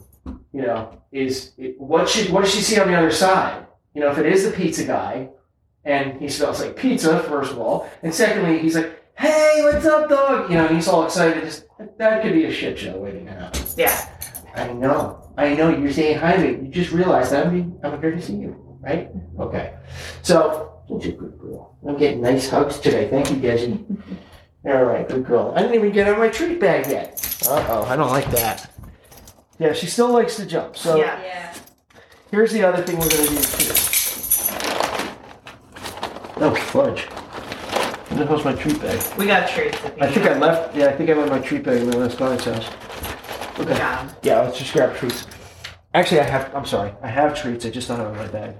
you 0.53 0.63
know, 0.63 1.01
is 1.13 1.53
it, 1.59 1.81
what 1.81 2.09
should 2.09 2.31
what 2.31 2.45
does 2.45 2.55
she 2.55 2.61
see 2.61 2.79
on 2.81 2.89
the 2.89 2.97
other 2.97 3.11
side? 3.11 3.67
You 3.95 4.01
know, 4.03 4.11
if 4.11 4.19
it 4.19 4.27
is 4.27 4.45
the 4.45 4.51
pizza 4.51 4.85
guy, 4.85 5.29
and 5.85 6.21
he 6.21 6.29
smells 6.29 6.61
like 6.61 6.77
pizza, 6.77 7.23
first 7.25 7.53
of 7.53 7.59
all, 7.59 7.89
and 8.03 8.15
secondly, 8.15 8.59
he's 8.59 8.77
like, 8.77 9.01
"Hey, 9.17 9.61
what's 9.63 9.87
up, 9.87 10.09
dog?" 10.09 10.51
You 10.51 10.57
know, 10.57 10.67
and 10.67 10.75
he's 10.75 10.89
all 10.89 11.05
excited. 11.05 11.43
Just 11.45 11.65
that 11.99 12.23
could 12.23 12.33
be 12.33 12.45
a 12.45 12.53
shit 12.53 12.79
show 12.79 12.99
waiting 12.99 13.27
to 13.27 13.33
happen. 13.33 13.63
Yeah. 13.77 14.09
I 14.55 14.73
know, 14.73 15.33
I 15.37 15.55
know. 15.55 15.69
You're 15.71 15.93
saying 15.93 16.19
hi 16.19 16.37
to 16.37 16.43
me. 16.43 16.67
You 16.67 16.73
just 16.73 16.91
realized 16.91 17.31
that. 17.33 17.47
I 17.47 17.51
mean, 17.51 17.79
I'm 17.85 18.01
here 18.01 18.11
to 18.11 18.21
see 18.21 18.35
you, 18.35 18.57
right? 18.81 19.11
Okay. 19.39 19.75
So, 20.23 20.83
such 20.89 21.07
a 21.07 21.13
good 21.13 21.39
girl. 21.39 21.77
I'm 21.87 21.97
getting 21.97 22.21
nice 22.21 22.49
hugs 22.49 22.81
today. 22.81 23.09
Thank 23.09 23.31
you, 23.31 23.37
Desi. 23.37 23.85
All 24.67 24.85
right, 24.85 25.09
good 25.09 25.25
girl. 25.25 25.55
I 25.57 25.63
didn't 25.63 25.77
even 25.77 25.93
get 25.93 26.09
out 26.09 26.19
my 26.19 26.29
treat 26.29 26.61
bag 26.61 26.87
yet. 26.89 27.45
Uh 27.49 27.65
oh, 27.71 27.85
I 27.85 27.97
don't 27.97 28.11
like 28.11 28.31
that. 28.33 28.71
Yeah, 29.61 29.75
she 29.75 29.87
still 29.87 30.09
likes 30.11 30.37
to 30.37 30.47
jump. 30.47 30.77
So 30.77 30.97
Yeah. 30.97 31.21
Yeah. 31.23 31.55
here's 32.31 32.51
the 32.53 32.65
other 32.65 32.83
thing 32.83 32.99
we're 32.99 33.09
gonna 33.09 33.29
do 33.29 33.37
too. 33.37 33.75
Oh 36.43 36.55
fudge! 36.55 37.03
Where 38.09 38.19
the 38.21 38.27
hell's 38.27 38.45
my 38.47 38.55
treat 38.55 38.81
bag? 38.81 38.99
We 39.19 39.27
got 39.27 39.49
treats. 39.51 39.77
I 40.01 40.11
think 40.11 40.27
I 40.27 40.39
left. 40.39 40.75
Yeah, 40.75 40.87
I 40.87 40.93
think 40.93 41.11
I 41.11 41.13
left 41.13 41.31
my 41.31 41.39
treat 41.41 41.63
bag 41.63 41.83
in 41.83 41.91
my 41.91 41.97
last 41.99 42.17
client's 42.17 42.47
house. 42.47 42.67
got 43.59 43.69
'em. 43.69 44.11
Yeah, 44.23 44.41
let's 44.41 44.59
just 44.59 44.73
grab 44.73 44.97
treats. 44.97 45.27
Actually, 45.93 46.21
I 46.21 46.25
have. 46.25 46.55
I'm 46.55 46.65
sorry. 46.65 46.93
I 47.03 47.09
have 47.09 47.35
treats. 47.41 47.67
I 47.67 47.71
just 47.71 47.89
don't 47.89 47.99
have 47.99 48.17
my 48.17 48.27
bag. 48.29 48.55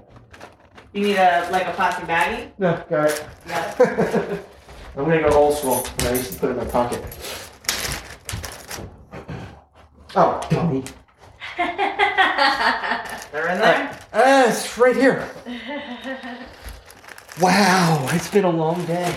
You 0.93 1.01
need 1.01 1.15
a 1.17 1.49
like 1.51 1.65
a 1.65 1.71
plastic 1.71 2.05
baggie? 2.07 2.51
No, 2.59 2.79
got 2.89 3.09
it. 3.09 3.25
Yeah. 3.47 3.73
I'm 4.97 5.05
gonna 5.05 5.21
go 5.21 5.29
old 5.33 5.57
school. 5.57 5.83
I 6.01 6.11
used 6.11 6.33
to 6.33 6.39
put 6.39 6.49
it 6.49 6.51
in 6.51 6.57
my 6.57 6.65
pocket. 6.65 7.03
Oh, 10.15 10.41
dummy. 10.49 10.83
They're 11.57 13.47
in 13.49 13.59
there. 13.59 13.99
Ah, 14.13 14.49
it's 14.49 14.77
right 14.77 14.95
here. 14.95 15.27
Wow, 17.39 18.07
it's 18.11 18.29
been 18.29 18.43
a 18.43 18.49
long 18.49 18.83
day. 18.85 19.13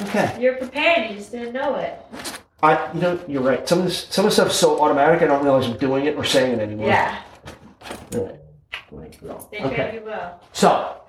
Okay. 0.00 0.36
You're 0.40 0.54
prepared. 0.56 1.10
You 1.10 1.16
just 1.16 1.32
didn't 1.32 1.52
know 1.52 1.74
it. 1.76 2.00
I, 2.62 2.92
you 2.92 3.00
know, 3.00 3.20
you're 3.26 3.42
right. 3.42 3.68
Some 3.68 3.80
of 3.80 3.84
this, 3.84 4.06
some 4.10 4.24
of 4.24 4.30
the 4.30 4.34
stuff's 4.34 4.54
so 4.56 4.80
automatic, 4.80 5.22
I 5.22 5.26
don't 5.26 5.42
realize 5.42 5.66
I'm 5.66 5.76
doing 5.76 6.06
it 6.06 6.16
or 6.16 6.24
saying 6.24 6.52
it 6.52 6.60
anymore. 6.60 6.86
Yeah. 6.88 7.20
All 8.14 8.24
right. 8.26 8.40
Great 8.90 9.20
girl. 9.20 9.48
They 9.50 9.58
Okay. 9.60 9.74
trained 9.76 9.94
you 9.94 10.02
well. 10.04 10.40
So, 10.52 11.00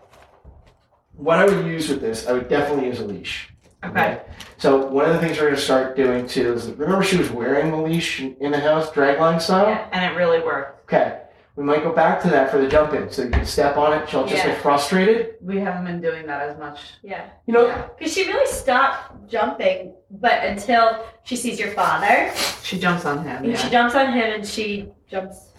what 1.14 1.38
I 1.40 1.46
would 1.46 1.66
use 1.66 1.88
with 1.90 2.02
this, 2.02 2.28
I 2.28 2.34
would 2.34 2.50
definitely 2.50 2.88
use 2.88 3.00
a 3.00 3.06
leash. 3.06 3.49
Okay. 3.84 4.22
So 4.58 4.86
one 4.88 5.06
of 5.06 5.14
the 5.14 5.20
things 5.20 5.38
we're 5.38 5.46
going 5.46 5.56
to 5.56 5.62
start 5.62 5.96
doing 5.96 6.28
too 6.28 6.54
is 6.54 6.70
remember 6.72 7.04
she 7.04 7.18
was 7.18 7.30
wearing 7.32 7.72
the 7.72 7.78
leash 7.78 8.20
in 8.20 8.52
the 8.52 8.60
house, 8.60 8.90
dragline 8.92 9.42
style. 9.42 9.68
Yeah. 9.70 9.88
And 9.94 10.12
it 10.14 10.18
really 10.18 10.40
worked. 10.42 10.84
Okay, 10.92 11.22
we 11.56 11.64
might 11.64 11.82
go 11.84 11.94
back 11.94 12.22
to 12.24 12.30
that 12.30 12.52
for 12.52 12.58
the 12.58 12.68
jump 12.68 12.94
in, 12.94 13.10
so 13.10 13.24
you 13.24 13.30
can 13.30 13.46
step 13.46 13.78
on 13.78 13.94
it. 13.94 14.10
She'll 14.10 14.24
just 14.26 14.44
Yeah. 14.44 14.48
get 14.52 14.62
frustrated. 14.62 15.36
We 15.42 15.60
haven't 15.60 15.86
been 15.86 16.02
doing 16.02 16.26
that 16.28 16.42
as 16.50 16.58
much. 16.58 16.80
Yeah. 17.04 17.26
You 17.46 17.54
know, 17.54 17.68
Yeah. 17.68 17.88
Because 17.98 18.14
she 18.14 18.28
really 18.28 18.48
stopped 18.52 19.30
jumping, 19.30 19.94
but 20.12 20.44
until 20.44 21.06
she 21.24 21.36
sees 21.38 21.58
your 21.60 21.72
father, 21.72 22.32
She 22.64 22.78
jumps 22.80 23.06
on 23.06 23.24
him. 23.24 23.46
and 23.46 23.58
she 23.58 23.70
jumps 23.70 23.96
on 23.96 24.12
him, 24.12 24.34
and 24.34 24.46
she 24.46 24.90
jumps. 25.10 25.54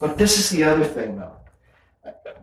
but 0.00 0.18
this 0.18 0.38
is 0.38 0.50
the 0.50 0.64
other 0.64 0.84
thing 0.84 1.16
though. 1.18 1.32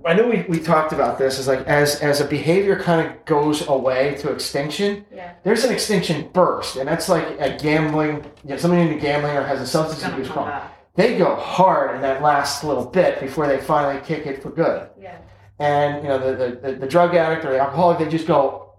I 0.04 0.14
know 0.16 0.28
we, 0.28 0.42
we 0.50 0.60
talked 0.60 0.94
about 0.94 1.18
this. 1.20 1.38
Is 1.40 1.48
like 1.48 1.60
as 1.68 2.02
as 2.02 2.22
a 2.22 2.26
behavior 2.26 2.80
kind 2.80 3.06
of 3.08 3.26
goes 3.26 3.68
away 3.68 4.16
to 4.20 4.32
extinction, 4.32 5.06
Yeah. 5.14 5.34
there's 5.44 5.64
an 5.64 5.72
extinction 5.72 6.30
burst, 6.34 6.76
and 6.78 6.88
that's 6.88 7.08
like 7.10 7.26
a 7.40 7.58
gambling. 7.58 8.26
You 8.44 8.52
know, 8.52 8.58
somebody 8.58 8.82
into 8.82 8.96
gambling 9.00 9.36
or 9.38 9.44
has 9.44 9.62
a 9.62 9.68
substance 9.68 10.04
abuse 10.04 10.28
problem. 10.30 10.60
They 10.96 11.18
go 11.18 11.36
hard 11.36 11.96
in 11.96 12.02
that 12.02 12.22
last 12.22 12.64
little 12.64 12.86
bit 12.86 13.20
before 13.20 13.48
they 13.48 13.60
finally 13.60 14.02
kick 14.04 14.26
it 14.26 14.42
for 14.42 14.50
good. 14.50 14.90
Yeah. 15.00 15.18
and 15.60 16.02
you 16.04 16.10
know 16.10 16.18
the, 16.20 16.36
the, 16.36 16.56
the, 16.72 16.80
the 16.80 16.88
drug 16.88 17.14
addict 17.16 17.46
or 17.46 17.52
the 17.52 17.60
alcoholic 17.60 18.00
they 18.00 18.10
just 18.10 18.26
go 18.28 18.74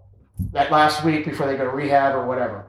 that 0.53 0.73
last 0.73 1.05
week 1.05 1.25
before 1.25 1.47
they 1.47 1.57
go 1.57 1.63
to 1.65 1.71
rehab 1.71 2.15
or 2.17 2.27
whatever 2.27 2.67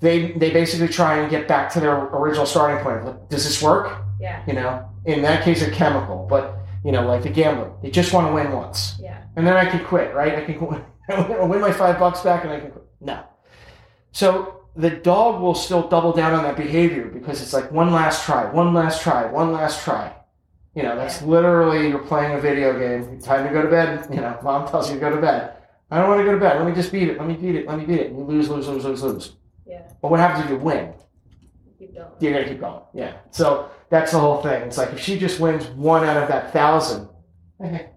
they 0.00 0.32
they 0.32 0.50
basically 0.50 0.88
try 0.88 1.16
and 1.18 1.30
get 1.30 1.48
back 1.48 1.70
to 1.72 1.80
their 1.80 1.94
original 2.14 2.44
starting 2.44 2.82
point 2.84 3.04
Like, 3.04 3.28
does 3.30 3.44
this 3.44 3.62
work 3.62 3.96
Yeah. 4.20 4.42
you 4.46 4.52
know 4.52 4.84
in 5.06 5.22
that 5.22 5.42
case 5.44 5.62
a 5.62 5.70
chemical 5.70 6.26
but 6.28 6.58
you 6.84 6.92
know 6.92 7.06
like 7.06 7.22
the 7.22 7.28
gambler 7.30 7.72
they 7.82 7.90
just 7.90 8.12
want 8.12 8.26
to 8.26 8.32
win 8.32 8.52
once 8.52 8.96
Yeah. 9.00 9.22
and 9.36 9.46
then 9.46 9.56
i 9.56 9.64
can 9.64 9.84
quit 9.84 10.14
right 10.14 10.34
i 10.34 10.44
can 10.44 10.84
I'll 11.10 11.48
win 11.48 11.60
my 11.60 11.72
five 11.72 11.98
bucks 11.98 12.20
back 12.20 12.44
and 12.44 12.52
i 12.52 12.60
can 12.60 12.70
quit 12.70 12.84
no 13.00 13.24
so 14.12 14.62
the 14.76 14.90
dog 14.90 15.40
will 15.42 15.54
still 15.54 15.88
double 15.88 16.12
down 16.12 16.32
on 16.32 16.44
that 16.44 16.56
behavior 16.56 17.06
because 17.06 17.42
it's 17.42 17.52
like 17.52 17.70
one 17.72 17.92
last 17.92 18.24
try 18.24 18.50
one 18.50 18.72
last 18.74 19.02
try 19.02 19.26
one 19.26 19.52
last 19.52 19.82
try 19.84 20.14
you 20.74 20.84
know, 20.84 20.94
that's 20.94 21.20
literally 21.22 21.88
you're 21.88 21.98
playing 21.98 22.32
a 22.36 22.40
video 22.40 22.78
game. 22.78 23.20
Time 23.20 23.46
to 23.46 23.52
go 23.52 23.62
to 23.62 23.68
bed. 23.68 24.06
You 24.08 24.20
know, 24.20 24.38
mom 24.42 24.68
tells 24.68 24.88
you 24.88 24.94
to 24.94 25.00
go 25.00 25.10
to 25.10 25.20
bed. 25.20 25.54
I 25.90 25.98
don't 25.98 26.08
want 26.08 26.20
to 26.20 26.24
go 26.24 26.32
to 26.32 26.38
bed. 26.38 26.58
Let 26.58 26.66
me 26.66 26.72
just 26.72 26.92
beat 26.92 27.08
it. 27.08 27.18
Let 27.18 27.26
me 27.26 27.34
beat 27.34 27.56
it. 27.56 27.66
Let 27.66 27.76
me 27.78 27.84
beat 27.84 27.98
it. 27.98 28.10
And 28.12 28.18
you 28.18 28.24
lose, 28.24 28.48
lose, 28.48 28.68
lose, 28.68 28.84
lose, 28.84 29.02
lose. 29.02 29.36
Yeah. 29.66 29.82
But 30.00 30.12
what 30.12 30.20
happens 30.20 30.44
if 30.44 30.50
you 30.50 30.58
win? 30.58 30.94
You 31.66 31.86
Keep 31.86 31.94
going. 31.96 32.08
You're 32.20 32.32
gonna 32.32 32.48
keep 32.48 32.60
going. 32.60 32.82
Yeah. 32.94 33.16
So 33.32 33.68
that's 33.90 34.12
the 34.12 34.18
whole 34.18 34.40
thing. 34.40 34.62
It's 34.62 34.78
like 34.78 34.92
if 34.92 35.00
she 35.00 35.18
just 35.18 35.40
wins 35.40 35.66
one 35.66 36.04
out 36.04 36.16
of 36.16 36.28
that 36.28 36.52
thousand. 36.52 37.08
Okay. 37.62 37.90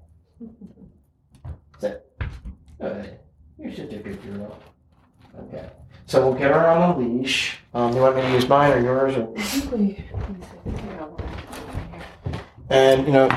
That's 1.80 1.84
it. 1.84 2.12
Good. 2.82 3.20
You're 3.58 3.72
such 3.72 3.94
a 3.94 3.98
good 4.00 4.22
girl. 4.24 4.60
Okay. 5.40 5.70
So 6.08 6.28
we'll 6.28 6.38
get 6.38 6.52
her 6.52 6.68
on 6.68 6.92
a 6.92 6.98
leash. 6.98 7.60
Um, 7.74 7.96
you 7.96 8.02
want 8.02 8.16
me 8.16 8.24
to 8.24 8.32
use 8.32 8.50
mine 8.50 8.74
or 8.74 8.80
yours? 8.82 9.16
Or... 9.16 9.34
I 9.38 9.42
think 9.42 9.72
we. 9.72 9.86
Here 9.86 10.10
we 10.66 10.72
go. 10.72 11.18
And, 12.70 13.06
you 13.06 13.14
know, 13.14 13.30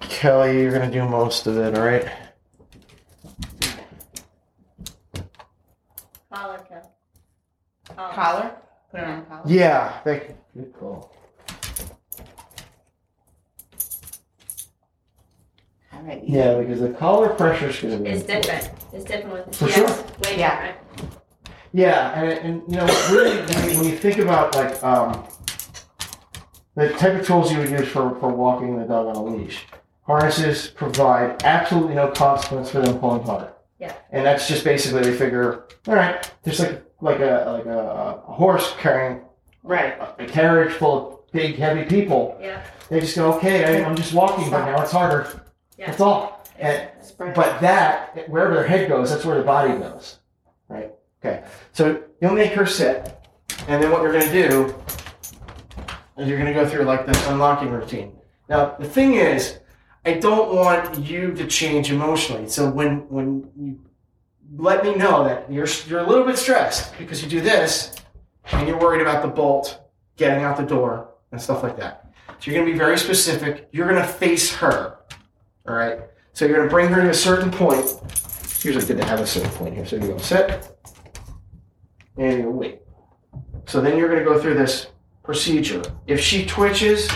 Kelly, 0.00 0.60
you're 0.60 0.72
going 0.72 0.90
to 0.90 0.92
do 0.92 1.06
most 1.06 1.46
of 1.46 1.56
it, 1.58 1.76
all 1.76 1.84
right? 1.84 2.10
Collar, 6.32 6.66
Kev. 6.70 6.86
Collar. 7.94 8.14
Collar? 8.14 8.56
Put 8.90 9.00
it 9.00 9.06
on 9.06 9.20
the 9.20 9.26
collar. 9.26 9.42
Yeah. 9.46 10.00
Thank 10.00 10.22
you. 10.28 10.34
Good 10.54 10.72
call. 10.74 11.14
Yeah, 16.24 16.54
because 16.58 16.80
the 16.80 16.90
collar 16.90 17.28
pressure 17.30 17.68
is 17.68 17.78
going 17.80 17.98
to 17.98 18.02
be 18.04 18.10
It's 18.10 18.24
different. 18.26 18.70
It's 18.92 19.04
different 19.04 19.32
with 19.32 19.46
the 19.46 19.52
For 19.66 19.68
sure. 19.68 19.86
Way 20.24 20.38
Yeah. 20.38 20.72
different. 20.72 20.78
Yeah, 21.74 22.20
and, 22.20 22.30
and 22.38 22.62
you 22.68 22.76
know, 22.76 22.86
really, 23.10 23.36
when 23.40 23.70
you, 23.70 23.76
when 23.78 23.88
you 23.88 23.96
think 23.96 24.18
about 24.18 24.54
like 24.54 24.82
um, 24.84 25.24
the 26.74 26.90
type 26.90 27.18
of 27.18 27.26
tools 27.26 27.50
you 27.50 27.58
would 27.58 27.70
use 27.70 27.88
for, 27.88 28.14
for 28.20 28.28
walking 28.28 28.76
the 28.78 28.84
dog 28.84 29.06
on 29.06 29.16
a 29.16 29.24
leash, 29.24 29.64
harnesses 30.02 30.68
provide 30.68 31.42
absolutely 31.44 31.94
no 31.94 32.08
consequence 32.10 32.70
for 32.70 32.80
them 32.80 32.98
pulling 32.98 33.22
hard. 33.22 33.48
Yeah. 33.78 33.94
And 34.10 34.24
that's 34.26 34.48
just 34.48 34.64
basically 34.64 35.02
they 35.02 35.16
figure, 35.16 35.64
all 35.88 35.94
right, 35.94 36.30
just 36.44 36.60
like 36.60 36.84
like 37.00 37.18
a 37.20 37.50
like 37.56 37.66
a, 37.66 37.78
a 38.28 38.32
horse 38.32 38.74
carrying 38.78 39.22
Right. 39.64 39.94
a 40.18 40.26
carriage 40.26 40.72
full 40.74 41.08
of 41.24 41.32
big 41.32 41.56
heavy 41.56 41.84
people. 41.84 42.36
Yeah. 42.40 42.62
They 42.90 43.00
just 43.00 43.16
go, 43.16 43.32
okay, 43.34 43.64
I, 43.82 43.84
I'm 43.84 43.96
just 43.96 44.12
walking, 44.12 44.50
but 44.50 44.66
now 44.66 44.82
it's 44.82 44.92
harder. 44.92 45.41
Yeah. 45.82 45.88
That's 45.88 46.00
all. 46.00 46.46
And 46.60 46.88
but 47.18 47.60
that, 47.60 48.28
wherever 48.28 48.54
their 48.54 48.66
head 48.66 48.88
goes, 48.88 49.10
that's 49.10 49.24
where 49.24 49.36
the 49.36 49.42
body 49.42 49.76
goes. 49.76 50.18
Right? 50.68 50.92
Okay. 51.18 51.42
So 51.72 52.04
you'll 52.20 52.34
make 52.34 52.52
her 52.52 52.66
sit. 52.66 53.18
And 53.66 53.82
then 53.82 53.90
what 53.90 54.02
you're 54.02 54.12
going 54.12 54.30
to 54.30 54.48
do 54.48 54.74
is 56.18 56.28
you're 56.28 56.38
going 56.38 56.52
to 56.52 56.54
go 56.54 56.68
through 56.68 56.84
like 56.84 57.04
this 57.04 57.26
unlocking 57.26 57.70
routine. 57.70 58.16
Now, 58.48 58.76
the 58.78 58.88
thing 58.88 59.14
is, 59.14 59.58
I 60.04 60.14
don't 60.14 60.54
want 60.54 60.98
you 60.98 61.32
to 61.34 61.48
change 61.48 61.90
emotionally. 61.90 62.48
So 62.48 62.70
when, 62.70 63.08
when 63.08 63.50
you 63.56 63.80
let 64.56 64.84
me 64.84 64.94
know 64.94 65.24
that 65.24 65.50
you're, 65.50 65.66
you're 65.88 66.00
a 66.00 66.06
little 66.06 66.24
bit 66.24 66.38
stressed 66.38 66.96
because 66.96 67.24
you 67.24 67.28
do 67.28 67.40
this 67.40 67.96
and 68.52 68.68
you're 68.68 68.78
worried 68.78 69.00
about 69.00 69.22
the 69.22 69.28
bolt 69.28 69.80
getting 70.16 70.44
out 70.44 70.56
the 70.56 70.62
door 70.62 71.08
and 71.32 71.42
stuff 71.42 71.64
like 71.64 71.76
that. 71.78 72.12
So 72.38 72.50
you're 72.50 72.54
going 72.54 72.66
to 72.66 72.72
be 72.72 72.78
very 72.78 72.98
specific. 72.98 73.68
You're 73.72 73.88
going 73.88 74.00
to 74.00 74.06
face 74.06 74.54
her. 74.54 74.98
All 75.68 75.74
right. 75.74 76.00
So 76.32 76.46
you're 76.46 76.56
going 76.56 76.68
to 76.68 76.72
bring 76.72 76.88
her 76.88 77.02
to 77.02 77.10
a 77.10 77.14
certain 77.14 77.50
point. 77.50 77.84
It's 78.04 78.64
usually 78.64 78.86
good 78.86 78.98
to 78.98 79.04
have 79.04 79.20
a 79.20 79.26
certain 79.26 79.50
point 79.50 79.74
here. 79.74 79.86
So 79.86 79.96
you 79.96 80.08
go 80.08 80.18
sit 80.18 80.68
and 82.16 82.38
you 82.42 82.50
wait. 82.50 82.80
So 83.66 83.80
then 83.80 83.96
you're 83.98 84.08
going 84.08 84.20
to 84.20 84.24
go 84.24 84.40
through 84.40 84.54
this 84.54 84.88
procedure. 85.22 85.82
If 86.06 86.20
she 86.20 86.44
twitches, 86.46 87.08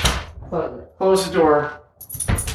Close 0.49 1.29
the 1.29 1.35
door, 1.35 1.81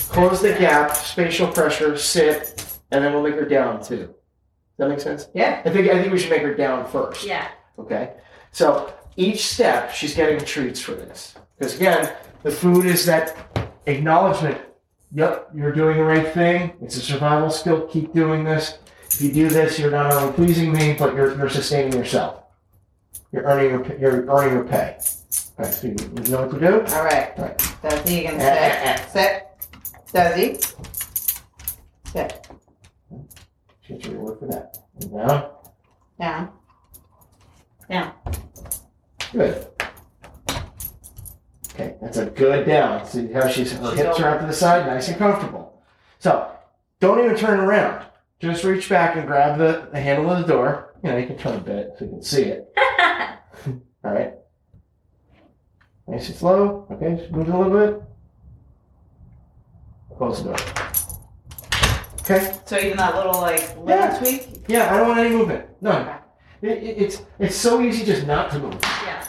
close 0.10 0.42
the 0.42 0.50
gap, 0.54 0.96
spatial 0.96 1.48
pressure, 1.48 1.98
sit, 1.98 2.80
and 2.92 3.04
then 3.04 3.14
we'll 3.14 3.22
make 3.22 3.36
her 3.36 3.46
down 3.46 3.84
too. 3.84 3.98
Does 3.98 4.16
that 4.78 4.90
make 4.90 5.00
sense? 5.00 5.28
Yeah. 5.34 5.62
I 5.66 5.70
think 5.70 5.90
I 5.90 6.00
think 6.02 6.12
we 6.12 6.18
should 6.18 6.30
make 6.32 6.42
her 6.42 6.56
down 6.56 6.90
first. 6.90 7.26
Yeah. 7.26 7.50
Okay. 7.78 8.14
So 8.52 8.94
each 9.18 9.46
step, 9.46 9.94
she's 9.94 10.16
getting 10.16 10.40
treats 10.44 10.80
for 10.80 10.94
this. 10.94 11.36
Because 11.58 11.76
again, 11.76 12.14
the 12.44 12.52
food 12.52 12.86
is 12.86 13.06
that 13.06 13.38
acknowledgement. 13.86 14.60
Yep, 15.14 15.50
you're 15.54 15.74
doing 15.74 15.98
the 15.98 16.04
right 16.06 16.34
thing. 16.34 16.74
It's 16.82 16.96
a 16.96 17.02
survival 17.02 17.50
skill. 17.50 17.88
Keep 17.88 18.14
doing 18.14 18.44
this. 18.44 18.78
If 19.12 19.22
you 19.22 19.32
do 19.32 19.50
this, 19.50 19.78
you're 19.78 19.92
not 19.92 20.12
only 20.14 20.34
pleasing 20.34 20.72
me, 20.72 20.96
but 20.98 21.14
you're, 21.16 21.38
you're 21.38 21.50
sustaining 21.50 21.94
yourself. 21.94 22.44
You're 23.34 23.44
earning 23.44 23.72
your, 23.72 24.00
you're 24.00 24.26
earning 24.30 24.54
your 24.54 24.64
pay. 24.64 24.98
Okay, 25.60 25.72
so 25.72 25.88
you, 25.88 25.96
you 26.24 26.32
know 26.32 26.48
what 26.48 26.52
to 26.52 26.60
do? 26.60 26.82
All 26.96 27.04
right. 27.04 27.38
Right. 27.38 27.58
Desi, 27.58 28.18
you 28.18 28.30
can 28.30 28.40
sit. 28.40 29.10
Sit. 29.12 29.48
Desi. 30.14 30.76
Sit. 32.12 32.48
Get 33.88 34.06
your 34.06 34.20
word 34.20 34.40
for 34.40 34.48
that. 34.48 34.78
And 35.02 35.12
down. 35.12 36.50
Down. 37.90 38.14
Good. 39.34 39.68
Okay, 41.74 41.96
that's 42.02 42.18
a 42.18 42.26
good 42.26 42.66
down. 42.68 43.06
See 43.06 43.32
how 43.32 43.48
she's 43.48 43.72
her 43.72 43.96
hips 43.96 44.20
are 44.20 44.28
out 44.28 44.42
to 44.42 44.48
the 44.48 44.54
side, 44.54 44.86
nice 44.88 45.08
and 45.08 45.18
comfortable. 45.18 45.82
So 46.20 46.52
don't 47.00 47.24
even 47.24 47.38
turn 47.38 47.60
around. 47.60 48.06
Just 48.40 48.64
reach 48.64 48.90
back 48.90 49.16
and 49.16 49.26
grab 49.28 49.58
the, 49.58 49.88
the 49.92 50.00
handle 50.00 50.30
of 50.32 50.46
the 50.46 50.52
door. 50.54 50.94
You 51.04 51.12
know, 51.12 51.18
you 51.18 51.28
can 51.28 51.38
turn 51.38 51.56
a 51.58 51.62
bit 51.62 51.92
so 51.98 52.06
you 52.06 52.12
can 52.12 52.22
see 52.24 52.44
it. 52.44 52.74
All 54.04 54.12
right. 54.12 54.34
Nice 56.08 56.28
and 56.28 56.38
slow. 56.38 56.88
Okay, 56.92 57.16
just 57.18 57.32
move 57.32 57.48
it 57.48 57.54
a 57.54 57.58
little 57.58 57.92
bit. 57.92 58.04
Close 60.18 60.44
the 60.44 60.50
door. 60.50 60.58
Okay. 62.22 62.56
So 62.66 62.78
even 62.78 62.98
that 62.98 63.16
little 63.16 63.40
like 63.42 63.70
little 63.78 63.88
Yeah. 63.88 64.20
tweak. 64.20 64.64
Yeah, 64.68 64.94
I 64.94 64.98
don't 64.98 65.08
want 65.08 65.20
any 65.20 65.30
movement. 65.36 65.66
None. 65.82 66.08
It, 66.62 66.70
it, 66.72 66.98
it's 67.02 67.22
it's 67.40 67.56
so 67.56 67.82
easy 67.82 68.06
just 68.06 68.28
not 68.28 68.52
to 68.52 68.60
move. 68.60 68.78
yeah. 68.84 69.26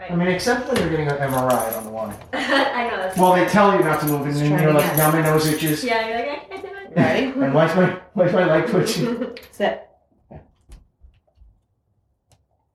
Come 0.00 0.12
on. 0.12 0.18
Right. 0.18 0.22
I 0.22 0.24
mean, 0.26 0.34
except 0.34 0.68
when 0.68 0.76
you're 0.78 0.90
getting 0.90 1.08
an 1.08 1.16
MRI 1.16 1.76
on 1.76 1.84
the 1.84 1.90
line. 1.90 2.16
I 2.32 2.88
know 2.88 2.96
that's. 2.96 3.18
Well, 3.18 3.34
they 3.34 3.46
tell 3.46 3.76
you 3.76 3.84
not 3.84 4.00
to 4.00 4.06
move, 4.06 4.22
and 4.22 4.26
Let's 4.26 4.38
then 4.40 4.62
you're 4.62 4.72
like, 4.72 4.84
again. 4.84 4.96
now 4.96 5.10
my 5.12 5.22
nose 5.22 5.46
itches. 5.46 5.84
Yeah, 5.84 6.06
you're 6.08 6.16
like, 6.18 6.28
I 6.28 6.44
can't 6.46 6.62
do 6.62 6.68
it. 6.68 6.96
Ready? 6.96 7.26
And 7.26 7.54
why's 7.54 7.76
my 7.76 8.00
why's 8.14 8.32
my 8.32 8.44
leg 8.46 8.68
twitching? 8.68 9.36
Sit. 9.52 9.86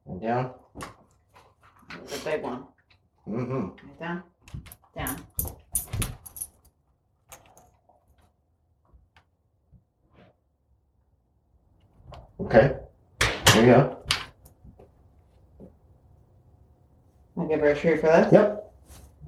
And 0.07 0.21
down. 0.21 0.51
The 1.89 2.17
big 2.23 2.43
one. 2.43 2.65
Mm-hmm. 3.27 3.69
Right 3.87 3.99
down. 3.99 4.23
Down. 4.95 5.17
Okay. 12.39 12.75
There 13.19 13.65
you 13.65 13.65
go. 13.65 14.04
I'll 17.37 17.47
give 17.47 17.59
her 17.59 17.67
a 17.67 17.75
treat 17.75 18.01
for 18.01 18.07
this. 18.07 18.31
Yep. 18.31 18.73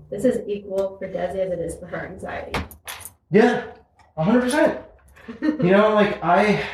This 0.10 0.26
is 0.26 0.48
equal 0.48 0.98
for 0.98 1.08
Desi 1.08 1.36
as 1.36 1.52
it 1.52 1.60
is 1.60 1.76
for 1.78 1.88
her 1.88 2.06
anxiety. 2.06 2.60
Yeah. 3.30 3.64
hundred 4.18 4.42
percent. 4.42 4.82
You 5.42 5.72
know, 5.72 5.94
like 5.94 6.24
I. 6.24 6.64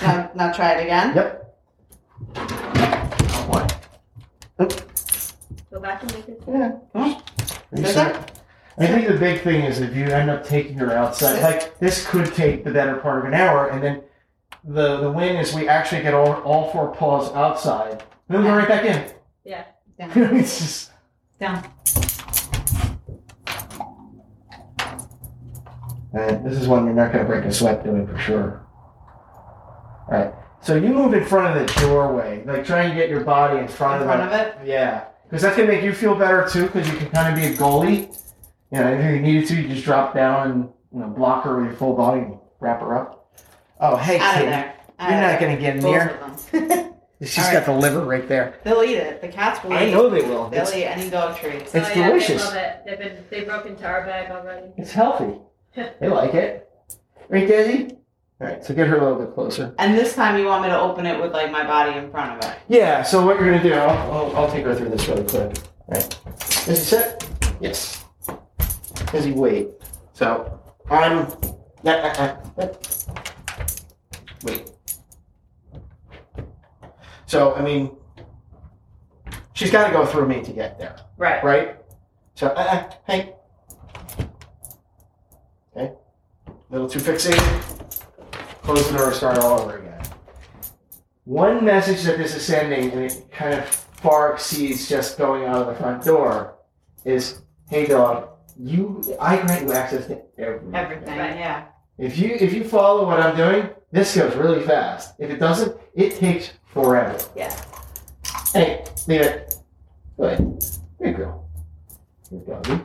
Now, 0.00 0.30
now 0.36 0.52
try 0.52 0.74
it 0.74 0.84
again. 0.84 1.12
Yep. 1.16 1.58
Oh, 2.36 3.46
what? 3.48 3.88
Go 5.72 5.80
back 5.80 6.02
and 6.04 6.14
make 6.14 6.28
it. 6.28 6.40
Yeah. 6.46 6.70
Come 6.92 7.02
on. 7.02 7.10
Are 7.14 7.20
you 7.72 7.82
Does 7.82 7.94
sure? 7.94 8.10
it? 8.10 8.32
I 8.78 8.86
think 8.86 9.08
the 9.08 9.14
big 9.18 9.40
thing 9.42 9.64
is 9.64 9.80
if 9.80 9.96
you 9.96 10.04
end 10.04 10.30
up 10.30 10.44
taking 10.46 10.78
her 10.78 10.92
outside, 10.92 11.42
like 11.42 11.76
this 11.80 12.06
could 12.06 12.32
take 12.32 12.62
the 12.62 12.70
better 12.70 12.94
part 12.98 13.18
of 13.18 13.24
an 13.24 13.34
hour, 13.34 13.70
and 13.70 13.82
then 13.82 14.02
the 14.62 14.98
the 15.00 15.10
win 15.10 15.34
is 15.34 15.52
we 15.52 15.66
actually 15.68 16.02
get 16.02 16.14
all, 16.14 16.34
all 16.42 16.70
four 16.70 16.94
paws 16.94 17.32
outside, 17.34 18.04
then 18.28 18.44
we're 18.44 18.56
right 18.56 18.68
back 18.68 18.84
in. 18.84 19.12
Yeah. 19.44 19.64
Down. 19.98 20.10
it's 20.36 20.58
just 20.58 20.90
Down. 21.40 21.64
And 26.14 26.44
this 26.44 26.58
is 26.58 26.66
one 26.66 26.84
you're 26.86 26.94
not 26.94 27.12
going 27.12 27.24
to 27.24 27.30
break 27.30 27.44
a 27.44 27.52
sweat 27.52 27.84
doing 27.84 28.06
for 28.06 28.16
sure. 28.18 28.66
All 30.10 30.18
right. 30.18 30.32
So 30.60 30.74
you 30.74 30.88
move 30.88 31.14
in 31.14 31.24
front 31.24 31.56
of 31.56 31.66
the 31.66 31.80
doorway, 31.80 32.44
like 32.44 32.64
try 32.64 32.84
and 32.84 32.96
get 32.96 33.08
your 33.08 33.20
body 33.20 33.58
in 33.58 33.68
front, 33.68 34.02
In 34.02 34.08
front 34.08 34.22
of, 34.22 34.28
of 34.28 34.40
it. 34.40 34.66
Yeah, 34.66 35.04
because 35.24 35.42
that's 35.42 35.56
going 35.56 35.68
to 35.68 35.74
make 35.74 35.84
you 35.84 35.92
feel 35.92 36.14
better 36.14 36.48
too, 36.48 36.66
because 36.66 36.88
you 36.88 36.96
can 36.96 37.10
kind 37.10 37.32
of 37.32 37.40
be 37.40 37.46
a 37.46 37.56
goalie. 37.56 38.14
You 38.72 38.78
know, 38.80 38.92
if 38.92 39.04
you 39.04 39.20
needed 39.20 39.46
to, 39.48 39.56
you 39.56 39.68
just 39.68 39.84
drop 39.84 40.14
down 40.14 40.50
and 40.50 40.68
you 40.92 41.00
know 41.00 41.08
block 41.08 41.44
her 41.44 41.56
with 41.58 41.66
your 41.66 41.76
full 41.76 41.94
body 41.94 42.22
and 42.22 42.38
wrap 42.60 42.80
her 42.80 42.96
up. 42.96 43.32
Oh, 43.80 43.96
hey, 43.96 44.18
Out 44.18 44.36
of 44.36 44.42
kid, 44.42 44.48
you're 45.00 45.14
of 45.14 45.32
not 45.32 45.40
going 45.40 45.56
to 45.56 45.62
get 45.62 45.80
Both 45.80 46.50
there. 46.50 46.84
Of 47.20 47.26
them. 47.26 47.28
She's 47.28 47.38
All 47.38 47.44
right. 47.44 47.52
got 47.54 47.66
the 47.66 47.78
liver 47.78 48.00
right 48.04 48.28
there. 48.28 48.58
They'll 48.64 48.82
eat 48.82 48.96
it. 48.96 49.20
The 49.20 49.28
cats 49.28 49.62
will 49.64 49.72
I 49.72 49.86
eat. 49.86 49.92
know 49.92 50.08
they 50.08 50.22
will. 50.22 50.48
They'll 50.48 50.62
It's, 50.62 50.74
eat 50.74 50.84
any 50.84 51.10
dog 51.10 51.36
treats. 51.36 51.74
It's 51.74 51.88
oh, 51.88 51.92
yeah, 51.94 52.08
delicious. 52.08 52.42
They 52.42 52.48
love 52.48 52.54
it. 52.56 52.82
They've 52.86 52.98
been 52.98 53.24
they 53.30 53.44
broke 53.44 53.66
into 53.66 53.86
our 53.86 54.04
bag 54.04 54.30
already. 54.30 54.68
it's 54.76 54.92
healthy. 54.92 55.38
They 56.00 56.08
like 56.08 56.34
it. 56.34 56.68
Right, 57.28 57.46
Desi? 57.48 57.92
All 58.40 58.46
right, 58.46 58.64
so 58.64 58.72
get 58.74 58.86
her 58.88 58.96
a 58.96 59.02
little 59.02 59.18
bit 59.26 59.34
closer. 59.34 59.74
And 59.78 59.96
this 59.98 60.14
time 60.14 60.38
you 60.38 60.46
want 60.46 60.62
me 60.62 60.68
to 60.68 60.78
open 60.80 61.06
it 61.06 61.20
with 61.20 61.32
like 61.32 61.50
my 61.52 61.64
body 61.64 61.96
in 61.98 62.10
front 62.10 62.32
of 62.42 62.50
it. 62.50 62.56
Yeah, 62.68 63.02
so 63.02 63.24
what 63.26 63.38
you're 63.40 63.50
gonna 63.50 63.62
do, 63.62 63.74
I'll, 63.74 64.12
I'll, 64.12 64.36
I'll 64.36 64.50
take 64.50 64.64
her 64.64 64.74
through 64.74 64.88
this 64.90 65.06
really 65.08 65.24
quick. 65.24 65.56
All 65.88 65.94
right. 65.94 66.18
Is 66.66 66.66
he 66.66 66.74
set? 66.76 67.28
Yes. 67.60 68.04
Is 69.12 69.24
he 69.24 69.32
wait? 69.32 69.68
So, 70.14 70.60
I'm. 70.90 71.26
Uh, 71.84 71.90
uh, 71.90 72.36
uh, 72.58 72.68
wait. 74.44 74.70
So, 77.28 77.54
I 77.54 77.60
mean, 77.60 77.94
she's 79.52 79.70
got 79.70 79.86
to 79.88 79.92
go 79.92 80.06
through 80.06 80.28
me 80.28 80.42
to 80.42 80.50
get 80.50 80.78
there, 80.78 80.96
Right. 81.18 81.44
right? 81.44 81.76
So, 82.36 82.46
uh, 82.46 82.50
uh, 82.58 82.90
hey. 83.06 83.34
Okay. 85.76 85.92
A 86.48 86.52
little 86.70 86.88
too 86.88 87.00
fixated. 87.00 87.38
Close 88.62 88.90
the 88.90 88.96
door, 88.96 89.12
start 89.12 89.36
all 89.40 89.60
over 89.60 89.76
again. 89.76 90.00
One 91.24 91.62
message 91.66 92.02
that 92.04 92.16
this 92.16 92.34
is 92.34 92.46
sending, 92.46 92.90
and 92.92 93.02
it 93.02 93.30
kind 93.30 93.52
of 93.52 93.66
far 93.66 94.32
exceeds 94.32 94.88
just 94.88 95.18
going 95.18 95.44
out 95.44 95.56
of 95.60 95.66
the 95.66 95.74
front 95.74 96.02
door, 96.04 96.54
is, 97.04 97.42
"Hey, 97.68 97.84
dog, 97.84 98.30
you, 98.58 99.02
I 99.20 99.36
grant 99.36 99.66
you 99.66 99.72
access 99.74 100.06
to 100.06 100.22
everything. 100.38 100.74
Everything. 100.74 101.18
Right. 101.18 101.36
Yeah. 101.36 101.64
If 101.98 102.16
you 102.16 102.30
if 102.40 102.54
you 102.54 102.64
follow 102.64 103.04
what 103.06 103.20
I'm 103.20 103.36
doing, 103.36 103.68
this 103.92 104.16
goes 104.16 104.34
really 104.34 104.62
fast. 104.64 105.14
If 105.18 105.28
it 105.30 105.38
doesn't, 105.38 105.76
it 105.94 106.16
takes 106.16 106.52
forever. 106.72 107.18
Yeah. 107.36 107.54
Hey, 108.52 108.84
leave 109.06 109.20
it. 109.22 109.54
Go 110.16 110.24
ahead. 110.24 110.64
Good 111.02 111.16
girl. 111.16 111.48
Good 112.30 112.46
doggy. 112.46 112.80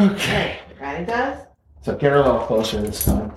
okay. 0.00 0.58
Right. 0.58 0.80
Maddie 0.80 1.04
does. 1.06 1.38
So 1.82 1.94
get 1.96 2.10
her 2.12 2.18
a 2.18 2.22
little 2.22 2.40
closer 2.40 2.80
this 2.82 3.04
time. 3.04 3.32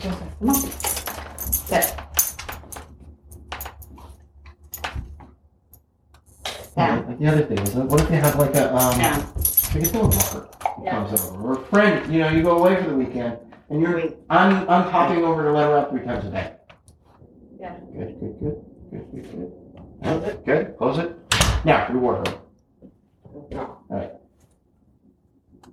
Come 0.00 0.50
on. 0.50 0.54
Sit. 0.54 1.94
Down. 6.76 7.06
Like 7.08 7.18
the 7.18 7.26
other 7.28 7.42
thing 7.42 7.58
is, 7.58 7.74
what 7.74 8.00
if 8.02 8.08
they 8.08 8.16
have 8.16 8.36
like 8.36 8.54
a 8.54 8.74
um, 8.74 8.98
Down. 8.98 9.20
like 9.74 9.84
a 9.84 9.92
dog 9.92 10.14
walker 10.14 10.48
Yeah. 10.82 10.90
comes 10.90 11.20
over, 11.20 11.38
or 11.42 11.52
a 11.54 11.64
friend? 11.66 12.12
You 12.12 12.20
know, 12.20 12.28
you 12.28 12.42
go 12.42 12.58
away 12.58 12.76
for 12.82 12.88
the 12.90 12.94
weekend, 12.96 13.38
and 13.70 13.80
you're 13.80 14.02
I'm 14.28 14.68
I'm 14.68 14.90
popping 14.90 15.24
over 15.24 15.42
to 15.44 15.52
let 15.52 15.68
her 15.68 15.78
out 15.78 15.90
three 15.90 16.02
times 16.04 16.26
a 16.26 16.30
day. 16.30 16.55
Yeah. 17.60 17.76
Good, 17.92 18.20
good, 18.20 18.40
good, 18.40 18.64
good, 18.90 19.06
good, 19.12 19.32
good. 19.32 19.52
Close 20.02 20.24
it. 20.28 20.44
Good. 20.44 20.76
Close 20.78 20.98
it. 20.98 21.16
Now 21.64 21.86
reward 21.92 22.28
her. 22.28 22.38
All 23.54 23.84
right. 23.88 24.10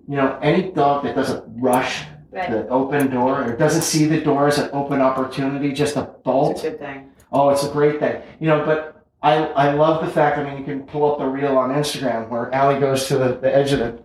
You 0.07 0.17
know, 0.17 0.39
any 0.41 0.71
dog 0.71 1.03
that 1.03 1.15
doesn't 1.15 1.43
rush 1.61 2.03
Right. 2.33 2.49
the 2.49 2.67
open 2.69 3.11
door 3.11 3.43
or 3.43 3.55
doesn't 3.55 3.83
see 3.83 4.05
the 4.07 4.19
door 4.19 4.47
as 4.47 4.57
an 4.57 4.71
open 4.73 5.01
opportunity, 5.01 5.71
just 5.71 5.95
a 5.97 6.01
bolt. 6.23 6.53
It's 6.53 6.63
a 6.63 6.71
good 6.71 6.79
thing. 6.79 7.11
Oh, 7.31 7.49
it's 7.49 7.63
a 7.63 7.69
great 7.69 7.99
thing. 7.99 8.23
You 8.39 8.47
know, 8.47 8.65
but 8.65 9.05
I, 9.21 9.35
I 9.35 9.73
love 9.73 10.03
the 10.03 10.11
fact, 10.11 10.39
I 10.39 10.43
mean, 10.43 10.57
you 10.57 10.63
can 10.65 10.81
pull 10.81 11.11
up 11.11 11.19
the 11.19 11.27
reel 11.27 11.55
on 11.57 11.69
Instagram 11.69 12.29
where 12.29 12.51
Allie 12.51 12.79
goes 12.79 13.07
to 13.09 13.17
the, 13.19 13.35
the 13.35 13.55
edge 13.55 13.71
of 13.71 13.77
the, 13.79 14.03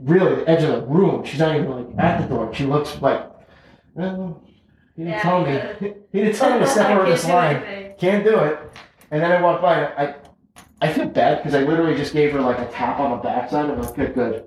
really 0.00 0.34
the 0.42 0.48
edge 0.50 0.64
of 0.64 0.72
the 0.72 0.82
room. 0.88 1.24
She's 1.24 1.38
not 1.38 1.54
even 1.54 1.70
like 1.70 2.04
at 2.04 2.20
the 2.20 2.26
door. 2.26 2.52
She 2.52 2.66
looks 2.66 3.00
like, 3.00 3.24
well, 3.94 4.42
he 4.98 5.04
didn't 5.04 5.14
Yeah, 5.16 5.22
tell 5.22 5.44
me. 5.46 5.52
yeah. 5.54 5.72
He 6.12 6.20
didn't 6.20 6.34
tell 6.36 6.52
me 6.52 6.58
to 6.58 6.66
step 6.66 6.90
over 6.98 7.08
this 7.08 7.24
line. 7.26 7.56
anything. 7.56 7.94
Can't 7.98 8.24
do 8.24 8.38
it. 8.40 8.58
And 9.10 9.22
then 9.22 9.30
I 9.32 9.40
walked 9.40 9.62
by 9.62 9.80
and 9.84 10.14
I, 10.80 10.86
I 10.86 10.92
feel 10.92 11.06
bad 11.06 11.38
because 11.38 11.54
I 11.54 11.60
literally 11.62 11.96
just 11.96 12.12
gave 12.12 12.32
her 12.32 12.40
like 12.40 12.58
a 12.58 12.66
tap 12.72 12.98
on 13.00 13.10
the 13.12 13.16
backside. 13.16 13.64
and 13.66 13.74
I'm 13.74 13.82
like, 13.82 13.94
good, 13.94 14.14
good. 14.14 14.44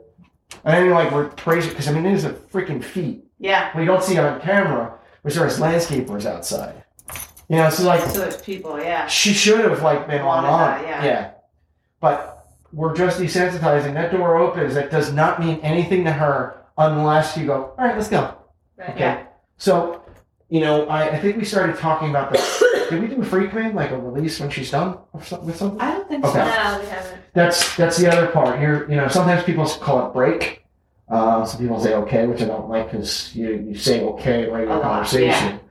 And 0.65 0.73
then 0.75 0.89
like 0.91 1.11
we're 1.11 1.29
praising 1.29 1.69
because 1.71 1.87
I 1.87 1.93
mean, 1.93 2.03
these 2.03 2.25
a 2.25 2.33
freaking 2.33 2.83
feet. 2.83 3.23
Yeah. 3.39 3.75
We 3.77 3.85
don't 3.85 4.03
see 4.03 4.15
it 4.17 4.19
on 4.19 4.39
camera, 4.41 4.99
which 5.21 5.35
there's 5.35 5.57
landscapers 5.59 6.25
outside. 6.25 6.83
You 7.49 7.57
know, 7.57 7.69
so 7.69 7.83
like 7.85 8.01
So 8.01 8.19
there's 8.19 8.41
people, 8.41 8.77
yeah. 8.79 9.07
she 9.07 9.33
should 9.33 9.59
have 9.61 9.81
like 9.81 10.07
been 10.07 10.21
on 10.21 10.43
on. 10.45 10.59
that, 10.83 11.03
yeah. 11.03 11.31
But 12.01 12.47
we're 12.73 12.95
just 12.95 13.19
desensitizing. 13.19 13.93
That 13.93 14.11
door 14.11 14.37
opens. 14.37 14.73
That 14.75 14.89
does 14.91 15.11
not 15.13 15.39
mean 15.39 15.59
anything 15.61 16.03
to 16.05 16.11
her 16.11 16.65
unless 16.77 17.35
you 17.37 17.45
go, 17.45 17.73
all 17.77 17.85
right, 17.85 17.95
let's 17.95 18.09
go. 18.09 18.37
Right. 18.77 18.89
Okay. 18.91 18.99
Yeah. 18.99 19.23
So, 19.57 20.00
you 20.51 20.59
know, 20.59 20.85
I, 20.87 21.11
I 21.11 21.19
think 21.19 21.37
we 21.37 21.45
started 21.45 21.77
talking 21.77 22.09
about 22.09 22.31
the. 22.33 22.87
did 22.89 23.01
we 23.01 23.07
do 23.07 23.21
a 23.21 23.25
freak 23.25 23.53
man 23.53 23.73
like 23.73 23.91
a 23.91 23.97
release 23.97 24.37
when 24.37 24.49
she's 24.49 24.69
done 24.69 24.97
or 25.13 25.23
something 25.23 25.47
with 25.47 25.55
something? 25.55 25.79
I 25.79 25.91
don't 25.91 26.09
think 26.09 26.25
Okay. 26.25 26.33
so. 26.33 26.45
No, 26.45 26.79
we 26.81 26.87
haven't. 26.87 27.21
That's 27.33 27.77
that's 27.77 27.97
the 27.97 28.11
other 28.11 28.27
part. 28.27 28.59
Here, 28.59 28.85
you 28.89 28.97
know, 28.97 29.07
sometimes 29.07 29.43
people 29.45 29.65
call 29.65 30.05
it 30.07 30.13
break. 30.13 30.65
Um, 31.07 31.45
some 31.45 31.61
people 31.61 31.79
say 31.79 31.93
okay, 31.95 32.27
which 32.27 32.41
I 32.41 32.45
don't 32.45 32.69
like 32.69 32.91
because 32.91 33.33
you, 33.33 33.65
you 33.69 33.75
say 33.75 34.03
okay 34.03 34.49
right 34.49 34.65
in 34.65 34.71
A 34.71 34.81
conversation. 34.81 35.61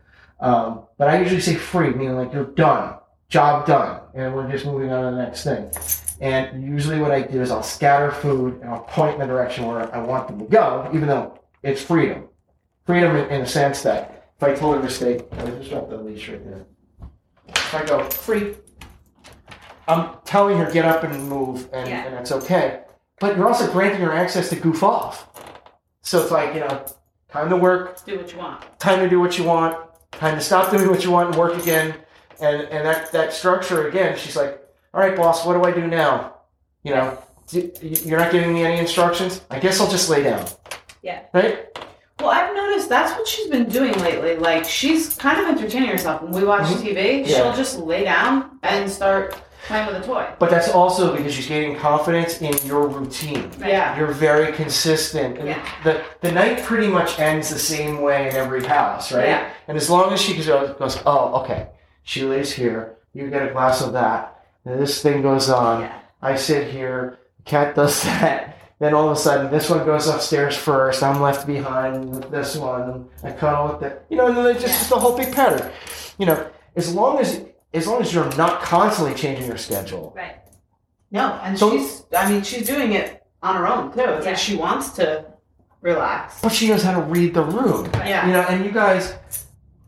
Um, 0.40 0.84
but 0.96 1.08
I 1.08 1.20
usually 1.20 1.42
say 1.42 1.56
free, 1.56 1.90
meaning 1.90 2.16
like 2.16 2.32
you're 2.32 2.44
done, 2.46 2.94
job 3.28 3.66
done, 3.66 4.00
and 4.14 4.34
we're 4.34 4.50
just 4.50 4.64
moving 4.64 4.90
on 4.90 5.04
to 5.04 5.16
the 5.16 5.22
next 5.22 5.44
thing. 5.44 5.70
And 6.22 6.64
usually 6.64 6.98
what 7.00 7.10
I 7.10 7.20
do 7.20 7.42
is 7.42 7.50
I'll 7.50 7.62
scatter 7.62 8.10
food 8.10 8.60
and 8.62 8.70
I'll 8.70 8.80
point 8.80 9.14
in 9.14 9.20
the 9.20 9.26
direction 9.26 9.66
where 9.66 9.94
I 9.94 9.98
want 10.02 10.28
them 10.28 10.38
to 10.38 10.46
go, 10.46 10.90
even 10.94 11.06
though 11.06 11.38
it's 11.62 11.82
freedom. 11.82 12.28
Freedom 12.86 13.14
in, 13.16 13.28
in 13.28 13.40
a 13.42 13.46
sense 13.46 13.82
that 13.82 14.19
if 14.40 14.44
I 14.44 14.54
told 14.54 14.76
her 14.76 14.82
to 14.82 14.88
stay, 14.90 15.20
I 15.32 15.50
just 15.50 15.68
dropped 15.68 15.90
the 15.90 15.98
leash 15.98 16.28
right 16.30 16.42
there. 16.42 16.64
If 17.48 17.74
I 17.74 17.84
go 17.84 18.08
free, 18.08 18.54
I'm 19.86 20.16
telling 20.24 20.56
her 20.56 20.70
get 20.70 20.86
up 20.86 21.04
and 21.04 21.28
move, 21.28 21.68
and, 21.74 21.86
Yeah. 21.88 22.04
and 22.06 22.14
that's 22.14 22.32
okay. 22.32 22.80
But 23.18 23.36
you're 23.36 23.46
also 23.46 23.70
granting 23.70 24.00
her 24.00 24.12
access 24.12 24.48
to 24.48 24.56
goof 24.56 24.82
off. 24.82 25.28
So 26.02 26.22
it's 26.22 26.30
like, 26.30 26.54
you 26.54 26.60
know, 26.60 26.86
time 27.30 27.50
to 27.50 27.56
work, 27.56 28.02
Do 28.06 28.16
what 28.16 28.32
you 28.32 28.38
want. 28.38 28.62
time 28.80 29.00
to 29.00 29.10
do 29.10 29.20
what 29.20 29.36
you 29.36 29.44
want, 29.44 29.76
time 30.12 30.36
to 30.36 30.40
stop 30.40 30.70
doing 30.70 30.88
what 30.88 31.04
you 31.04 31.10
want 31.10 31.28
and 31.28 31.36
work 31.36 31.60
again. 31.60 31.94
And 32.40 32.62
and 32.62 32.86
that, 32.86 33.12
that 33.12 33.34
structure 33.34 33.88
again, 33.88 34.16
she's 34.16 34.36
like, 34.36 34.58
all 34.94 35.00
right, 35.00 35.14
boss, 35.14 35.44
what 35.44 35.52
do 35.52 35.64
I 35.64 35.72
do 35.72 35.86
now? 35.86 36.36
You 36.82 36.94
know, 36.94 37.18
you're 37.52 38.18
not 38.18 38.32
giving 38.32 38.54
me 38.54 38.64
any 38.64 38.78
instructions. 38.78 39.42
I 39.50 39.58
guess 39.58 39.78
I'll 39.80 39.90
just 39.90 40.08
lay 40.08 40.22
down. 40.22 40.46
Yeah. 41.02 41.24
Right? 41.34 41.66
Well, 42.20 42.30
I've 42.30 42.54
noticed 42.54 42.88
that's 42.88 43.12
what 43.18 43.26
she's 43.26 43.48
been 43.48 43.68
doing 43.68 43.92
lately. 44.00 44.36
Like 44.36 44.64
she's 44.64 45.14
kind 45.16 45.40
of 45.40 45.46
entertaining 45.48 45.88
herself. 45.90 46.22
When 46.22 46.32
we 46.32 46.44
watch 46.44 46.64
Mhm. 46.66 46.82
TV, 46.82 47.22
Yeah. 47.26 47.36
she'll 47.36 47.52
just 47.54 47.78
lay 47.78 48.04
down 48.04 48.58
and 48.62 48.90
start 48.90 49.34
playing 49.66 49.86
with 49.86 49.96
a 49.96 50.06
toy. 50.06 50.26
But 50.38 50.50
that's 50.50 50.68
also 50.70 51.14
because 51.16 51.32
she's 51.34 51.46
gaining 51.46 51.76
confidence 51.76 52.40
in 52.40 52.54
your 52.66 52.86
routine. 52.86 53.50
Yeah. 53.58 53.96
You're 53.96 54.08
very 54.08 54.52
consistent. 54.52 55.38
And 55.38 55.48
Yeah. 55.48 55.58
the, 55.84 56.00
the 56.20 56.32
night 56.32 56.62
pretty 56.64 56.88
much 56.88 57.18
ends 57.18 57.50
the 57.50 57.58
same 57.58 58.00
way 58.00 58.28
in 58.28 58.34
every 58.36 58.64
house, 58.64 59.12
right? 59.12 59.26
Yeah. 59.28 59.44
And 59.68 59.76
as 59.76 59.88
long 59.90 60.12
as 60.12 60.20
she 60.20 60.34
goes, 60.36 60.98
oh, 61.06 61.42
okay, 61.42 61.68
she 62.02 62.22
lays 62.24 62.52
here, 62.52 62.96
you 63.12 63.28
get 63.28 63.42
a 63.42 63.48
glass 63.52 63.80
of 63.82 63.92
that, 63.92 64.36
and 64.64 64.80
this 64.80 65.02
thing 65.02 65.22
goes 65.22 65.48
on. 65.50 65.82
Yeah. 65.82 65.92
I 66.22 66.36
sit 66.36 66.68
here, 66.68 67.18
the 67.38 67.42
cat 67.50 67.74
does 67.74 68.02
that. 68.04 68.56
Then 68.80 68.94
all 68.94 69.10
of 69.10 69.16
a 69.16 69.20
sudden, 69.20 69.50
this 69.50 69.68
one 69.68 69.84
goes 69.84 70.08
upstairs 70.08 70.56
first. 70.56 71.02
I'm 71.02 71.20
left 71.20 71.46
behind 71.46 72.10
with 72.10 72.30
this 72.30 72.56
one. 72.56 72.82
And 72.90 73.08
I 73.22 73.30
cuddle 73.32 73.68
with 73.68 73.80
that. 73.82 74.06
You 74.08 74.16
know, 74.16 74.26
and 74.28 74.36
then 74.36 74.46
it's 74.46 74.62
just, 74.62 74.72
Yeah. 74.72 74.78
just 74.78 74.90
the 74.90 74.98
whole 74.98 75.16
big 75.16 75.32
pattern. 75.34 75.70
You 76.18 76.26
know, 76.26 76.46
as 76.76 76.94
long 76.94 77.18
as 77.18 77.42
as 77.72 77.86
long 77.86 78.00
as 78.00 78.12
you're 78.12 78.34
not 78.36 78.62
constantly 78.62 79.14
changing 79.14 79.46
your 79.46 79.56
schedule. 79.58 80.12
Right. 80.16 80.36
No, 81.12 81.38
and 81.44 81.56
So- 81.58 81.70
she's. 81.70 82.04
I 82.16 82.28
mean, 82.28 82.42
she's 82.42 82.66
doing 82.66 82.94
it 82.94 83.22
on 83.42 83.54
her 83.56 83.66
own 83.68 83.92
too. 83.92 84.00
It's 84.00 84.24
Yeah. 84.24 84.30
like 84.32 84.38
she 84.38 84.56
wants 84.56 84.88
to 84.92 85.24
relax. 85.82 86.40
But 86.40 86.50
she 86.52 86.68
knows 86.68 86.82
how 86.82 86.94
to 86.98 87.02
read 87.02 87.34
the 87.34 87.44
room. 87.44 87.88
Yeah. 87.94 88.26
You 88.26 88.32
know, 88.32 88.40
and 88.48 88.64
you 88.64 88.72
guys, 88.72 89.14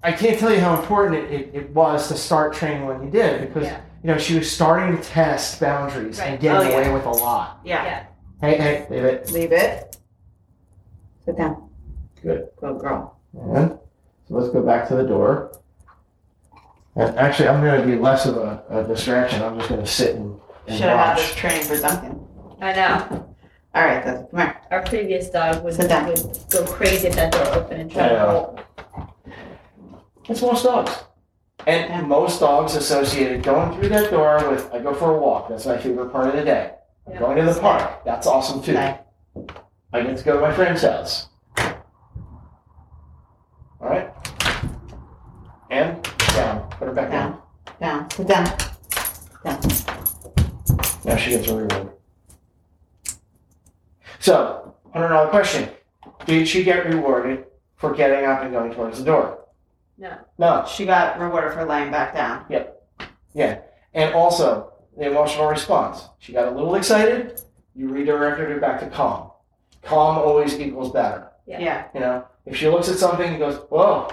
I 0.03 0.13
can't 0.13 0.39
tell 0.39 0.53
you 0.53 0.61
how 0.61 0.77
important 0.77 1.17
it, 1.25 1.31
it, 1.33 1.51
it 1.55 1.71
was 1.75 2.09
to 2.09 2.15
start 2.17 2.53
training 2.55 2.87
when 2.87 3.03
you 3.03 3.11
did 3.11 3.41
because, 3.41 3.65
Yeah. 3.65 3.79
you 4.05 4.09
know, 4.13 4.19
she 4.19 4.37
was 4.39 4.51
starting 4.51 4.97
to 4.97 5.03
test 5.03 5.61
boundaries 5.61 6.19
and 6.21 6.33
Right. 6.33 6.41
getting 6.41 6.67
Oh, 6.69 6.71
yeah. 6.71 6.77
away 6.85 6.93
with 6.93 7.07
a 7.07 7.11
lot. 7.11 7.59
Yeah. 7.65 7.85
Yeah. 7.85 8.03
Hey, 8.43 8.57
hey, 8.59 8.87
leave 8.91 9.05
it. 9.05 9.31
Leave 9.31 9.53
it. 9.53 9.97
Sit 11.25 11.37
down. 11.37 11.71
Good. 12.23 12.49
Good 12.61 12.79
girl. 12.81 13.17
And 13.41 13.79
so 14.29 14.35
let's 14.35 14.53
go 14.53 14.63
back 14.63 14.89
to 14.89 14.97
the 14.97 15.05
door. 15.05 15.57
And 16.97 17.17
actually, 17.17 17.49
I'm 17.49 17.63
going 17.63 17.81
to 17.81 17.87
be 17.87 17.97
less 17.97 18.27
of 18.27 18.37
a, 18.37 18.63
a 18.69 18.83
distraction. 18.85 19.43
I'm 19.43 19.57
just 19.59 19.69
going 19.71 19.81
to 19.81 19.87
sit 19.87 20.17
and, 20.17 20.39
and 20.67 20.77
Should 20.77 20.89
have 20.89 20.99
had 20.99 21.17
watch. 21.17 21.29
this 21.29 21.35
training 21.37 21.63
for 21.67 21.79
Duncan. 21.79 22.21
I 22.61 22.73
know. 22.73 23.35
All 23.75 23.85
right, 23.85 24.05
Duncan, 24.05 24.27
come 24.27 24.41
here. 24.41 24.61
Our 24.73 24.83
previous 24.83 25.31
dog 25.31 25.65
would, 25.65 25.75
Sit 25.75 25.89
down. 25.89 26.09
would 26.09 26.39
go 26.51 26.67
crazy 26.67 27.07
if 27.09 27.15
that 27.15 27.33
door 27.33 27.47
opened 27.55 27.81
and 27.83 27.91
try 27.93 28.09
to 28.09 28.15
Yeah. 28.15 28.27
bolt. 28.27 28.61
It's 30.29 30.43
most 30.43 30.65
dogs. 30.65 30.93
And 31.67 32.09
most 32.09 32.41
dogs 32.41 32.75
associated 32.75 33.45
going 33.45 33.79
through 33.79 33.89
that 33.91 34.11
door 34.11 34.51
with, 34.51 34.69
I 34.75 34.81
go 34.81 34.93
for 34.95 35.15
a 35.17 35.19
walk. 35.21 35.49
That's 35.49 35.65
my 35.65 35.79
favorite 35.79 36.11
part 36.11 36.27
of 36.27 36.35
the 36.35 36.45
day. 36.45 36.73
I'm 37.07 37.19
going 37.19 37.37
to 37.37 37.53
the 37.53 37.61
park. 37.61 38.05
That's 38.05 38.27
awesome 38.27 38.63
too. 38.63 38.73
Okay. 38.73 38.99
I 39.93 40.03
get 40.03 40.17
to 40.17 40.25
go 40.25 40.35
to 40.37 40.41
my 40.41 40.53
friend's 40.53 40.83
house. 40.83 41.29
All 43.81 43.89
right. 43.89 44.11
And 45.71 46.03
down. 46.35 46.69
Put 46.71 46.89
her 46.89 46.95
back 46.95 47.11
down. 47.11 47.41
Down. 47.81 48.09
Down. 48.09 48.11
Sit 48.11 48.27
down. 48.29 48.45
Down. 49.45 49.61
Now 51.05 51.17
she 51.17 51.31
gets 51.31 51.49
a 51.49 51.57
reward. 51.57 51.93
So, 54.21 54.75
hundred 54.93 55.09
dollar 55.09 55.29
question: 55.31 55.69
Did 56.27 56.47
she 56.47 56.63
get 56.63 56.87
rewarded 56.87 57.47
for 57.77 57.93
getting 57.93 58.25
up 58.25 58.43
and 58.43 58.53
going 58.53 58.73
towards 58.73 58.99
the 58.99 59.05
door? 59.05 59.41
No. 59.99 60.17
No. 60.39 60.65
She 60.69 60.87
got 60.87 61.19
rewarded 61.19 61.53
for 61.55 61.65
laying 61.65 61.91
back 61.91 62.15
down. 62.15 62.47
Yep. 62.49 62.89
Yeah. 63.35 63.61
And 63.95 64.15
also 64.15 64.72
the 64.97 65.07
emotional 65.11 65.47
response. 65.47 66.09
She 66.19 66.33
got 66.33 66.49
a 66.49 66.51
little 66.51 66.75
excited. 66.75 67.41
You 67.75 67.89
redirected 67.89 68.49
her 68.51 68.61
back 68.61 68.81
to 68.81 68.89
calm. 68.91 69.31
Calm 69.83 70.19
always 70.19 70.59
equals 70.61 70.93
better. 70.93 71.29
Yeah. 71.47 71.59
Yeah. 71.61 71.85
You 71.95 72.01
know, 72.01 72.25
if 72.47 72.57
she 72.57 72.69
looks 72.69 72.89
at 72.89 72.97
something 72.97 73.27
and 73.29 73.39
goes, 73.39 73.57
"Whoa, 73.71 74.09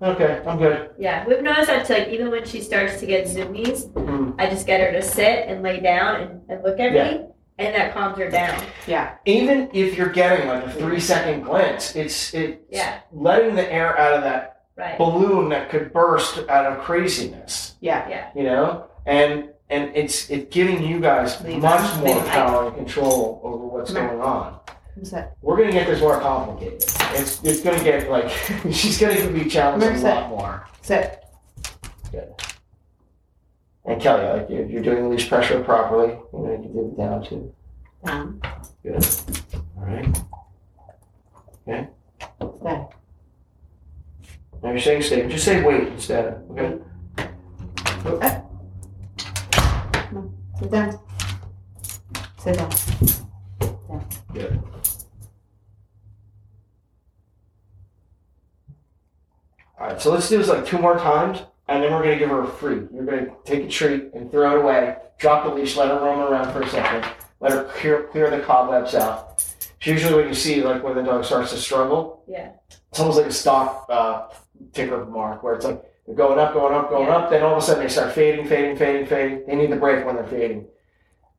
okay, 0.00 0.40
I'm 0.46 0.58
good," 0.58 0.90
Yeah, 0.98 1.24
we've 1.26 1.42
noticed 1.42 1.68
that 1.68 1.86
too, 1.86 1.94
like 1.94 2.08
even 2.08 2.30
when 2.30 2.44
she 2.44 2.60
starts 2.60 2.98
to 3.00 3.06
get 3.06 3.26
zoomies, 3.26 3.88
Mhm. 3.92 4.34
I 4.38 4.48
just 4.48 4.66
get 4.66 4.80
her 4.80 4.90
to 4.92 5.02
sit 5.02 5.46
and 5.48 5.62
lay 5.62 5.78
down 5.80 6.20
and, 6.22 6.40
and 6.48 6.62
look 6.64 6.80
at 6.80 6.92
me, 6.92 7.26
and 7.58 7.74
that 7.74 7.92
calms 7.94 8.18
her 8.18 8.30
down. 8.30 8.58
Yeah. 8.86 9.10
even 9.26 9.68
if 9.72 9.96
you're 9.96 10.08
getting 10.08 10.48
like 10.48 10.64
a 10.66 10.70
three 10.70 10.98
second 11.00 11.42
glance, 11.42 11.94
it's 11.94 12.34
it's 12.34 12.58
Yeah. 12.70 12.94
letting 13.12 13.54
the 13.54 13.70
air 13.72 13.96
out 13.98 14.14
of 14.14 14.22
that 14.24 14.48
Right. 14.76 14.96
balloon 14.98 15.50
that 15.50 15.68
could 15.68 15.92
burst 15.92 16.48
out 16.48 16.64
of 16.66 16.78
craziness. 16.78 17.76
Yeah. 17.80 18.08
Yeah. 18.08 18.24
You 18.34 18.44
know, 18.44 18.84
and 19.06 19.50
and 19.72 19.96
it's 19.96 20.28
it's 20.30 20.54
giving 20.54 20.84
you 20.84 21.00
guys 21.00 21.42
much 21.42 21.96
more 22.00 22.22
power 22.24 22.66
and 22.66 22.76
control 22.76 23.40
over 23.42 23.66
what's 23.66 23.92
going 23.92 24.20
on. 24.20 24.60
Who's 24.94 25.10
that? 25.12 25.36
We're 25.40 25.56
gonna 25.56 25.72
get 25.72 25.86
this 25.86 26.00
more 26.00 26.20
complicated. 26.20 26.84
It's 27.14 27.42
it's 27.42 27.62
gonna 27.62 27.82
get 27.82 28.10
like 28.10 28.28
she's 28.70 29.00
gonna 29.00 29.30
be 29.30 29.48
challenged 29.48 29.86
a 29.86 29.90
Where's 29.90 30.02
lot 30.02 30.28
more. 30.28 30.68
Sit. 30.82 31.24
Good. 32.10 32.34
And 33.86 34.00
Kelly, 34.00 34.40
like 34.40 34.50
you're, 34.50 34.66
you're 34.66 34.82
doing 34.82 35.08
leash 35.08 35.28
pressure 35.28 35.64
properly. 35.64 36.18
You 36.32 36.38
know, 36.38 36.52
you 36.62 36.68
did 36.68 36.92
it 36.92 36.96
down 36.98 37.24
too. 37.24 37.54
Down. 38.04 38.40
Good. 38.82 39.06
All 39.78 39.84
right. 39.86 40.18
Okay. 41.66 41.88
Stay. 42.60 42.86
Now 44.62 44.70
you're 44.70 44.78
saying 44.78 45.02
stay. 45.02 45.28
Just 45.28 45.44
say 45.46 45.62
wait 45.64 45.88
instead. 45.88 46.44
Okay. 46.50 46.78
Uh, 48.04 48.41
Sit 50.58 50.70
down. 50.70 50.98
Sit 52.38 52.56
down. 52.56 52.70
Yeah. 54.34 54.56
All 59.78 59.86
right. 59.86 60.00
So 60.00 60.12
let's 60.12 60.28
do 60.28 60.38
this 60.38 60.48
like 60.48 60.66
two 60.66 60.78
more 60.78 60.96
times, 60.98 61.42
and 61.68 61.82
then 61.82 61.92
we're 61.92 62.02
gonna 62.02 62.18
give 62.18 62.30
her 62.30 62.42
a 62.42 62.46
free. 62.46 62.86
You're 62.92 63.04
gonna 63.04 63.32
take 63.44 63.64
a 63.64 63.68
treat 63.68 64.12
and 64.14 64.30
throw 64.30 64.56
it 64.56 64.62
away. 64.62 64.96
Drop 65.18 65.44
the 65.44 65.54
leash. 65.54 65.76
Let 65.76 65.88
her 65.88 65.98
roam 65.98 66.20
around 66.20 66.52
for 66.52 66.62
a 66.62 66.68
second. 66.68 67.10
Let 67.40 67.52
her 67.52 67.64
clear 67.64 68.04
clear 68.04 68.30
the 68.30 68.40
cobwebs 68.40 68.94
out. 68.94 69.44
It's 69.76 69.86
usually 69.86 70.14
when 70.14 70.28
you 70.28 70.34
see 70.34 70.62
like 70.62 70.82
when 70.82 70.94
the 70.94 71.02
dog 71.02 71.24
starts 71.24 71.50
to 71.50 71.56
struggle. 71.56 72.24
Yeah. 72.28 72.52
It's 72.90 73.00
almost 73.00 73.18
like 73.18 73.26
a 73.26 73.32
stock 73.32 73.86
uh, 73.88 74.28
ticker 74.72 75.04
mark 75.06 75.42
where 75.42 75.54
it's 75.54 75.64
like 75.64 75.82
they're 76.14 76.26
going 76.26 76.38
up, 76.38 76.52
going 76.52 76.74
up, 76.74 76.90
going 76.90 77.06
Yeah. 77.08 77.16
up. 77.16 77.30
Then 77.30 77.42
all 77.42 77.52
of 77.52 77.58
a 77.58 77.62
sudden 77.62 77.82
they 77.82 77.88
start 77.88 78.12
fading, 78.12 78.46
fading, 78.46 78.76
fading, 78.76 79.06
fading. 79.06 79.44
They 79.46 79.54
need 79.56 79.70
the 79.72 79.76
break 79.76 80.04
when 80.04 80.16
they're 80.16 80.26
fading. 80.26 80.66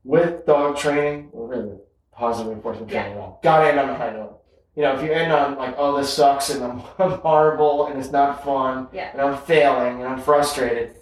With 0.03 0.45
dog 0.45 0.77
training, 0.77 1.29
or 1.31 1.47
really 1.47 1.77
positive 2.12 2.47
reinforcement 2.49 2.91
Yeah. 2.91 3.03
training, 3.03 3.33
gotta 3.43 3.69
end 3.69 3.79
on 3.79 3.89
a 3.89 3.95
high 3.95 4.12
note. 4.12 4.39
You 4.75 4.81
know, 4.83 4.95
if 4.95 5.03
you 5.03 5.12
end 5.12 5.31
on 5.31 5.55
like, 5.57 5.75
oh, 5.77 5.95
this 5.97 6.12
sucks 6.12 6.49
and 6.49 6.63
I'm, 6.63 6.81
I'm 6.99 7.19
horrible 7.19 7.86
and 7.88 7.99
it's 7.99 8.12
not 8.12 8.43
fun 8.43 8.88
Yeah. 8.91 9.09
and 9.13 9.21
I'm 9.21 9.38
failing 9.38 9.99
and 10.01 10.07
I'm 10.07 10.19
frustrated, 10.19 10.95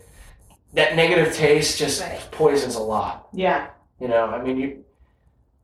that 0.73 0.95
negative 0.95 1.33
taste 1.33 1.77
just 1.77 2.01
Right. 2.01 2.19
poisons 2.31 2.75
a 2.75 2.81
lot. 2.83 3.29
Yeah. 3.33 3.67
You 3.99 4.07
know, 4.09 4.25
I 4.25 4.41
mean, 4.41 4.57
you. 4.57 4.83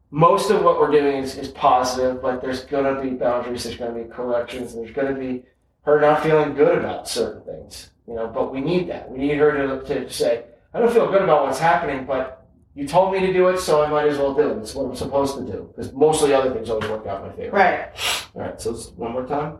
Most 0.10 0.50
of 0.52 0.64
what 0.64 0.80
we're 0.80 0.92
doing 0.92 1.18
is, 1.24 1.38
is 1.38 1.50
positive, 1.50 2.22
but 2.22 2.42
there's 2.42 2.64
gonna 2.64 3.02
be 3.02 3.10
boundaries. 3.10 3.66
There's 3.66 3.76
gonna 3.78 3.92
be 4.04 4.06
corrections. 4.10 4.74
There's 4.74 4.92
gonna 4.92 5.14
be 5.14 5.44
her 5.82 6.00
not 6.00 6.22
feeling 6.24 6.54
good 6.56 6.78
about 6.80 7.08
certain 7.10 7.42
things. 7.44 7.92
You 8.08 8.16
know, 8.16 8.28
but 8.28 8.54
we 8.54 8.62
need 8.62 8.90
that. 8.90 9.10
We 9.12 9.18
need 9.18 9.38
her 9.38 9.80
to, 9.82 9.84
to 9.84 10.10
say, 10.10 10.46
I 10.74 10.80
don't 10.80 10.94
feel 10.94 11.12
good 11.12 11.22
about 11.22 11.44
what's 11.44 11.60
happening, 11.60 12.06
but 12.06 12.48
you 12.74 12.88
told 12.88 13.12
me 13.12 13.20
to 13.20 13.34
do 13.34 13.50
it, 13.50 13.60
so 13.60 13.84
I 13.84 13.90
might 13.90 14.08
as 14.08 14.18
well 14.18 14.34
do 14.34 14.52
it. 14.52 14.58
It's 14.60 14.76
what 14.76 14.86
I'm 14.86 14.96
supposed 14.96 15.36
to 15.38 15.44
do. 15.44 15.74
Because 15.76 15.92
most 15.94 16.22
of 16.22 16.30
the 16.30 16.38
other 16.38 16.54
things 16.54 16.70
always 16.70 16.90
work 16.90 17.06
out 17.08 17.24
in 17.24 17.30
my 17.30 17.36
favor. 17.36 17.56
Right. 17.56 17.90
All 18.36 18.42
right. 18.42 18.62
So 18.62 18.74
one 18.96 19.12
more 19.12 19.26
time. 19.26 19.58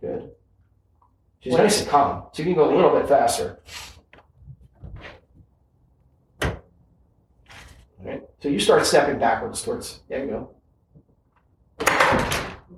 Good. 0.00 0.32
She's 1.38 1.54
nice 1.54 1.80
and 1.80 1.88
calm. 1.88 2.24
She 2.32 2.42
can 2.42 2.54
go 2.54 2.72
a 2.72 2.74
little 2.74 2.98
bit 2.98 3.08
faster. 3.08 3.60
All 6.42 6.52
right. 8.02 8.22
So 8.40 8.48
you 8.48 8.58
start 8.58 8.84
stepping 8.84 9.20
backwards 9.20 9.62
towards. 9.62 10.00
There 10.08 10.24
you 10.24 10.30
go. 10.30 10.50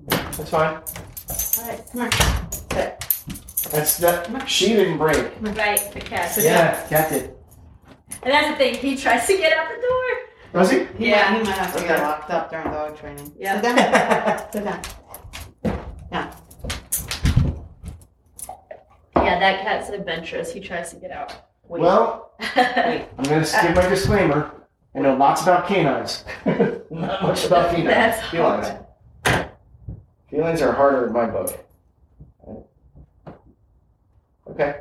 That's 0.09 0.51
fine. 0.51 0.75
All 0.75 1.68
right. 1.68 1.83
Come 1.92 2.01
on. 2.03 2.44
Sit. 2.75 3.71
That's 3.71 3.99
that. 3.99 4.49
She 4.49 4.69
didn't 4.69 4.99
break. 4.99 5.33
Right, 5.41 5.91
the 5.93 6.01
cat. 6.01 6.37
Yeah, 6.41 6.87
cat 6.89 7.09
did. 7.11 7.35
And 8.23 8.33
that's 8.33 8.49
the 8.51 8.57
thing, 8.57 8.75
he 8.75 8.97
tries 8.97 9.27
to 9.27 9.37
get 9.37 9.57
out 9.57 9.69
the 9.69 9.81
door. 9.81 10.61
Does 10.63 10.71
he? 10.71 10.85
He 10.99 11.11
Yeah. 11.11 11.31
Might, 11.31 11.39
he 11.39 11.45
might 11.45 11.59
have 11.59 11.73
to 11.73 11.79
Okay. 11.79 11.89
get 11.89 12.03
locked 12.03 12.31
up 12.31 12.51
during 12.51 12.67
dog 12.71 12.97
training. 12.97 13.33
Yeah. 13.39 13.61
Sit 13.61 13.77
down. 13.77 14.53
Sit 14.53 14.65
down. 14.65 14.83
Yeah, 16.13 16.35
Yeah, 19.17 19.39
that 19.41 19.63
cat's 19.63 19.89
adventurous. 19.89 20.53
He 20.53 20.61
tries 20.61 20.91
to 20.91 20.97
get 20.97 21.11
out. 21.11 21.33
Wait. 21.67 21.81
Well, 21.81 22.33
Wait. 22.41 22.49
I'm 23.19 23.25
going 23.25 23.45
to 23.45 23.59
give 23.63 23.75
my 23.75 23.89
disclaimer. 23.89 24.51
I 24.95 25.01
know 25.01 25.17
lots 25.17 25.43
about 25.43 25.67
canines. 25.67 26.25
Not 26.47 27.23
much 27.23 27.45
about 27.47 27.71
felines. 27.71 27.87
That's 27.89 28.29
felines. 28.29 28.69
hard. 29.27 29.51
Feelings 30.31 30.63
are 30.63 30.73
harder 30.73 31.07
in 31.09 31.13
my 31.13 31.27
book. 31.27 31.63
Okay. 34.55 34.81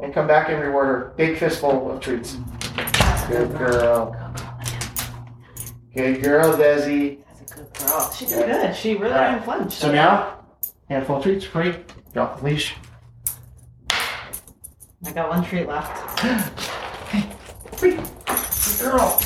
And 0.00 0.12
come 0.12 0.26
back 0.26 0.48
and 0.48 0.60
reward 0.60 0.86
her. 0.86 1.12
Big 1.16 1.38
fistful 1.38 1.92
of 1.92 2.00
treats. 2.00 2.36
Good 3.28 3.56
girl. 3.56 4.16
Good 5.94 6.22
girl, 6.22 6.56
Desi. 6.56 7.18
That's 7.24 7.52
a 7.52 7.54
good 7.54 7.72
girl. 7.74 8.12
She 8.12 8.26
did 8.26 8.46
good. 8.46 8.74
She 8.74 8.94
really 8.96 9.14
Alright. 9.14 9.40
didn't 9.40 9.44
flinch. 9.44 9.72
So 9.74 9.92
now, 9.92 10.44
handful 10.88 11.16
of 11.18 11.22
treats, 11.22 11.44
free. 11.44 11.76
Drop 12.12 12.40
the 12.40 12.46
leash. 12.46 12.74
I 15.06 15.12
got 15.12 15.28
one 15.28 15.44
treat 15.44 15.68
left. 15.68 16.20
Free. 17.78 17.92
Good 17.92 18.80
girl. 18.80 19.20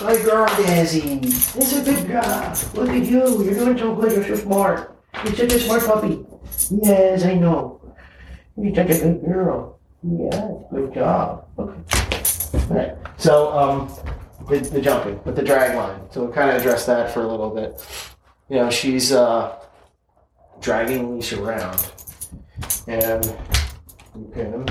Good 0.00 0.24
girl, 0.24 0.46
Desi. 0.48 1.20
That's 1.54 1.76
a 1.76 1.84
good 1.84 2.08
girl. 2.08 2.54
Look 2.74 2.88
at 2.90 3.04
you. 3.06 3.44
You're 3.44 3.54
doing 3.54 3.78
so 3.78 3.94
good. 3.94 4.12
You're 4.12 4.36
so 4.36 4.42
smart. 4.42 4.96
You're 5.24 5.34
such 5.34 5.52
a 5.52 5.60
smart 5.60 5.84
puppy. 5.84 6.26
Yes, 6.70 7.24
I 7.24 7.34
know. 7.34 7.79
You're 8.60 8.74
such 8.74 8.90
a 8.90 8.98
good 8.98 9.24
girl. 9.24 9.78
Yeah, 10.02 10.52
good 10.70 10.92
job. 10.92 11.46
Okay. 11.58 11.80
All 12.54 12.76
right. 12.76 12.96
So, 13.16 13.52
um, 13.52 13.90
the, 14.48 14.58
the 14.58 14.80
jumping 14.82 15.18
with 15.24 15.36
the 15.36 15.42
drag 15.42 15.76
line. 15.76 16.00
So 16.10 16.24
we'll 16.24 16.32
kind 16.32 16.50
of 16.50 16.56
address 16.56 16.84
that 16.86 17.12
for 17.12 17.22
a 17.22 17.26
little 17.26 17.50
bit. 17.50 17.82
You 18.50 18.56
know, 18.56 18.70
she's 18.70 19.12
uh, 19.12 19.56
dragging 20.60 21.14
leash 21.14 21.32
around, 21.32 21.90
and 22.86 23.24
you 24.14 24.30
can 24.34 24.66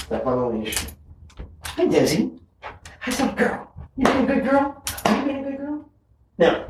step 0.00 0.26
on 0.26 0.38
the 0.38 0.58
leash. 0.58 0.76
Hi, 1.64 1.86
Desi. 1.86 2.38
How's 3.00 3.20
up, 3.20 3.36
girl? 3.36 3.72
You 3.96 4.04
being 4.04 4.24
a 4.24 4.26
good 4.26 4.44
girl? 4.44 4.82
Are 5.06 5.18
you 5.18 5.24
being 5.24 5.44
a 5.44 5.50
good 5.50 5.58
girl? 5.58 5.90
Now, 6.38 6.66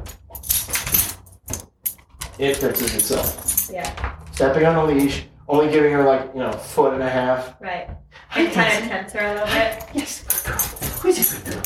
it 2.39 2.57
fixes 2.57 2.95
itself. 2.95 3.71
Yeah, 3.73 4.17
Stepping 4.35 4.65
on 4.67 4.75
the 4.89 4.95
leash, 4.95 5.25
only 5.49 5.71
giving 5.71 5.93
her 5.93 6.03
like, 6.05 6.29
you 6.35 6.41
know, 6.41 6.53
foot 6.53 6.95
and 6.95 7.03
a 7.03 7.09
half. 7.09 7.55
right. 7.61 7.89
Hi, 8.31 8.41
And 8.43 8.53
kind 8.53 8.83
of 8.83 8.89
tense 8.91 9.13
her 9.13 9.21
a 9.27 9.33
little 9.35 9.47
bit. 9.47 9.85
Yes, 9.95 10.23
good 10.25 10.45
girl. 10.45 10.59
Who's 11.03 11.33
a 11.33 11.37
good 11.45 11.53
girl? 11.55 11.63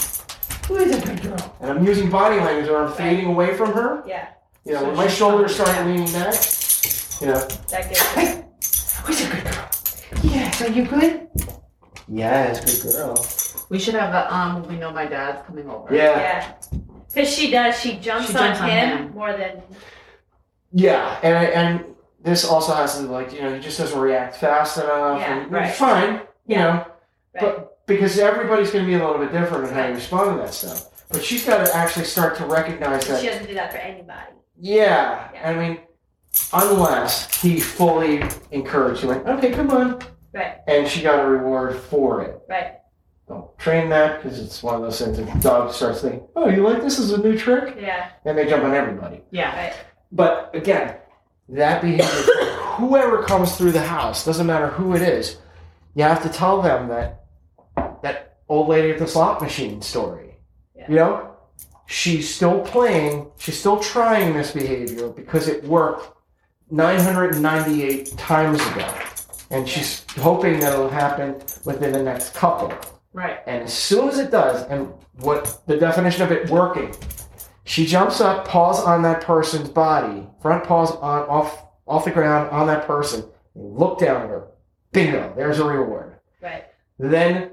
Who 0.69 0.77
is 0.77 0.97
a 1.03 1.07
good 1.07 1.23
girl? 1.23 1.57
And 1.61 1.71
I'm 1.71 1.85
using 1.87 2.11
body 2.11 2.37
language 2.37 2.69
where 2.69 2.85
I'm 2.85 2.93
fading 2.93 3.27
away 3.27 3.55
from 3.57 3.73
her. 3.73 4.03
Yeah, 4.07 4.29
You 4.67 4.73
know, 4.75 4.81
So 4.81 4.87
when 4.89 4.97
my 4.97 5.07
shoulders 5.09 5.57
coming 5.57 5.73
start 5.75 5.87
leaning 5.87 6.13
back. 6.13 6.35
You 7.21 7.27
know, 7.29 7.41
that 7.71 7.89
gives 7.89 8.03
her. 8.03 8.45
who's 9.05 9.27
a 9.27 9.31
good 9.35 9.45
girl? 9.45 9.69
Yes, 10.25 10.63
are 10.63 10.69
you 10.69 10.85
good? 10.85 11.29
Yes, 12.07 12.83
good 12.83 12.93
girl. 12.93 13.27
We 13.71 13.79
should 13.79 13.95
have 13.95 14.13
a 14.15 14.35
um. 14.35 14.63
We 14.69 14.77
know 14.77 14.93
my 14.93 15.07
dad's 15.07 15.47
coming 15.47 15.69
over. 15.69 15.95
Yeah. 15.95 16.19
Yeah. 16.21 16.55
Because 17.09 17.29
she 17.35 17.51
does, 17.51 17.79
she 17.81 17.97
jumps, 17.99 18.29
She 18.29 18.33
jumps 18.35 18.61
on, 18.61 18.65
on 18.65 18.71
him, 18.71 18.99
him. 19.09 19.15
more 19.15 19.33
than. 19.37 19.63
Yeah, 20.73 21.19
and 21.23 21.37
and 21.49 21.88
this 22.21 22.45
also 22.45 22.75
has 22.75 22.97
to 22.99 23.03
like 23.03 23.33
you 23.33 23.41
know 23.43 23.55
he 23.55 23.61
just 23.61 23.79
doesn't 23.79 23.99
react 23.99 24.37
fast 24.37 24.77
enough. 24.79 25.21
Yeah, 25.21 25.39
and, 25.39 25.53
right. 25.53 25.73
Fine, 25.75 26.15
you 26.47 26.57
Yeah. 26.57 26.63
know, 26.65 26.73
Right. 27.35 27.41
but 27.41 27.87
because 27.87 28.19
everybody's 28.19 28.71
going 28.71 28.85
to 28.85 28.89
be 28.89 28.95
a 28.95 28.99
little 29.07 29.19
bit 29.19 29.33
different 29.33 29.69
in 29.69 29.75
how 29.75 29.87
you 29.87 29.95
respond 29.95 30.37
to 30.37 30.43
that 30.43 30.53
stuff. 30.53 31.07
But 31.11 31.23
she's 31.25 31.45
got 31.47 31.65
to 31.67 31.75
actually 31.77 32.05
start 32.05 32.37
to 32.37 32.45
recognize 32.45 33.07
that. 33.09 33.21
She 33.21 33.29
doesn't 33.29 33.47
do 33.47 33.55
that 33.55 33.73
for 33.73 33.79
anybody. 33.79 34.33
Yeah, 34.59 35.29
Yeah. 35.33 35.49
I 35.51 35.55
mean, 35.55 35.79
unless 36.53 37.41
he 37.41 37.61
fully 37.61 38.23
encouraged 38.51 39.03
you, 39.03 39.09
like, 39.09 39.27
okay, 39.27 39.51
come 39.53 39.71
on, 39.71 40.01
Right, 40.35 40.57
and 40.67 40.87
she 40.87 41.03
got 41.03 41.25
a 41.25 41.27
reward 41.27 41.77
for 41.77 42.23
it. 42.23 42.41
right. 42.49 42.75
Don't 43.29 43.57
train 43.59 43.89
that 43.91 44.23
because 44.23 44.39
it's 44.41 44.63
one 44.63 44.75
of 44.75 44.81
those 44.83 45.01
things. 45.01 45.19
The 45.19 45.25
dog 45.41 45.73
starts 45.75 46.01
thinking, 46.01 46.27
"Oh, 46.35 46.49
you 46.49 46.63
like 46.67 46.81
this 46.83 46.99
as 46.99 47.13
a 47.13 47.19
new 47.19 47.37
trick," 47.37 47.77
Yeah, 47.79 48.07
and 48.25 48.39
they 48.39 48.47
jump 48.49 48.65
on 48.65 48.75
everybody. 48.75 49.23
Yeah. 49.31 49.55
right. 49.55 49.75
But 50.11 50.51
again, 50.55 50.97
that 51.49 51.83
behavior, 51.83 52.35
whoever 52.77 53.23
comes 53.23 53.57
through 53.57 53.73
the 53.73 53.81
house, 53.81 54.25
doesn't 54.25 54.47
matter 54.47 54.69
who 54.69 54.95
it 54.95 55.03
is, 55.03 55.39
you 55.95 56.03
have 56.05 56.23
to 56.23 56.29
tell 56.29 56.63
them 56.63 56.89
that 56.89 57.25
that 58.03 58.39
old 58.49 58.69
lady 58.69 58.91
at 58.91 58.99
the 58.99 59.07
slot 59.07 59.41
machine 59.41 59.83
story. 59.83 60.37
Yeah. 60.75 60.87
You 60.89 60.97
know, 60.97 61.37
she's 61.87 62.33
still 62.33 62.61
playing, 62.61 63.31
she's 63.39 63.59
still 63.59 63.81
trying 63.81 64.35
this 64.35 64.53
behavior 64.53 65.09
because 65.09 65.49
it 65.49 65.65
worked 65.65 66.17
998 66.71 68.17
times 68.17 68.61
ago. 68.69 68.95
And 69.51 69.67
she's 69.67 70.05
hoping 70.19 70.61
that 70.61 70.75
it'll 70.75 70.91
happen 70.91 71.35
within 71.65 71.93
the 71.93 72.03
next 72.03 72.35
couple. 72.35 72.73
Right. 73.15 73.39
And 73.47 73.65
as 73.65 73.73
soon 73.73 74.09
as 74.09 74.19
it 74.19 74.31
does, 74.31 74.65
and 74.69 74.93
what 75.21 75.63
the 75.67 75.77
definition 75.77 76.23
of 76.23 76.31
it 76.31 76.51
working, 76.51 76.95
she 77.69 77.85
jumps 77.85 78.21
up, 78.23 78.49
paws 78.49 78.81
on 78.81 79.03
that 79.03 79.21
person's 79.21 79.69
body, 79.69 80.27
front 80.41 80.65
paws 80.65 80.93
on 80.93 81.29
off 81.29 81.65
off 81.87 82.05
the 82.07 82.11
ground 82.11 82.51
on 82.51 82.67
that 82.67 82.87
person, 82.87 83.25
look 83.55 83.99
down 83.99 84.23
at 84.23 84.29
her. 84.29 84.49
Bingo, 84.93 85.33
there's 85.37 85.59
a 85.59 85.65
reward. 85.65 86.17
Right. 86.43 86.65
Then 86.99 87.51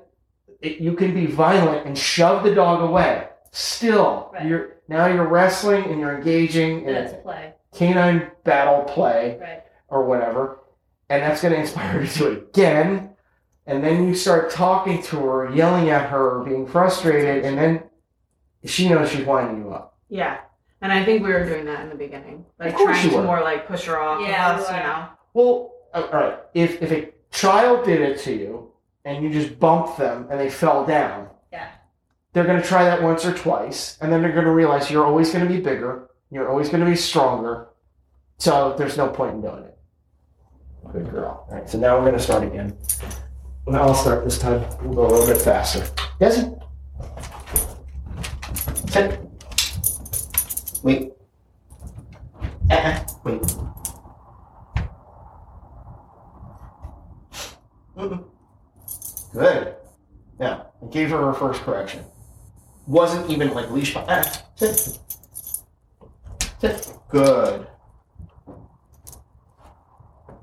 it, 0.61 0.79
you 0.79 0.93
can 0.93 1.13
be 1.13 1.25
violent 1.25 1.85
and 1.85 1.97
shove 1.97 2.43
the 2.43 2.55
dog 2.55 2.81
away. 2.81 3.27
Still, 3.51 4.31
Right. 4.33 4.45
you're 4.45 4.77
now 4.87 5.07
you're 5.07 5.27
wrestling 5.27 5.83
and 5.85 5.99
you're 5.99 6.15
engaging 6.15 6.85
in 6.85 7.21
play. 7.21 7.53
canine 7.73 8.31
battle 8.45 8.83
play 8.83 9.37
Right. 9.41 9.63
or 9.89 10.05
whatever, 10.05 10.59
and 11.09 11.23
that's 11.23 11.41
going 11.41 11.53
to 11.53 11.59
inspire 11.59 11.87
her 11.89 12.05
to 12.07 12.17
do 12.19 12.27
it 12.31 12.37
again. 12.49 13.11
And 13.67 13.83
then 13.83 14.07
you 14.07 14.15
start 14.15 14.51
talking 14.51 15.01
to 15.03 15.17
her, 15.25 15.53
yelling 15.53 15.89
at 15.89 16.09
her, 16.09 16.41
being 16.43 16.67
frustrated, 16.67 17.43
and 17.43 17.57
then 17.57 17.83
she 18.63 18.87
knows 18.87 19.09
she's 19.09 19.25
winding 19.25 19.63
you 19.65 19.71
up. 19.71 19.94
Yeah. 20.09 20.39
And 20.81 20.91
I 20.91 21.03
think 21.03 21.23
we 21.23 21.31
were 21.31 21.45
doing 21.45 21.65
that 21.65 21.81
in 21.81 21.89
the 21.89 21.95
beginning. 21.95 22.45
Like 22.59 22.69
Of 22.73 22.75
course 22.75 22.97
trying 22.97 23.05
you 23.05 23.11
to 23.11 23.17
were. 23.17 23.23
more 23.23 23.41
like 23.41 23.67
push 23.67 23.85
her 23.85 23.99
off 23.99 24.21
Yeah, 24.21 24.53
of 24.55 24.61
us, 24.61 24.69
you 24.69 24.75
were. 24.75 24.83
know. 24.83 25.07
Well, 25.33 25.71
all 25.93 26.09
right. 26.11 26.39
If 26.53 26.81
if 26.81 26.91
a 26.91 27.11
child 27.31 27.85
did 27.85 28.01
it 28.01 28.19
to 28.19 28.33
you 28.35 28.71
and 29.03 29.23
you 29.23 29.29
just 29.31 29.59
bumped 29.59 29.97
them 29.97 30.27
and 30.29 30.39
they 30.39 30.49
fell 30.49 30.85
down, 30.85 31.29
Yeah. 31.51 31.69
they're 32.33 32.45
going 32.45 32.61
to 32.61 32.67
try 32.67 32.83
that 32.83 33.01
once 33.01 33.25
or 33.25 33.33
twice, 33.33 33.97
and 34.01 34.11
then 34.11 34.21
they're 34.21 34.31
going 34.33 34.45
to 34.45 34.51
realize 34.51 34.91
you're 34.91 35.05
always 35.05 35.31
going 35.31 35.45
to 35.47 35.51
be 35.51 35.59
bigger, 35.59 36.09
you're 36.31 36.49
always 36.49 36.69
going 36.69 36.83
to 36.83 36.89
be 36.89 36.95
stronger, 36.95 37.67
so 38.37 38.75
there's 38.77 38.97
no 38.97 39.07
point 39.07 39.35
in 39.35 39.41
doing 39.41 39.63
it. 39.63 39.77
Good 40.91 41.09
girl. 41.09 41.45
All 41.49 41.55
right. 41.57 41.67
So 41.69 41.77
now 41.79 41.95
we're 41.97 42.05
going 42.05 42.13
to 42.17 42.19
start 42.23 42.43
again. 42.43 42.77
Now 43.67 43.81
I'll 43.83 43.95
start 43.95 44.23
this 44.23 44.37
time. 44.37 44.63
We'll 44.83 44.93
go 44.93 45.07
a 45.07 45.11
little 45.11 45.27
bit 45.27 45.41
faster. 45.41 45.79
Desi. 46.19 46.61
Sit. 48.91 49.19
Wait. 50.85 51.13
Uh-uh. 52.69 52.99
Wait. 53.23 53.41
Mm-mm. 57.97 58.23
Good. 59.33 59.75
Now, 60.39 60.67
I 60.83 60.85
gave 60.91 61.09
her 61.09 61.17
her 61.17 61.33
first 61.33 61.61
correction. 61.63 62.03
Wasn't 62.85 63.27
even 63.31 63.51
like 63.55 63.71
leash. 63.71 63.95
Ah, 63.95 64.21
sit. 64.53 64.99
Sit. 66.59 66.93
Good. 67.09 67.65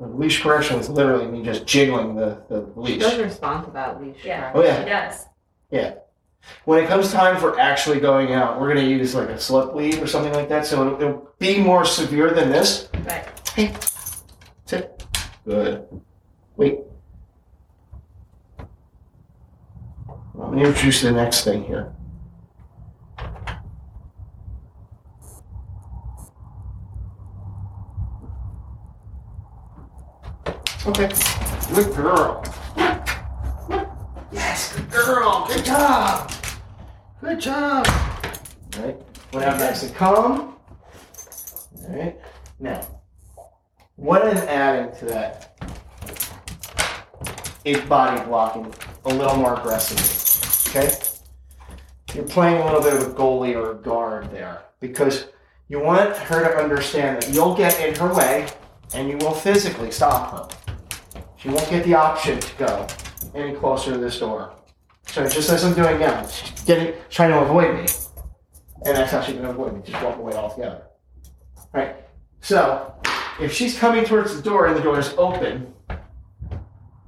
The 0.01 0.07
leash 0.09 0.43
correction 0.43 0.77
was 0.79 0.89
literally 0.89 1.29
me 1.29 1.45
just 1.45 1.67
jiggling 1.67 2.17
the, 2.17 2.43
the 2.49 2.67
She 2.85 2.95
leash. 2.95 3.01
does 3.03 3.19
respond 3.21 3.67
to 3.67 3.71
that 3.75 4.03
leash. 4.03 4.25
Yeah. 4.25 4.51
Oh, 4.57 4.65
yeah. 4.65 4.83
She 4.83 4.91
does. 4.91 5.27
When 6.65 6.83
it 6.83 6.89
comes 6.89 7.13
time 7.13 7.41
for 7.41 7.59
actually 7.59 8.01
going 8.01 8.33
out, 8.33 8.61
we're 8.61 8.73
going 8.73 8.85
to 8.85 8.91
use 8.91 9.15
like 9.15 9.29
a 9.29 9.39
slip 9.39 9.75
lead 9.75 9.99
or 9.99 10.07
something 10.07 10.33
like 10.33 10.49
that. 10.49 10.67
So 10.67 10.87
it'll, 10.87 11.03
it'll 11.03 11.31
be 11.39 11.59
more 11.59 11.85
severe 11.85 12.31
than 12.31 12.51
this. 12.51 12.89
Right. 13.05 13.27
Hey. 13.55 13.75
Sit. 14.67 15.05
Good. 15.45 15.87
Wait. 16.57 16.81
Let 20.35 20.53
me 20.53 20.65
introduce 20.65 21.03
the 21.03 21.13
next 21.13 21.45
thing 21.45 21.65
here. 21.65 21.93
Okay. 30.85 31.13
Good 31.75 31.95
girl. 31.95 32.45
Girl. 34.93 35.47
Good 35.49 35.65
job. 35.65 36.31
Good 37.23 37.41
job. 37.41 37.87
All 38.77 38.85
right. 38.85 38.97
Went 39.33 39.47
out 39.47 39.59
nice 39.59 39.83
and 39.85 39.95
calm. 39.95 40.55
All 41.83 41.89
right. 41.89 42.17
Now, 42.61 42.87
what 43.97 44.27
I'm 44.27 44.37
adding 44.37 44.95
to 44.99 45.07
that 45.07 45.59
is 47.65 47.81
body 47.83 48.23
blocking 48.25 48.73
a 49.07 49.09
little 49.09 49.37
more 49.37 49.59
aggressively. 49.59 50.81
Okay? 50.83 50.95
You're 52.15 52.25
playing 52.25 52.61
a 52.61 52.65
little 52.67 52.83
bit 52.83 52.93
of 52.93 53.03
a 53.03 53.15
goalie 53.15 53.55
or 53.55 53.73
a 53.73 53.75
guard 53.77 54.31
there 54.31 54.63
because 54.81 55.29
you 55.69 55.81
want 55.81 56.15
her 56.17 56.45
to 56.45 56.63
understand 56.63 57.23
that 57.23 57.33
you'll 57.33 57.57
get 57.57 57.81
in 57.81 57.95
her 57.95 58.13
way 58.13 58.47
and 58.95 59.09
you 59.09 59.17
will 59.17 59.33
physically 59.33 59.91
stop 59.91 60.33
her. 60.33 60.83
She 61.39 61.49
won't 61.49 61.71
get 61.71 61.85
the 61.85 61.95
option 61.95 62.39
to 62.39 62.57
go 62.57 62.87
any 63.35 63.55
closer 63.55 63.93
to 63.93 63.99
this 63.99 64.19
door. 64.19 64.53
So 65.13 65.29
just 65.29 65.51
as 65.51 65.63
I'm 65.63 65.75
doing 65.75 65.99
now, 65.99 66.27
getting 66.65 66.95
trying 67.11 67.33
to 67.33 67.41
avoid 67.41 67.75
me. 67.75 67.87
And 68.87 68.97
that's 68.97 69.13
how 69.13 69.21
she's 69.21 69.35
gonna 69.35 69.51
avoid 69.51 69.75
me, 69.75 69.83
just 69.85 70.03
walk 70.03 70.17
away 70.17 70.33
altogether. 70.33 70.85
Right. 71.75 71.97
So 72.41 72.95
if 73.39 73.53
she's 73.53 73.79
coming 73.79 74.07
towards 74.07 74.35
the 74.35 74.41
door 74.41 74.69
and 74.69 74.75
the 74.75 74.81
door 74.81 74.99
is 74.99 75.13
open, 75.19 75.75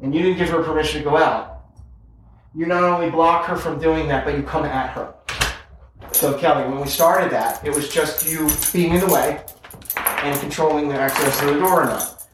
and 0.03 0.15
you 0.15 0.21
didn't 0.21 0.37
give 0.37 0.51
her 0.51 0.63
permission 0.63 1.03
to 1.03 1.09
go 1.09 1.17
out, 1.17 1.63
you 2.55 2.67
not 2.67 2.85
only 2.85 3.09
block 3.09 3.47
her 3.47 3.57
from 3.57 3.81
doing 3.81 4.07
that, 4.09 4.27
but 4.27 4.37
you 4.37 4.43
come 4.43 4.67
at 4.67 4.91
her. 4.91 5.15
So 6.13 6.37
Kelly, 6.39 6.69
when 6.69 6.83
we 6.83 6.89
started 6.89 7.31
that, 7.31 7.67
it 7.67 7.75
was 7.75 7.89
just 7.89 8.31
you 8.31 8.51
being 8.75 8.93
in 8.93 9.01
the 9.01 9.11
way 9.11 9.43
and 9.97 10.39
controlling 10.41 10.91
the 10.91 10.95
access 10.95 11.41
to 11.41 11.47
the 11.47 11.55
door 11.55 11.85
or 11.85 11.87
not. 11.87 12.27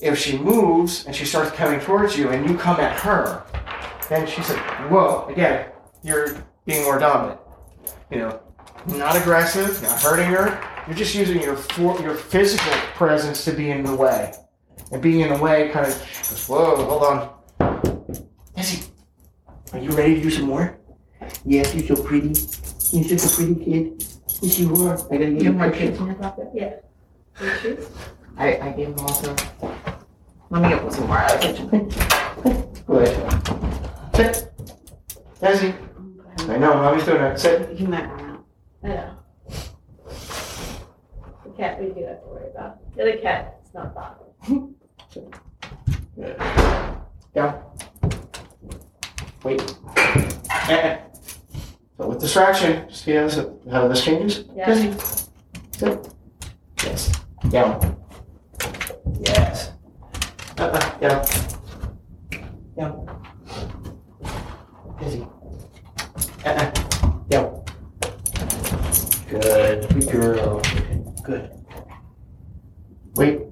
If 0.00 0.16
she 0.18 0.38
moves 0.38 1.04
and 1.04 1.16
she 1.16 1.24
starts 1.24 1.50
coming 1.50 1.80
towards 1.80 2.16
you 2.16 2.28
and 2.28 2.48
you 2.48 2.56
come 2.56 2.78
at 2.78 2.96
her, 3.00 3.42
then 4.08 4.26
she 4.26 4.42
said, 4.42 4.58
whoa, 4.88 5.26
again, 5.26 5.70
you're 6.02 6.44
being 6.64 6.84
more 6.84 6.98
dominant. 6.98 7.40
You 8.10 8.18
know, 8.18 8.40
not 8.86 9.16
aggressive, 9.16 9.82
not 9.82 10.00
hurting 10.00 10.26
her. 10.26 10.62
You're 10.86 10.96
just 10.96 11.14
using 11.14 11.42
your 11.42 11.56
for, 11.56 12.00
your 12.00 12.14
physical 12.14 12.72
presence 12.94 13.44
to 13.44 13.52
be 13.52 13.70
in 13.70 13.84
the 13.84 13.94
way. 13.94 14.32
And 14.92 15.02
being 15.02 15.20
in 15.20 15.32
the 15.32 15.42
way 15.42 15.70
kind 15.70 15.86
of 15.86 15.92
goes, 15.92 16.46
whoa, 16.46 16.76
hold 16.84 17.02
on. 17.02 18.36
Izzy, 18.56 18.86
are 19.72 19.80
you 19.80 19.90
ready 19.90 20.14
to 20.16 20.22
do 20.22 20.30
some 20.30 20.44
more? 20.46 20.78
Yes, 21.44 21.74
you're 21.74 21.96
so 21.96 22.02
pretty. 22.02 22.28
You're 22.92 23.18
such 23.18 23.32
a 23.32 23.36
pretty 23.36 23.64
kid. 23.64 24.04
Yes, 24.40 24.58
you 24.60 24.72
are. 24.76 24.94
I 24.94 25.16
gotta 25.16 25.30
You 25.30 25.38
get 25.38 25.44
have 25.46 25.54
a 25.54 25.58
more 25.58 25.70
kids 25.70 25.98
in 25.98 26.06
your 26.06 26.14
pocket? 26.14 26.48
Yeah. 26.54 26.74
Your 27.40 27.54
shoes? 27.56 27.88
I, 28.36 28.58
I 28.58 28.70
gave 28.72 28.94
them 28.94 29.06
all 29.06 29.14
to. 29.22 29.36
Let 30.50 30.62
me 30.62 30.68
get 30.68 30.92
some 30.92 31.06
more 31.08 31.18
out 31.18 31.34
of 31.34 31.40
the 31.40 31.46
kitchen. 31.48 31.88
Good. 32.86 33.82
Sit. 34.16 34.50
Izzy. 35.42 35.74
I 36.48 36.56
know, 36.56 36.72
mommy's 36.74 37.04
doing 37.04 37.20
it. 37.20 37.38
Sit. 37.38 37.78
You 37.78 37.86
might 37.86 38.06
run 38.06 38.20
out. 38.30 38.44
I 38.82 38.88
know. 38.88 39.18
The 41.44 41.50
cat 41.54 41.78
we 41.78 41.90
do 41.90 42.02
have 42.06 42.22
to 42.22 42.26
worry 42.28 42.50
about. 42.50 42.94
The 42.96 43.02
other 43.02 43.16
cat, 43.18 43.60
it's 43.62 43.74
not 43.74 43.94
bothering. 43.94 44.74
Good. 46.16 46.38
Down. 47.34 47.62
Wait. 49.44 49.76
Eh-eh. 49.96 50.98
So 51.98 52.08
with 52.08 52.20
distraction, 52.20 52.88
just 52.90 53.04
see 53.04 53.12
how 53.12 53.26
this, 53.26 53.38
how 53.70 53.88
this 53.88 54.04
changes? 54.04 54.44
Yeah. 54.54 54.70
Izzy. 54.70 54.92
Sit. 55.72 56.12
Yes. 56.84 57.12
Down. 57.48 57.96
Yes. 59.20 59.72
Uh-uh. 60.58 60.98
Down. 60.98 61.26
Down. 62.76 63.15
Izzy. 65.06 65.26
Uh-uh. 66.44 66.70
Down. 67.28 67.64
Good. 69.30 69.88
Good 69.88 70.10
girl. 70.10 70.60
Good. 71.22 71.50
Wait. 73.14 73.42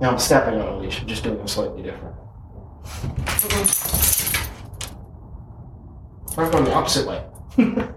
Now 0.00 0.10
I'm 0.10 0.18
stepping 0.18 0.58
on 0.58 0.68
a 0.68 0.78
leash. 0.78 1.02
I'm 1.02 1.06
just 1.06 1.22
doing 1.22 1.38
it 1.38 1.48
slightly 1.48 1.82
different. 1.82 2.14
I'm 6.36 6.50
going 6.50 6.64
the 6.64 6.72
opposite 6.72 7.06
way. 7.06 7.22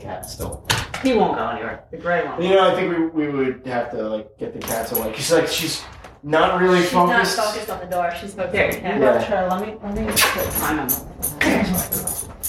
Cat 0.00 0.26
still. 0.26 0.66
He 1.02 1.14
won't 1.14 1.36
go 1.36 1.48
anywhere. 1.48 1.84
The 1.90 1.98
gray 1.98 2.26
one. 2.26 2.42
You 2.42 2.50
know, 2.50 2.70
I 2.70 2.74
think 2.74 3.14
we, 3.14 3.26
we 3.26 3.32
would 3.32 3.64
have 3.66 3.92
to 3.92 4.08
like 4.08 4.36
get 4.38 4.52
the 4.52 4.58
cats 4.58 4.90
away 4.92 5.10
because 5.10 5.30
like 5.30 5.46
she's 5.46 5.84
not 6.24 6.60
really 6.60 6.82
She's 6.82 6.92
not 6.94 7.08
focused. 7.08 7.36
focused 7.38 7.70
on 7.70 7.80
the 7.80 7.86
door. 7.86 8.10
She's 8.18 8.34
focused 8.34 8.52
There, 8.52 8.66
on 8.66 8.70
the 8.70 8.76
you 8.76 8.82
cat. 8.82 9.00
Yeah. 9.30 9.48
watch. 9.48 9.60
Let 9.60 9.68
me, 9.68 9.76
let 9.82 9.94
me 9.94 10.12
put 10.12 10.50
time 10.52 10.78
on 10.80 10.88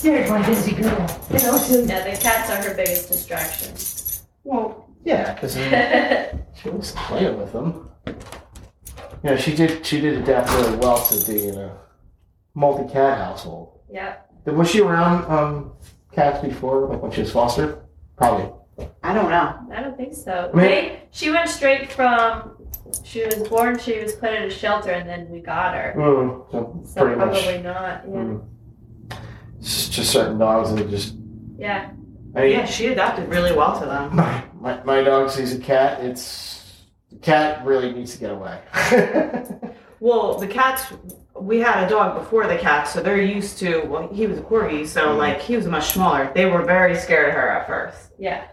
There's 0.01 0.29
my 0.29 0.45
busy 0.47 0.71
girl. 0.73 1.21
You 1.29 1.39
know, 1.39 1.57
so 1.57 1.79
Yeah, 1.83 2.09
the 2.09 2.21
cats 2.21 2.49
are 2.49 2.63
her 2.69 2.73
biggest 2.75 3.09
distraction. 3.09 3.75
Well, 4.43 4.89
yeah, 5.03 5.33
because 5.33 5.57
yeah. 5.57 6.35
she 6.61 6.69
was 6.69 6.91
playing 6.93 7.37
with 7.37 7.51
them. 7.51 7.89
Yeah, 9.23 9.35
she 9.37 9.55
did. 9.55 9.85
She 9.85 9.99
did 10.01 10.19
adapt 10.19 10.49
really 10.51 10.77
well 10.77 11.03
to 11.07 11.25
being 11.31 11.55
a 11.57 11.75
multi-cat 12.53 13.17
household. 13.17 13.79
Yeah, 13.91 14.17
was 14.45 14.69
she 14.69 14.81
around 14.81 15.25
um, 15.31 15.73
cats 16.11 16.39
before, 16.45 16.87
like 16.89 17.01
when 17.01 17.11
she 17.11 17.21
was 17.21 17.31
fostered? 17.31 17.79
Probably. 18.17 18.51
I 19.03 19.13
don't 19.13 19.29
know. 19.29 19.57
I 19.75 19.81
don't 19.81 19.97
think 19.97 20.13
so. 20.13 20.51
I 20.53 20.55
mean- 20.55 20.65
They, 20.65 21.01
she 21.11 21.31
went 21.31 21.49
straight 21.49 21.91
from. 21.91 22.54
She 23.03 23.23
was 23.25 23.47
born. 23.47 23.77
She 23.79 23.99
was 23.99 24.13
put 24.13 24.33
in 24.33 24.43
a 24.43 24.49
shelter, 24.49 24.91
and 24.91 25.07
then 25.09 25.29
we 25.29 25.39
got 25.39 25.73
her. 25.75 25.93
Mm, 25.97 26.51
so 26.51 26.81
So 26.85 27.01
pretty 27.01 27.15
probably 27.15 27.53
much. 27.55 27.63
not. 27.63 28.01
Yeah. 28.07 28.13
Mm. 28.15 28.43
It's 29.59 29.89
just 29.89 30.11
certain 30.11 30.37
dogs 30.37 30.73
that 30.75 30.89
just. 30.89 31.15
Yeah. 31.57 31.91
I 32.35 32.41
mean, 32.41 32.51
Yeah, 32.51 32.65
she 32.65 32.87
adapted 32.87 33.29
really 33.29 33.53
well 33.53 33.79
to 33.79 33.85
them. 33.85 34.15
my, 34.15 34.43
my 34.59 34.83
my 34.83 35.01
dog 35.01 35.29
sees 35.29 35.53
a 35.55 35.59
cat. 35.59 36.01
It's 36.03 36.83
the 37.09 37.17
cat 37.17 37.65
really 37.65 37.91
needs 37.93 38.13
to 38.13 38.19
get 38.19 38.31
away. 38.31 38.59
Well, 40.01 40.37
the 40.37 40.45
cats, 40.47 40.93
we 41.39 41.59
had 41.61 41.85
a 41.85 41.89
dog 41.89 42.19
before 42.19 42.45
the 42.47 42.57
cat, 42.57 42.87
so 42.87 43.01
they're 43.01 43.19
used 43.21 43.57
to, 43.59 43.79
well, 43.87 44.07
he 44.13 44.27
was 44.27 44.37
a 44.37 44.41
corgi, 44.41 44.85
so 44.85 45.01
Mhm. 45.07 45.17
like 45.17 45.39
he 45.41 45.55
was 45.55 45.65
much 45.65 45.87
smaller. 45.93 46.31
They 46.35 46.45
were 46.45 46.61
very 46.63 46.95
scared 46.95 47.29
of 47.29 47.35
her 47.35 47.49
at 47.49 47.65
first. 47.65 48.11
Yeah. 48.19 48.43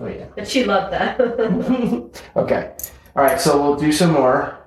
oh 0.00 0.06
yeah. 0.06 0.26
But 0.36 0.48
she 0.48 0.64
loved 0.64 0.92
that. 0.92 1.20
okay. 2.36 2.72
All 3.14 3.22
right. 3.22 3.40
So 3.40 3.60
we'll 3.62 3.76
do 3.76 3.92
some 3.92 4.12
more. 4.12 4.58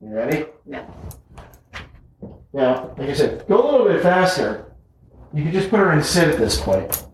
You 0.00 0.14
ready? 0.14 0.46
Yeah. 0.66 0.86
Now, 2.52 2.94
like 2.96 3.10
I 3.10 3.14
said, 3.14 3.46
go 3.48 3.62
a 3.62 3.64
little 3.70 3.86
bit 3.86 4.02
faster. 4.02 4.72
You 5.34 5.42
can 5.42 5.52
just 5.52 5.70
put 5.70 5.78
her 5.78 5.92
in 5.92 6.02
sit 6.02 6.28
at 6.28 6.38
this 6.38 6.60
point. 6.60 7.04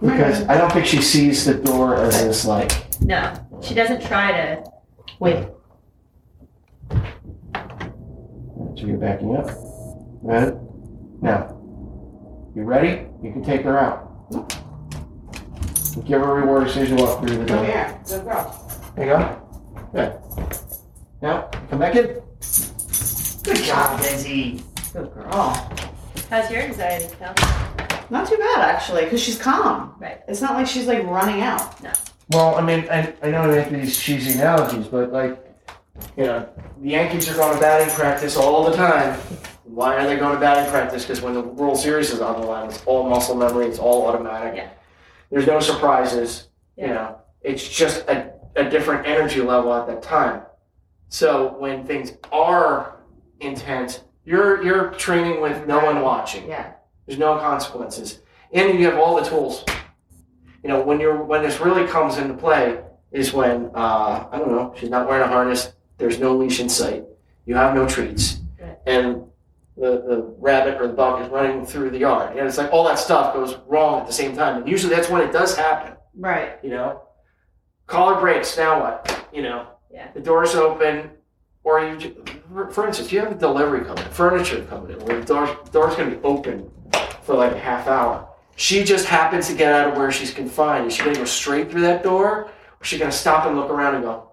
Because 0.00 0.40
mm-hmm. 0.40 0.50
I 0.50 0.56
don't 0.56 0.72
think 0.72 0.86
she 0.86 1.02
sees 1.02 1.44
the 1.44 1.54
door 1.54 1.96
as 1.96 2.22
this 2.22 2.46
like 2.46 2.86
No, 3.02 3.34
she 3.62 3.74
doesn't 3.74 4.02
try 4.02 4.32
to. 4.32 4.64
Wait. 5.18 5.46
So 8.76 8.86
you're 8.86 8.96
backing 8.96 9.36
up. 9.36 9.50
Right? 10.22 10.54
Now, 11.20 11.56
you 12.54 12.62
ready? 12.62 13.06
You 13.22 13.32
can 13.32 13.44
take 13.44 13.62
her 13.62 13.78
out. 13.78 14.06
Give 16.06 16.20
her 16.20 16.38
a 16.38 16.40
reward 16.40 16.68
as 16.68 16.74
soon 16.74 16.84
as 16.84 16.90
you 16.90 16.96
walk 16.96 17.20
through 17.20 17.36
the 17.36 17.44
Come 17.44 17.46
door. 17.46 17.58
Oh, 17.58 17.64
here. 17.64 18.00
Good 18.06 18.24
girl. 18.24 18.92
There 18.96 19.06
you 19.06 19.12
go. 19.12 19.49
Good. 19.92 20.16
Now, 21.20 21.42
come 21.68 21.78
back 21.78 21.96
in. 21.96 22.20
Good 23.42 23.64
job, 23.64 24.00
Daisy. 24.00 24.62
Good 24.92 25.12
girl. 25.12 25.70
How's 26.30 26.50
your 26.50 26.62
anxiety, 26.62 27.06
Phil? 27.16 27.34
Not 28.10 28.28
too 28.28 28.36
bad 28.36 28.60
actually, 28.60 29.04
because 29.04 29.22
she's 29.22 29.38
calm. 29.38 29.94
Right. 29.98 30.20
It's 30.28 30.40
not 30.40 30.54
like 30.54 30.66
she's 30.66 30.86
like 30.86 31.04
running 31.04 31.42
out. 31.42 31.82
No. 31.82 31.92
Well, 32.30 32.54
I 32.54 32.60
mean, 32.60 32.86
I, 32.90 33.12
I 33.22 33.30
know 33.30 33.42
I 33.42 33.46
make 33.48 33.70
these 33.70 33.98
cheesy 33.98 34.38
analogies, 34.38 34.86
but 34.86 35.12
like, 35.12 35.44
you 36.16 36.24
know, 36.24 36.48
the 36.80 36.88
Yankees 36.88 37.28
are 37.28 37.34
going 37.34 37.54
to 37.54 37.60
batting 37.60 37.92
practice 37.94 38.36
all 38.36 38.68
the 38.68 38.76
time. 38.76 39.18
Why 39.64 39.96
are 39.96 40.06
they 40.06 40.16
going 40.16 40.34
to 40.34 40.40
batting 40.40 40.70
practice? 40.70 41.04
Because 41.04 41.20
when 41.20 41.34
the 41.34 41.42
World 41.42 41.78
Series 41.78 42.12
is 42.12 42.20
on 42.20 42.40
the 42.40 42.46
line, 42.46 42.68
it's 42.68 42.82
all 42.84 43.08
muscle 43.08 43.36
memory, 43.36 43.66
it's 43.66 43.78
all 43.78 44.06
automatic. 44.06 44.54
Yeah. 44.56 44.70
There's 45.30 45.46
no 45.46 45.60
surprises. 45.60 46.48
You 46.76 46.88
know, 46.88 47.18
it's 47.42 47.68
just 47.68 48.08
a, 48.08 48.29
a 48.56 48.68
different 48.68 49.06
energy 49.06 49.40
level 49.40 49.72
at 49.74 49.86
that 49.86 50.02
time. 50.02 50.42
So 51.08 51.56
when 51.58 51.84
things 51.86 52.12
are 52.32 52.96
intense, 53.40 54.02
you're 54.24 54.62
you're 54.62 54.90
training 54.92 55.40
with 55.40 55.66
no 55.66 55.84
one 55.84 56.02
watching. 56.02 56.48
Yeah. 56.48 56.72
There's 57.06 57.18
no 57.18 57.38
consequences, 57.38 58.20
and 58.52 58.78
you 58.78 58.84
have 58.86 58.98
all 58.98 59.16
the 59.20 59.28
tools. 59.28 59.64
You 60.62 60.68
know, 60.68 60.80
when 60.82 61.00
you're 61.00 61.22
when 61.24 61.42
this 61.42 61.58
really 61.60 61.86
comes 61.88 62.18
into 62.18 62.34
play 62.34 62.80
is 63.10 63.32
when 63.32 63.70
uh, 63.74 64.28
I 64.30 64.38
don't 64.38 64.50
know, 64.52 64.72
she's 64.76 64.90
not 64.90 65.08
wearing 65.08 65.24
a 65.24 65.26
harness. 65.26 65.72
There's 65.98 66.18
no 66.20 66.36
leash 66.36 66.60
in 66.60 66.68
sight. 66.68 67.04
You 67.46 67.56
have 67.56 67.74
no 67.74 67.88
treats, 67.88 68.40
Right. 68.60 68.78
and 68.86 69.24
the 69.76 70.02
the 70.06 70.34
rabbit 70.38 70.80
or 70.80 70.86
the 70.86 70.92
dog 70.94 71.22
is 71.22 71.28
running 71.28 71.66
through 71.66 71.90
the 71.90 71.98
yard, 71.98 72.36
and 72.36 72.46
it's 72.46 72.58
like 72.58 72.72
all 72.72 72.84
that 72.84 72.98
stuff 72.98 73.34
goes 73.34 73.56
wrong 73.66 74.00
at 74.02 74.06
the 74.06 74.12
same 74.12 74.36
time. 74.36 74.58
And 74.58 74.68
usually 74.68 74.94
that's 74.94 75.08
when 75.08 75.22
it 75.22 75.32
does 75.32 75.56
happen. 75.56 75.96
Right. 76.14 76.58
You 76.62 76.70
know, 76.70 77.02
collar 77.90 78.18
breaks. 78.20 78.56
Now 78.56 78.80
what? 78.80 79.24
You 79.32 79.42
know, 79.42 79.66
Yeah. 79.92 80.08
the 80.14 80.20
door's 80.20 80.54
open. 80.54 81.10
Or 81.62 81.84
you, 81.84 82.24
for- 82.70 82.86
instance, 82.86 83.12
you 83.12 83.20
have 83.20 83.32
a 83.32 83.34
delivery 83.34 83.84
coming, 83.84 84.02
furniture 84.04 84.62
coming 84.70 84.92
in, 84.92 85.04
where 85.04 85.20
the 85.20 85.26
door, 85.26 85.58
door's 85.72 85.94
going 85.94 86.08
to 86.10 86.16
be 86.16 86.22
open 86.22 86.70
for 87.22 87.34
like 87.34 87.52
a 87.52 87.58
half 87.58 87.86
hour. 87.86 88.26
She 88.56 88.82
just 88.82 89.06
happens 89.06 89.46
to 89.48 89.54
get 89.54 89.70
out 89.72 89.88
of 89.90 89.96
where 89.98 90.10
she's 90.10 90.32
confined. 90.32 90.86
Is 90.86 90.94
she 90.94 91.02
going 91.02 91.14
to 91.14 91.20
go 91.20 91.26
straight 91.26 91.70
through 91.70 91.82
that 91.82 92.02
door? 92.02 92.44
Or 92.44 92.50
is 92.80 92.86
she 92.88 92.98
going 92.98 93.10
to 93.10 93.16
stop 93.16 93.44
and 93.46 93.56
look 93.56 93.68
around 93.70 93.96
and 93.96 94.04
go, 94.04 94.30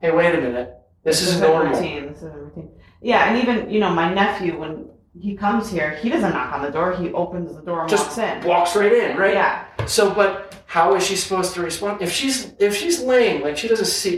hey, 0.00 0.10
wait 0.10 0.34
a 0.34 0.40
minute. 0.40 0.74
This 1.02 1.22
is 1.22 1.40
a 1.40 1.46
normal. 1.48 1.72
routine. 1.72 2.08
This 2.08 2.18
is 2.18 2.24
a 2.24 2.28
routine. 2.30 2.70
Yeah, 3.00 3.30
and 3.32 3.38
even 3.42 3.70
you 3.70 3.80
know 3.80 3.88
my 3.90 4.12
nephew 4.12 4.58
when 4.60 4.90
he 5.18 5.34
comes 5.34 5.70
here, 5.70 5.94
he 5.96 6.10
doesn't 6.10 6.32
knock 6.32 6.52
on 6.52 6.60
the 6.62 6.70
door. 6.70 6.94
He 6.94 7.10
opens 7.12 7.56
the 7.56 7.62
door 7.62 7.80
and 7.80 7.88
Just 7.88 8.18
walks 8.18 8.18
in. 8.18 8.44
Walk 8.46 8.66
straight 8.66 8.92
in, 8.92 9.16
right? 9.16 9.32
Yeah. 9.32 9.64
So, 9.86 10.12
but 10.14 10.49
how 10.70 10.94
is 10.94 11.04
she 11.04 11.16
supposed 11.16 11.52
to 11.54 11.62
respond? 11.62 12.00
If 12.00 12.12
she's 12.12 12.52
if 12.60 12.76
she's 12.76 13.00
laying 13.00 13.42
like 13.42 13.56
she 13.56 13.66
doesn't 13.66 13.86
see 13.86 14.14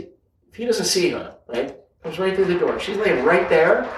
if 0.49 0.55
he 0.55 0.65
doesn't 0.65 0.85
see 0.85 1.09
her 1.09 1.35
right? 1.47 1.75
Comes 2.03 2.19
right 2.19 2.35
through 2.35 2.45
the 2.53 2.59
door. 2.59 2.79
She's 2.79 2.97
laying 2.97 3.25
right 3.25 3.49
there 3.49 3.89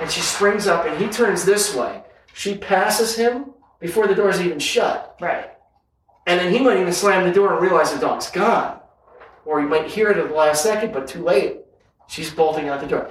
and 0.00 0.10
she 0.10 0.20
springs 0.22 0.66
up 0.66 0.86
and 0.86 0.96
he 1.02 1.08
turns 1.08 1.44
this 1.44 1.74
way. 1.74 2.02
She 2.32 2.56
passes 2.56 3.14
him 3.14 3.52
before 3.78 4.06
the 4.06 4.14
door's 4.14 4.40
even 4.40 4.58
shut. 4.58 5.16
Right. 5.20 5.50
and 6.26 6.40
then 6.40 6.52
he 6.52 6.60
might 6.60 6.78
even 6.78 6.92
slam 6.92 7.26
the 7.28 7.34
door 7.34 7.52
and 7.52 7.60
realize 7.62 7.92
the 7.92 8.00
dog's 8.00 8.30
gone. 8.30 8.80
Or 9.44 9.60
he 9.60 9.66
might 9.66 9.86
hear 9.88 10.10
it 10.10 10.16
at 10.18 10.28
the 10.28 10.34
last 10.34 10.62
second 10.62 10.92
but 10.94 11.06
too 11.08 11.22
late. 11.22 11.58
She's 12.06 12.30
bolting 12.30 12.68
out 12.70 12.80
the 12.80 12.86
door. 12.86 13.10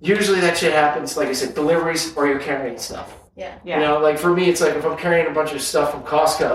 Usually 0.00 0.40
that 0.40 0.58
shit 0.58 0.72
happens 0.74 1.16
like 1.16 1.28
I 1.28 1.32
said 1.32 1.54
deliveries 1.54 2.14
or 2.16 2.26
you're 2.26 2.38
carrying 2.50 2.76
stuff. 2.78 3.08
Yeah. 3.34 3.54
Yeah. 3.64 3.76
you 3.78 3.82
know, 3.86 3.98
like 3.98 4.18
for 4.18 4.32
me, 4.34 4.48
it's 4.50 4.60
like 4.60 4.74
if 4.74 4.84
I'm 4.84 4.98
carrying 4.98 5.26
a 5.26 5.34
bunch 5.38 5.52
of 5.54 5.62
stuff 5.62 5.92
from 5.92 6.02
Costco, 6.02 6.52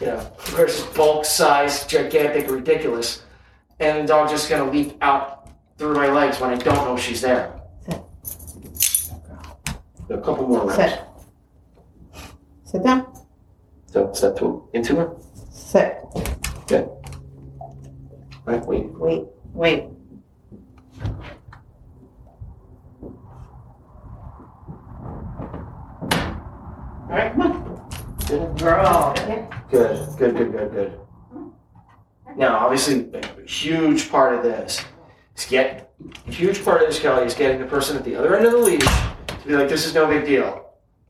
you 0.00 0.06
know, 0.06 0.32
versus 0.38 0.84
bulk 0.94 1.24
size, 1.24 1.86
gigantic, 1.86 2.50
ridiculous, 2.50 3.22
and 3.80 4.04
the 4.04 4.08
dog 4.12 4.28
just 4.28 4.48
gonna 4.48 4.70
leap 4.70 4.96
out 5.00 5.48
through 5.76 5.94
my 5.94 6.10
legs 6.10 6.40
when 6.40 6.50
I 6.50 6.56
don't 6.56 6.84
know 6.84 6.96
she's 6.96 7.20
there. 7.20 7.54
A 10.10 10.16
couple 10.18 10.48
more 10.48 10.66
rounds. 10.66 10.76
Sit. 10.76 11.00
Sit 12.64 12.82
down. 12.82 13.06
So 13.86 14.12
step 14.12 14.36
to 14.38 14.68
into 14.72 14.96
her. 14.96 15.16
Sit. 15.50 15.98
Right, 18.44 18.64
wait. 18.64 18.86
Wait. 18.94 19.24
Wait. 19.52 19.84
All 27.02 27.14
right, 27.14 27.32
come 27.32 27.42
on. 27.42 27.57
Good, 28.28 28.58
Girl. 28.58 29.14
good, 29.70 30.06
good, 30.18 30.36
good, 30.36 30.52
good, 30.52 30.70
good. 30.72 31.00
Now, 32.36 32.58
obviously, 32.58 33.08
a 33.14 33.48
huge 33.48 34.10
part 34.10 34.34
of 34.34 34.42
this 34.42 34.84
is 35.34 35.46
get 35.46 35.90
a 36.28 36.30
huge 36.30 36.62
part 36.62 36.82
of 36.82 36.88
this, 36.88 36.98
Kelly, 37.00 37.24
is 37.24 37.32
getting 37.34 37.58
the 37.58 37.66
person 37.66 37.96
at 37.96 38.04
the 38.04 38.14
other 38.16 38.36
end 38.36 38.44
of 38.44 38.52
the 38.52 38.58
leash 38.58 38.84
to 38.84 39.46
be 39.46 39.56
like, 39.56 39.70
"This 39.70 39.86
is 39.86 39.94
no 39.94 40.06
big 40.06 40.26
deal. 40.26 40.66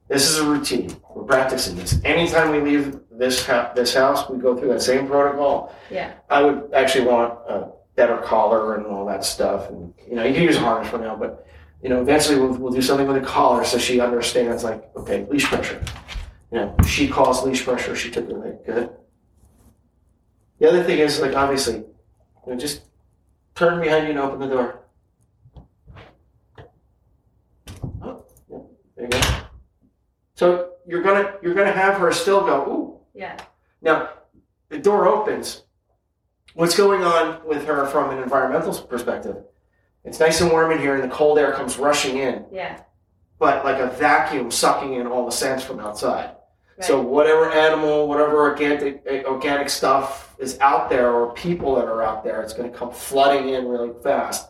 This 0.06 0.30
is 0.30 0.38
a 0.38 0.44
routine. 0.44 0.96
We're 1.12 1.24
practicing 1.24 1.74
this. 1.76 2.00
Anytime 2.04 2.52
we 2.52 2.60
leave 2.60 3.00
this 3.10 3.44
ha- 3.44 3.72
this 3.74 3.92
house, 3.94 4.30
we 4.30 4.38
go 4.38 4.56
through 4.56 4.68
that 4.68 4.82
same 4.82 5.08
protocol. 5.08 5.74
Yeah. 5.90 6.12
I 6.30 6.42
would 6.42 6.72
actually 6.72 7.06
want 7.06 7.34
a 7.48 7.72
better 7.96 8.18
collar 8.18 8.76
and 8.76 8.86
all 8.86 9.04
that 9.06 9.24
stuff. 9.24 9.68
And 9.70 9.92
you 10.08 10.14
know, 10.14 10.22
you 10.22 10.32
can 10.32 10.44
use 10.44 10.56
a 10.56 10.60
harness 10.60 10.88
for 10.88 10.98
now, 10.98 11.16
but 11.16 11.44
you 11.82 11.88
know, 11.88 12.00
eventually 12.00 12.38
we'll, 12.38 12.54
we'll 12.54 12.72
do 12.72 12.80
something 12.80 13.08
with 13.08 13.16
a 13.16 13.26
collar 13.26 13.64
so 13.64 13.76
she 13.76 14.00
understands, 14.00 14.62
like, 14.64 14.88
okay, 14.96 15.26
leash 15.30 15.44
pressure. 15.46 15.82
You 16.51 16.59
know, 16.59 16.76
she 16.86 17.09
caused 17.09 17.44
leash 17.46 17.64
pressure. 17.64 17.94
She 17.94 18.11
took 18.11 18.28
it 18.28 18.32
away. 18.34 18.57
Good. 18.64 18.90
The 20.59 20.68
other 20.68 20.82
thing 20.82 20.99
is, 20.99 21.20
like, 21.20 21.34
obviously, 21.34 21.76
you 21.76 21.84
know, 22.46 22.57
just 22.57 22.82
turn 23.55 23.80
behind 23.80 24.05
you 24.05 24.11
and 24.11 24.18
open 24.18 24.38
the 24.40 24.49
door. 24.49 24.80
Oh, 28.03 28.24
yeah, 28.51 28.59
there 28.96 29.05
you 29.05 29.11
go. 29.11 29.20
So 30.34 30.70
you're 30.86 31.03
gonna 31.03 31.34
you're 31.42 31.55
gonna 31.55 31.72
have 31.72 31.99
her 31.99 32.12
still 32.12 32.40
go, 32.44 32.64
ooh, 32.66 33.01
Yeah. 33.14 33.36
now, 33.82 34.11
the 34.68 34.78
door 34.78 35.07
opens. 35.07 35.64
What's 36.55 36.76
going 36.76 37.03
on 37.05 37.46
with 37.46 37.66
her 37.66 37.86
from 37.86 38.11
an 38.11 38.22
environmental 38.22 38.74
perspective? 38.82 39.36
It's 40.05 40.18
nice 40.18 40.40
and 40.40 40.51
warm 40.51 40.70
in 40.72 40.78
here, 40.78 40.94
and 40.94 41.05
the 41.09 41.14
cold 41.14 41.38
air 41.38 41.53
comes 41.53 41.78
rushing 41.78 42.16
in, 42.18 42.46
Yeah. 42.51 42.80
but 43.38 43.64
like 43.64 43.78
a 43.80 43.88
vacuum 43.88 44.51
sucking 44.51 44.94
in 44.94 45.07
all 45.07 45.26
the 45.26 45.32
scents 45.32 45.62
from 45.62 45.78
outside. 45.80 46.34
Right. 46.79 46.87
So 46.87 47.01
whatever 47.01 47.51
animal, 47.51 48.07
whatever 48.07 48.39
organic 48.41 49.05
organic 49.26 49.68
stuff 49.68 50.37
is 50.39 50.59
out 50.61 50.89
there, 50.89 51.11
or 51.12 51.33
people 51.35 51.74
that 51.74 51.87
are 51.87 52.03
out 52.03 52.22
there, 52.22 52.41
it's 52.43 52.53
going 52.53 52.70
to 52.70 52.76
come 52.76 52.93
flooding 52.93 53.49
in 53.55 53.66
really 53.66 53.91
fast, 54.03 54.49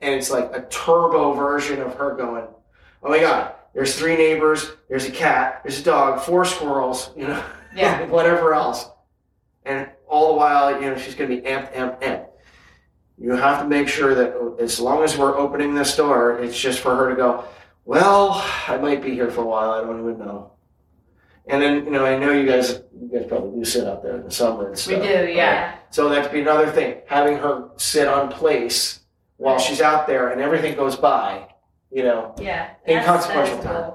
and 0.00 0.12
it's 0.14 0.30
like 0.30 0.50
a 0.52 0.62
turbo 0.70 1.32
version 1.34 1.80
of 1.80 1.94
her 1.94 2.16
going, 2.16 2.46
"Oh 3.02 3.08
my 3.10 3.20
god, 3.20 3.52
there's 3.74 3.96
three 3.96 4.16
neighbors, 4.16 4.72
there's 4.88 5.06
a 5.06 5.12
cat, 5.12 5.60
there's 5.62 5.78
a 5.78 5.84
dog, 5.84 6.20
four 6.20 6.44
squirrels, 6.44 7.10
you 7.16 7.28
know, 7.28 7.42
Yeah. 7.76 8.06
whatever 8.06 8.54
else," 8.54 8.88
and 9.64 9.88
all 10.08 10.32
the 10.32 10.38
while, 10.38 10.82
you 10.82 10.90
know, 10.90 10.96
she's 10.98 11.14
going 11.14 11.30
to 11.30 11.36
be 11.36 11.42
amped, 11.42 11.72
amped, 11.74 12.00
amped. 12.02 12.26
You 13.18 13.32
have 13.32 13.62
to 13.62 13.68
make 13.68 13.86
sure 13.88 14.14
that 14.16 14.56
as 14.60 14.80
long 14.80 15.04
as 15.04 15.16
we're 15.16 15.36
opening 15.36 15.74
this 15.74 15.94
door, 15.96 16.38
it's 16.38 16.58
just 16.58 16.80
for 16.80 16.96
her 16.96 17.10
to 17.10 17.16
go, 17.16 17.44
well, 17.84 18.44
I 18.68 18.78
might 18.78 19.02
be 19.02 19.10
here 19.10 19.30
for 19.30 19.42
a 19.42 19.46
while. 19.46 19.70
I 19.72 19.80
don't 19.80 20.00
even 20.00 20.18
know. 20.18 20.52
And 21.48 21.62
then, 21.62 21.84
you 21.86 21.90
know, 21.90 22.04
I 22.04 22.18
know 22.18 22.30
you 22.32 22.46
guys, 22.46 22.82
you 23.00 23.08
guys 23.12 23.26
probably 23.26 23.58
do 23.58 23.64
sit 23.64 23.86
out 23.86 24.02
there 24.02 24.16
in 24.16 24.24
the 24.24 24.30
summer 24.30 24.68
and 24.68 24.78
stuff. 24.78 25.00
We 25.00 25.08
do, 25.08 25.28
yeah. 25.32 25.76
So 25.90 26.08
that'd 26.08 26.30
be 26.30 26.40
another 26.42 26.70
thing, 26.70 26.98
having 27.06 27.38
her 27.38 27.70
sit 27.76 28.06
on 28.06 28.30
place 28.30 29.00
while 29.38 29.58
she's 29.58 29.80
out 29.80 30.06
there 30.06 30.28
and 30.30 30.40
everything 30.40 30.74
goes 30.76 30.96
by, 30.96 31.48
you 31.90 32.02
know. 32.02 32.34
Yeah. 32.38 32.70
In 32.86 32.96
That's- 32.96 33.06
consequential 33.06 33.62
time. 33.62 33.84
cool. 33.84 33.94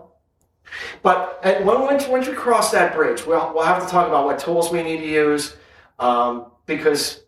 But 1.04 1.40
at, 1.44 1.64
when, 1.64 1.82
once, 1.82 2.08
once 2.08 2.28
we 2.28 2.34
cross 2.34 2.72
that 2.72 2.96
bridge, 2.96 3.26
we'll, 3.26 3.54
we'll 3.54 3.64
have 3.66 3.84
to 3.84 3.90
talk 3.90 4.08
about 4.08 4.26
what 4.26 4.40
tools 4.40 4.72
we 4.72 4.82
need 4.82 4.98
to 4.98 5.08
use 5.08 5.56
um, 6.00 6.48
because 6.66 7.24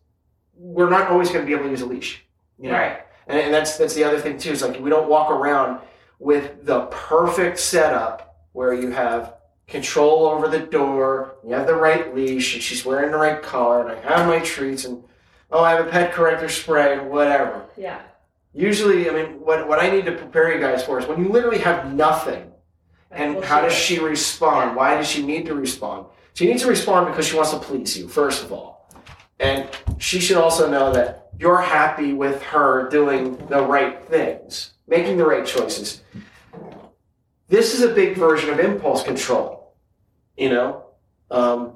we're 0.56 0.90
not 0.90 1.12
always 1.12 1.30
going 1.30 1.42
to 1.42 1.46
be 1.46 1.54
able 1.54 1.66
to 1.66 1.70
use 1.70 1.82
a 1.82 1.86
leash. 1.86 2.26
You 2.58 2.70
know? 2.70 2.78
Right. 2.78 3.00
And, 3.28 3.40
and 3.40 3.54
that's 3.54 3.78
that's 3.78 3.94
the 3.94 4.04
other 4.04 4.20
thing 4.20 4.38
too. 4.38 4.52
Is 4.52 4.62
like 4.62 4.80
we 4.80 4.90
don't 4.90 5.10
walk 5.10 5.30
around 5.30 5.82
with 6.20 6.66
the 6.66 6.82
perfect 6.86 7.60
setup 7.60 8.38
where 8.54 8.74
you 8.74 8.90
have 8.92 9.34
control 9.68 10.28
over 10.28 10.48
the 10.48 10.60
door, 10.60 11.36
you 11.46 11.54
have 11.54 11.68
the 11.68 11.76
right 11.76 12.14
leash, 12.16 12.54
and 12.54 12.62
she's 12.64 12.86
wearing 12.86 13.12
the 13.12 13.18
right 13.18 13.42
collar, 13.42 13.88
and 13.88 13.92
I 14.08 14.18
have 14.18 14.28
my 14.28 14.40
treats, 14.40 14.86
and 14.86 15.04
oh, 15.52 15.64
I 15.64 15.72
have 15.72 15.88
a 15.88 15.90
pet 15.90 16.14
corrector 16.14 16.50
spray, 16.50 17.00
whatever. 17.00 17.66
Yeah. 17.78 18.02
Usually, 18.54 19.10
I 19.10 19.14
mean, 19.14 19.40
what 19.42 19.68
what 19.68 19.80
I 19.80 19.90
need 19.90 20.06
to 20.06 20.14
prepare 20.14 20.54
you 20.54 20.60
guys 20.62 20.84
for 20.84 21.00
is 21.00 21.08
when 21.08 21.22
you 21.24 21.30
literally 21.30 21.60
have 21.60 21.94
nothing, 21.94 22.52
And 23.12 23.44
how 23.44 23.62
does 23.62 23.74
she 23.74 24.00
respond? 24.00 24.76
Why 24.76 24.96
does 24.96 25.08
she 25.08 25.26
need 25.26 25.46
to 25.46 25.54
respond? 25.56 26.08
She 26.34 26.46
needs 26.48 26.64
to 26.64 26.68
respond 26.70 27.08
because 27.08 27.28
she 27.28 27.36
wants 27.36 27.52
to 27.52 27.60
please 27.60 27.98
you, 27.98 28.08
first 28.08 28.44
of 28.44 28.52
all. 28.52 28.92
And 29.40 29.68
she 29.98 30.20
should 30.20 30.38
also 30.38 30.70
know 30.70 30.92
that 30.94 31.30
you're 31.40 31.62
happy 31.62 32.14
with 32.14 32.42
her 32.44 32.90
doing 32.90 33.38
the 33.48 33.62
right 33.62 34.06
things, 34.08 34.72
making 34.88 35.18
the 35.18 35.26
right 35.26 35.46
choices. 35.46 36.02
This 37.48 37.74
is 37.74 37.82
a 37.82 37.94
big 37.94 38.18
version 38.18 38.50
of 38.50 38.60
impulse 38.60 39.04
control. 39.04 39.74
You 40.38 40.50
know? 40.50 40.86
Um, 41.32 41.74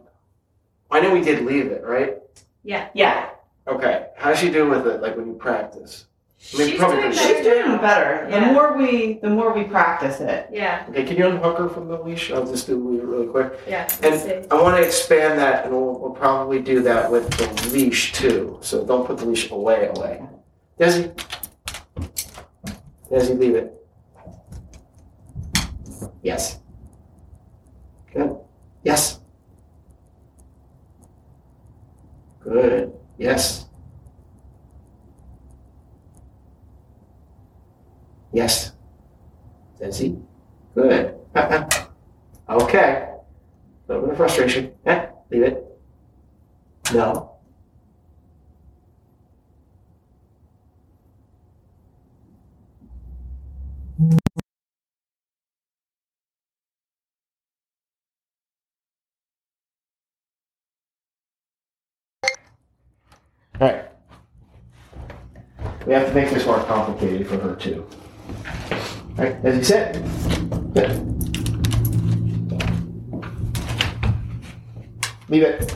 I 0.91 0.99
know 0.99 1.13
we 1.13 1.21
did 1.21 1.45
leave 1.45 1.67
it, 1.67 1.83
right? 1.83 2.17
Yeah. 2.63 2.89
Yeah, 2.93 3.29
Okay. 3.67 4.07
How 4.17 4.31
does 4.31 4.39
she 4.39 4.49
do 4.49 4.67
with 4.69 4.85
it, 4.87 5.01
like 5.01 5.15
when 5.15 5.27
you 5.27 5.33
practice? 5.35 6.05
I 6.53 6.57
mean, 6.57 6.69
She's 6.69 6.79
probably 6.79 7.01
doing 7.01 7.11
better 7.13 7.35
she's 7.35 7.43
doing 7.43 7.67
now. 7.67 7.81
better. 7.81 8.27
The 8.31 8.41
more 8.53 8.77
we, 8.77 9.13
the 9.21 9.29
more 9.29 9.53
we 9.53 9.63
practice 9.65 10.19
it. 10.21 10.47
Yeah, 10.51 10.85
Okay, 10.89 11.03
can 11.03 11.17
you 11.17 11.27
unhook 11.27 11.57
her 11.57 11.69
from 11.69 11.87
the 11.87 11.97
leash? 12.01 12.31
I'll 12.31 12.45
just 12.45 12.65
do 12.67 12.75
it 12.97 13.03
really 13.03 13.27
quick. 13.27 13.59
yeah. 13.67 13.87
And 14.03 14.19
see. 14.19 14.47
I 14.49 14.61
want 14.61 14.77
to 14.77 14.81
expand 14.83 15.37
that, 15.39 15.65
and 15.65 15.73
we'll, 15.73 15.99
we'll 15.99 16.11
probably 16.11 16.59
do 16.61 16.81
that 16.83 17.11
with 17.11 17.29
the 17.37 17.69
leash 17.69 18.13
too. 18.13 18.57
So 18.61 18.85
don't 18.85 19.05
put 19.05 19.17
the 19.17 19.25
leash 19.25 19.51
away, 19.51 19.87
away. 19.95 20.21
Desi, 20.79 21.13
Desi, 23.11 23.37
leave 23.37 23.55
it. 23.55 23.78
Yes. 26.21 26.59
Good. 28.13 28.37
Yes. 28.83 29.19
Good. 32.41 32.93
Yes. 33.17 33.65
Yes. 38.33 38.71
Desi. 39.79 40.21
Good. 40.75 41.15
okay. 42.49 43.07
A 43.07 43.87
little 43.87 44.03
bit 44.03 44.11
of 44.11 44.17
frustration. 44.17 44.73
Eh, 44.85 45.07
leave 45.31 45.43
it. 45.43 45.65
No. 46.93 47.28
We 65.89 65.95
have 65.95 66.09
to 66.09 66.13
make 66.13 66.29
this 66.29 66.45
more 66.45 66.63
complicated 66.65 67.27
for 67.27 67.39
her 67.39 67.55
too. 67.55 67.83
All 69.17 69.25
right, 69.25 69.35
as 69.43 69.57
you 69.57 69.63
said. 69.63 69.95
Good. 70.71 70.91
Leave 75.29 75.41
it. 75.41 75.75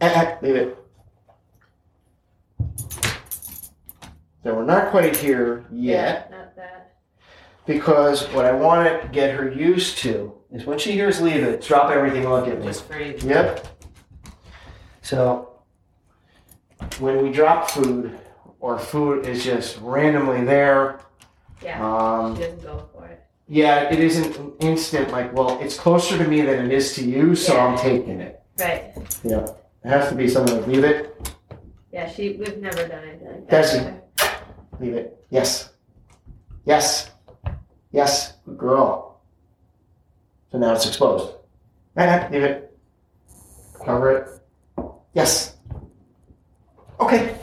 Eh, 0.00 0.08
eh, 0.08 0.36
leave 0.42 0.56
it. 0.56 0.78
So 4.42 4.52
we're 4.52 4.64
not 4.64 4.90
quite 4.90 5.14
here 5.14 5.64
yet 5.70 6.28
Yeah, 6.32 6.36
not 6.36 6.56
that. 6.56 6.96
because 7.66 8.26
what 8.32 8.46
I 8.46 8.50
want 8.50 9.00
to 9.00 9.08
get 9.10 9.32
her 9.36 9.48
used 9.48 9.98
to 9.98 10.34
is 10.50 10.66
when 10.66 10.80
she 10.80 10.90
hears 10.90 11.20
leave 11.20 11.44
it, 11.44 11.62
drop 11.62 11.92
everything, 11.92 12.24
and 12.24 12.32
look 12.32 12.48
at 12.48 12.58
me. 12.58 12.66
Just 12.66 12.88
breathe. 12.88 13.22
Yep. 13.22 13.64
So 15.02 15.60
when 16.98 17.22
we 17.22 17.30
drop 17.30 17.70
food 17.70 18.18
or 18.60 18.78
food 18.78 19.26
is 19.26 19.44
just 19.44 19.78
randomly 19.80 20.44
there, 20.44 21.00
Yeah. 21.62 21.80
um, 21.84 22.34
She 22.36 22.42
doesn't 22.42 22.62
go 22.62 22.88
for 22.92 23.06
it. 23.06 23.22
yeah, 23.48 23.92
it 23.92 23.98
isn't 24.00 24.36
an 24.36 24.52
instant 24.60 25.10
like, 25.10 25.32
well, 25.34 25.58
it's 25.60 25.78
closer 25.78 26.16
to 26.18 26.24
me 26.28 26.40
than 26.42 26.66
it 26.66 26.72
is 26.72 26.94
to 26.94 27.04
you, 27.04 27.34
so 27.34 27.58
I'm 27.58 27.76
taking 27.78 28.20
it. 28.20 28.42
Right. 28.58 28.92
Yeah. 29.22 29.46
It 29.84 29.88
has 29.88 30.08
to 30.08 30.14
be 30.14 30.28
something 30.28 30.56
like 30.56 30.66
leave 30.66 30.84
it, 30.84 31.30
Yeah, 31.92 32.08
she 32.10 32.36
we've 32.38 32.58
never 32.58 32.88
done 32.88 33.04
anything 33.08 33.28
like 33.28 33.48
that. 33.48 34.02
Her. 34.18 34.36
leave 34.80 34.94
it. 34.94 35.24
Yes. 35.30 35.70
Yes. 36.64 37.10
Yes. 37.92 38.34
Good 38.46 38.58
girl. 38.58 39.20
So 40.50 40.58
now 40.58 40.72
it's 40.74 40.86
exposed. 40.86 41.34
Eh, 41.96 42.28
leave 42.30 42.42
it. 42.42 42.76
Cover 43.84 44.10
it. 44.18 44.28
Yes. 45.14 45.56
Okay. 47.00 47.36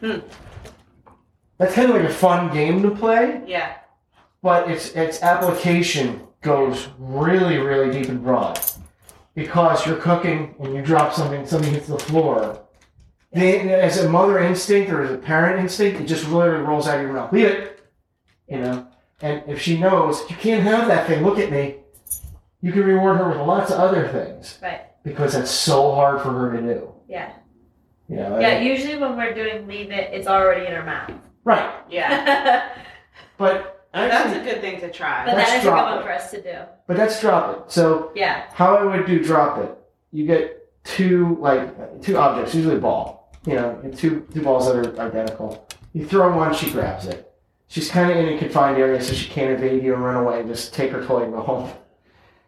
Hmm. 0.00 0.18
That's 1.58 1.74
kind 1.74 1.90
of 1.90 1.96
like 1.96 2.08
a 2.08 2.12
fun 2.12 2.52
game 2.52 2.82
to 2.82 2.90
play, 2.90 3.42
Yeah. 3.46 3.72
but 4.42 4.70
its 4.70 4.92
its 4.92 5.22
application 5.22 6.22
goes 6.40 6.88
really, 6.98 7.58
really 7.58 7.90
deep 7.92 8.08
and 8.08 8.22
broad. 8.22 8.58
Because 9.34 9.86
you're 9.86 9.96
cooking 9.96 10.54
and 10.60 10.74
you 10.74 10.82
drop 10.82 11.12
something, 11.12 11.46
something 11.46 11.72
hits 11.72 11.86
the 11.86 11.98
floor. 11.98 12.62
They, 13.32 13.60
as 13.72 14.02
a 14.02 14.08
mother 14.08 14.38
instinct 14.40 14.90
or 14.90 15.02
as 15.04 15.12
a 15.12 15.16
parent 15.18 15.60
instinct, 15.60 16.00
it 16.00 16.04
just 16.06 16.28
literally 16.28 16.64
rolls 16.64 16.88
out 16.88 16.96
of 16.96 17.02
your 17.02 17.12
mouth. 17.12 17.32
Leave 17.32 17.46
it. 17.46 17.80
You 18.48 18.58
know? 18.58 18.86
And 19.22 19.42
if 19.46 19.60
she 19.60 19.78
knows, 19.78 20.28
you 20.30 20.36
can't 20.36 20.62
have 20.62 20.88
that 20.88 21.06
thing, 21.06 21.22
look 21.22 21.38
at 21.38 21.52
me, 21.52 21.76
you 22.62 22.72
can 22.72 22.82
reward 22.84 23.18
her 23.18 23.28
with 23.28 23.38
lots 23.38 23.70
of 23.70 23.78
other 23.78 24.08
things. 24.08 24.58
Right. 24.62 24.80
Because 25.04 25.34
that's 25.34 25.50
so 25.50 25.94
hard 25.94 26.22
for 26.22 26.30
her 26.32 26.56
to 26.56 26.60
do. 26.62 26.92
Yeah. 27.06 27.32
You 28.10 28.16
know? 28.16 28.38
Yeah. 28.40 28.60
Usually 28.60 28.98
when 28.98 29.16
we're 29.16 29.32
doing 29.34 29.66
leave 29.68 29.90
it, 29.90 30.12
it's 30.12 30.26
already 30.26 30.66
in 30.66 30.72
her 30.72 30.82
mouth. 30.84 31.12
Right. 31.44 31.72
Yeah. 31.88 32.68
But 33.38 33.86
That's 33.94 34.36
a 34.36 34.40
good 34.44 34.60
thing 34.60 34.80
to 34.80 34.90
try. 34.92 35.24
But 35.24 35.36
that 35.36 35.48
is 35.48 35.54
a 35.54 35.56
good 35.58 35.62
drop 35.70 35.88
one 35.90 35.98
it. 36.00 36.02
for 36.04 36.12
us 36.12 36.30
to 36.32 36.42
do. 36.42 36.58
but 36.86 36.96
that's 36.98 37.18
drop 37.20 37.56
it. 37.56 37.72
So 37.72 38.12
Yeah. 38.14 38.44
how 38.52 38.76
I 38.76 38.84
would 38.84 39.06
do 39.06 39.22
drop 39.24 39.56
it, 39.58 39.74
you 40.12 40.26
get 40.26 40.68
two 40.84 41.36
like 41.40 42.02
two 42.02 42.18
objects, 42.18 42.54
usually 42.54 42.76
a 42.76 42.80
ball. 42.80 43.32
You 43.46 43.54
know, 43.54 43.80
two 43.96 44.26
two 44.34 44.42
balls 44.42 44.66
that 44.66 44.76
are 44.76 45.00
identical. 45.00 45.66
You 45.94 46.04
throw 46.06 46.36
one, 46.36 46.52
she 46.54 46.70
grabs 46.70 47.06
it. 47.06 47.32
She's 47.68 47.88
kind 47.90 48.10
of 48.10 48.16
in 48.18 48.34
a 48.34 48.38
confined 48.38 48.76
area, 48.76 49.00
so 49.00 49.14
she 49.14 49.30
can't 49.30 49.50
evade 49.52 49.82
you 49.82 49.94
and 49.94 50.04
run 50.04 50.16
away. 50.16 50.42
Just 50.42 50.74
take 50.74 50.90
her 50.90 51.02
toy 51.06 51.22
and 51.22 51.32
go 51.32 51.40
home. 51.40 51.70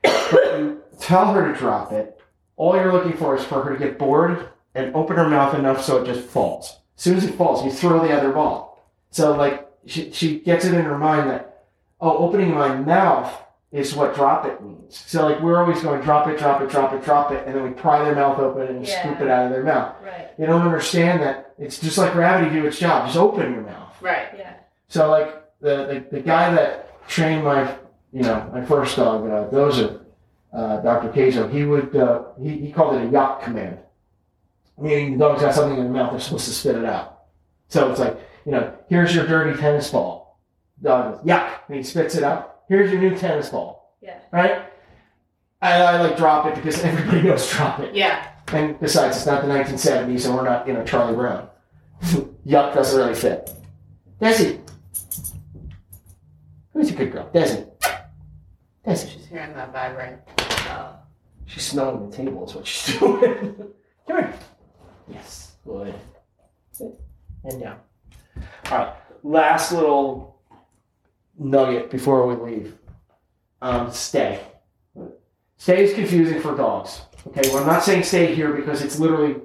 but 0.02 0.58
you 0.58 0.82
tell 1.00 1.32
her 1.32 1.50
to 1.50 1.58
drop 1.58 1.92
it. 1.92 2.20
All 2.56 2.76
you're 2.76 2.92
looking 2.92 3.14
for 3.14 3.34
is 3.36 3.44
for 3.44 3.62
her 3.62 3.72
to 3.72 3.78
get 3.78 3.98
bored 3.98 4.48
and 4.74 4.94
open 4.94 5.16
her 5.16 5.28
mouth 5.28 5.54
enough 5.54 5.82
so 5.84 6.02
it 6.02 6.06
just 6.06 6.26
falls. 6.28 6.78
As 6.96 7.02
soon 7.04 7.16
as 7.16 7.24
it 7.24 7.34
falls, 7.34 7.64
you 7.64 7.70
throw 7.70 8.00
the 8.00 8.12
other 8.16 8.32
ball. 8.32 8.86
So 9.10 9.36
like 9.36 9.68
she 9.86 10.10
she 10.12 10.40
gets 10.40 10.64
it 10.64 10.74
in 10.74 10.84
her 10.84 10.98
mind 10.98 11.30
that 11.30 11.64
oh, 12.00 12.18
opening 12.18 12.52
my 12.54 12.74
mouth 12.76 13.32
is 13.70 13.94
what 13.94 14.14
drop 14.14 14.44
it 14.46 14.62
means. 14.62 14.96
So 15.06 15.26
like 15.28 15.40
we're 15.40 15.58
always 15.58 15.80
going 15.82 16.02
drop 16.02 16.28
it, 16.28 16.38
drop 16.38 16.60
it, 16.60 16.68
drop 16.70 16.92
it, 16.92 17.02
drop 17.04 17.32
it, 17.32 17.44
and 17.46 17.54
then 17.54 17.62
we 17.64 17.70
pry 17.70 18.04
their 18.04 18.14
mouth 18.14 18.38
open 18.38 18.66
and 18.68 18.86
Yeah. 18.86 19.00
scoop 19.02 19.20
it 19.20 19.28
out 19.30 19.46
of 19.46 19.52
their 19.52 19.62
mouth. 19.64 19.94
Right. 20.04 20.36
They 20.38 20.46
don't 20.46 20.62
understand 20.62 21.22
that 21.22 21.54
it's 21.58 21.78
just 21.78 21.98
like 21.98 22.12
gravity 22.12 22.50
do 22.54 22.66
its 22.66 22.78
job. 22.78 23.06
Just 23.06 23.18
open 23.18 23.52
your 23.52 23.62
mouth. 23.62 23.94
Right. 24.00 24.28
Yeah. 24.36 24.54
So 24.88 25.10
like 25.10 25.42
the 25.60 26.04
the, 26.10 26.16
the 26.16 26.20
guy 26.22 26.54
that 26.54 27.08
trained 27.08 27.44
my 27.44 27.62
you 28.12 28.22
know 28.22 28.48
my 28.52 28.64
first 28.64 28.96
dog, 28.96 29.24
uh, 29.26 29.48
Dozer, 29.50 30.00
uh, 30.52 30.76
Dr. 30.80 31.08
Kazo, 31.08 31.50
he 31.50 31.64
would 31.64 31.96
uh, 31.96 32.24
he, 32.40 32.58
he 32.58 32.72
called 32.72 32.94
it 32.96 33.06
a 33.06 33.10
yacht 33.10 33.42
command, 33.42 33.78
meaning 34.78 35.12
the 35.12 35.18
dog's 35.18 35.42
got 35.42 35.54
something 35.54 35.78
in 35.78 35.84
the 35.84 35.90
mouth, 35.90 36.12
they're 36.12 36.20
supposed 36.20 36.46
to 36.46 36.52
spit 36.52 36.76
it 36.76 36.84
out. 36.84 37.24
So 37.68 37.90
it's 37.90 38.00
like 38.00 38.18
you 38.44 38.52
know, 38.52 38.76
here's 38.88 39.14
your 39.14 39.26
dirty 39.26 39.58
tennis 39.58 39.90
ball. 39.90 40.40
Dog 40.82 41.18
goes 41.18 41.26
yuck, 41.26 41.60
and 41.68 41.76
he 41.76 41.82
spits 41.82 42.14
it 42.16 42.22
out. 42.24 42.62
Here's 42.68 42.90
your 42.90 43.00
new 43.00 43.16
tennis 43.16 43.48
ball. 43.50 43.96
Yeah. 44.00 44.18
Right. 44.32 44.62
I, 45.60 45.74
I 45.80 46.00
like 46.02 46.16
drop 46.16 46.46
it 46.46 46.56
because 46.56 46.80
everybody 46.84 47.22
knows 47.22 47.50
drop 47.50 47.80
it. 47.80 47.94
Yeah. 47.94 48.28
And 48.48 48.78
besides, 48.80 49.16
it's 49.16 49.26
not 49.26 49.42
the 49.42 49.48
1970s, 49.48 50.26
and 50.26 50.34
we're 50.34 50.44
not, 50.44 50.66
you 50.66 50.74
know, 50.74 50.84
Charlie 50.84 51.14
Brown. 51.14 51.48
Yuck 52.02 52.74
doesn't 52.74 52.98
really 52.98 53.14
fit. 53.14 53.50
Desi. 54.20 54.60
Who's 56.72 56.90
a 56.90 56.94
good 56.94 57.12
girl? 57.12 57.30
Desi. 57.32 57.68
Desi. 58.84 59.08
She's 59.12 59.26
hearing 59.26 59.54
that 59.54 59.72
vibrate. 59.72 60.18
Oh. 60.38 60.70
Uh, 60.70 60.96
she's 61.46 61.62
smelling 61.62 62.10
the 62.10 62.16
table, 62.16 62.44
is 62.46 62.54
what 62.54 62.66
she's 62.66 62.98
doing. 63.00 63.54
Come 64.08 64.16
here. 64.16 64.34
Yes. 65.08 65.56
Good. 65.64 65.94
And 67.44 67.60
down. 67.60 67.80
All 68.70 68.78
right. 68.78 68.94
Last 69.22 69.72
little 69.72 70.40
nugget 71.38 71.90
before 71.90 72.26
we 72.26 72.34
leave. 72.50 72.78
Um, 73.60 73.90
stay. 73.92 74.40
Stay 75.56 75.84
is 75.84 75.94
confusing 75.94 76.40
for 76.40 76.56
dogs. 76.56 77.02
Okay, 77.28 77.42
well, 77.50 77.58
I'm 77.58 77.66
not 77.66 77.84
saying 77.84 78.02
stay 78.02 78.34
here 78.34 78.52
because 78.52 78.82
it's 78.82 78.98
literally 78.98 79.36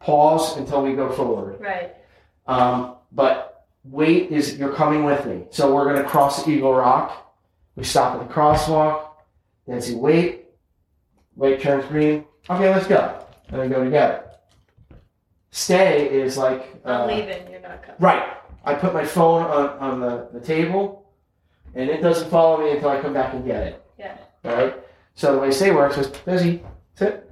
pause 0.00 0.58
until 0.58 0.82
we 0.82 0.92
go 0.92 1.10
forward. 1.10 1.58
Right. 1.60 1.94
Um, 2.46 2.96
but 3.12 3.66
wait 3.84 4.30
is 4.30 4.58
you're 4.58 4.74
coming 4.74 5.04
with 5.04 5.24
me. 5.24 5.44
So 5.50 5.74
we're 5.74 5.86
gonna 5.86 6.06
cross 6.06 6.46
Eagle 6.46 6.74
Rock. 6.74 7.34
We 7.76 7.84
stop 7.84 8.20
at 8.20 8.28
the 8.28 8.32
crosswalk. 8.32 9.06
Then 9.66 9.80
see 9.80 9.94
wait. 9.94 10.44
Wait 11.36 11.62
turns 11.62 11.86
green. 11.86 12.26
Okay, 12.50 12.68
let's 12.68 12.86
go. 12.86 13.24
And 13.48 13.60
we 13.62 13.68
go 13.68 13.82
together. 13.82 14.31
Stay 15.62 16.08
is 16.08 16.36
like 16.38 16.74
I'm 16.84 17.02
uh, 17.02 17.06
leaving. 17.06 17.50
You're 17.50 17.60
not 17.60 17.82
coming. 17.82 17.96
right. 18.00 18.36
I 18.64 18.74
put 18.74 18.94
my 18.94 19.04
phone 19.04 19.42
on, 19.42 19.68
on 19.78 20.00
the, 20.00 20.28
the 20.32 20.40
table. 20.40 21.04
and 21.74 21.90
it 21.90 22.00
doesn't 22.00 22.30
follow 22.30 22.62
me 22.64 22.70
until 22.70 22.90
I 22.90 23.00
come 23.00 23.12
back 23.12 23.34
and 23.34 23.44
get 23.44 23.66
it. 23.66 23.84
Yeah. 23.98 24.16
All 24.44 24.52
right. 24.54 24.74
So 25.14 25.32
the 25.34 25.38
way 25.40 25.50
stay 25.50 25.72
works 25.72 25.98
is 25.98 26.06
Busy, 26.06 26.62
sit. 26.94 27.28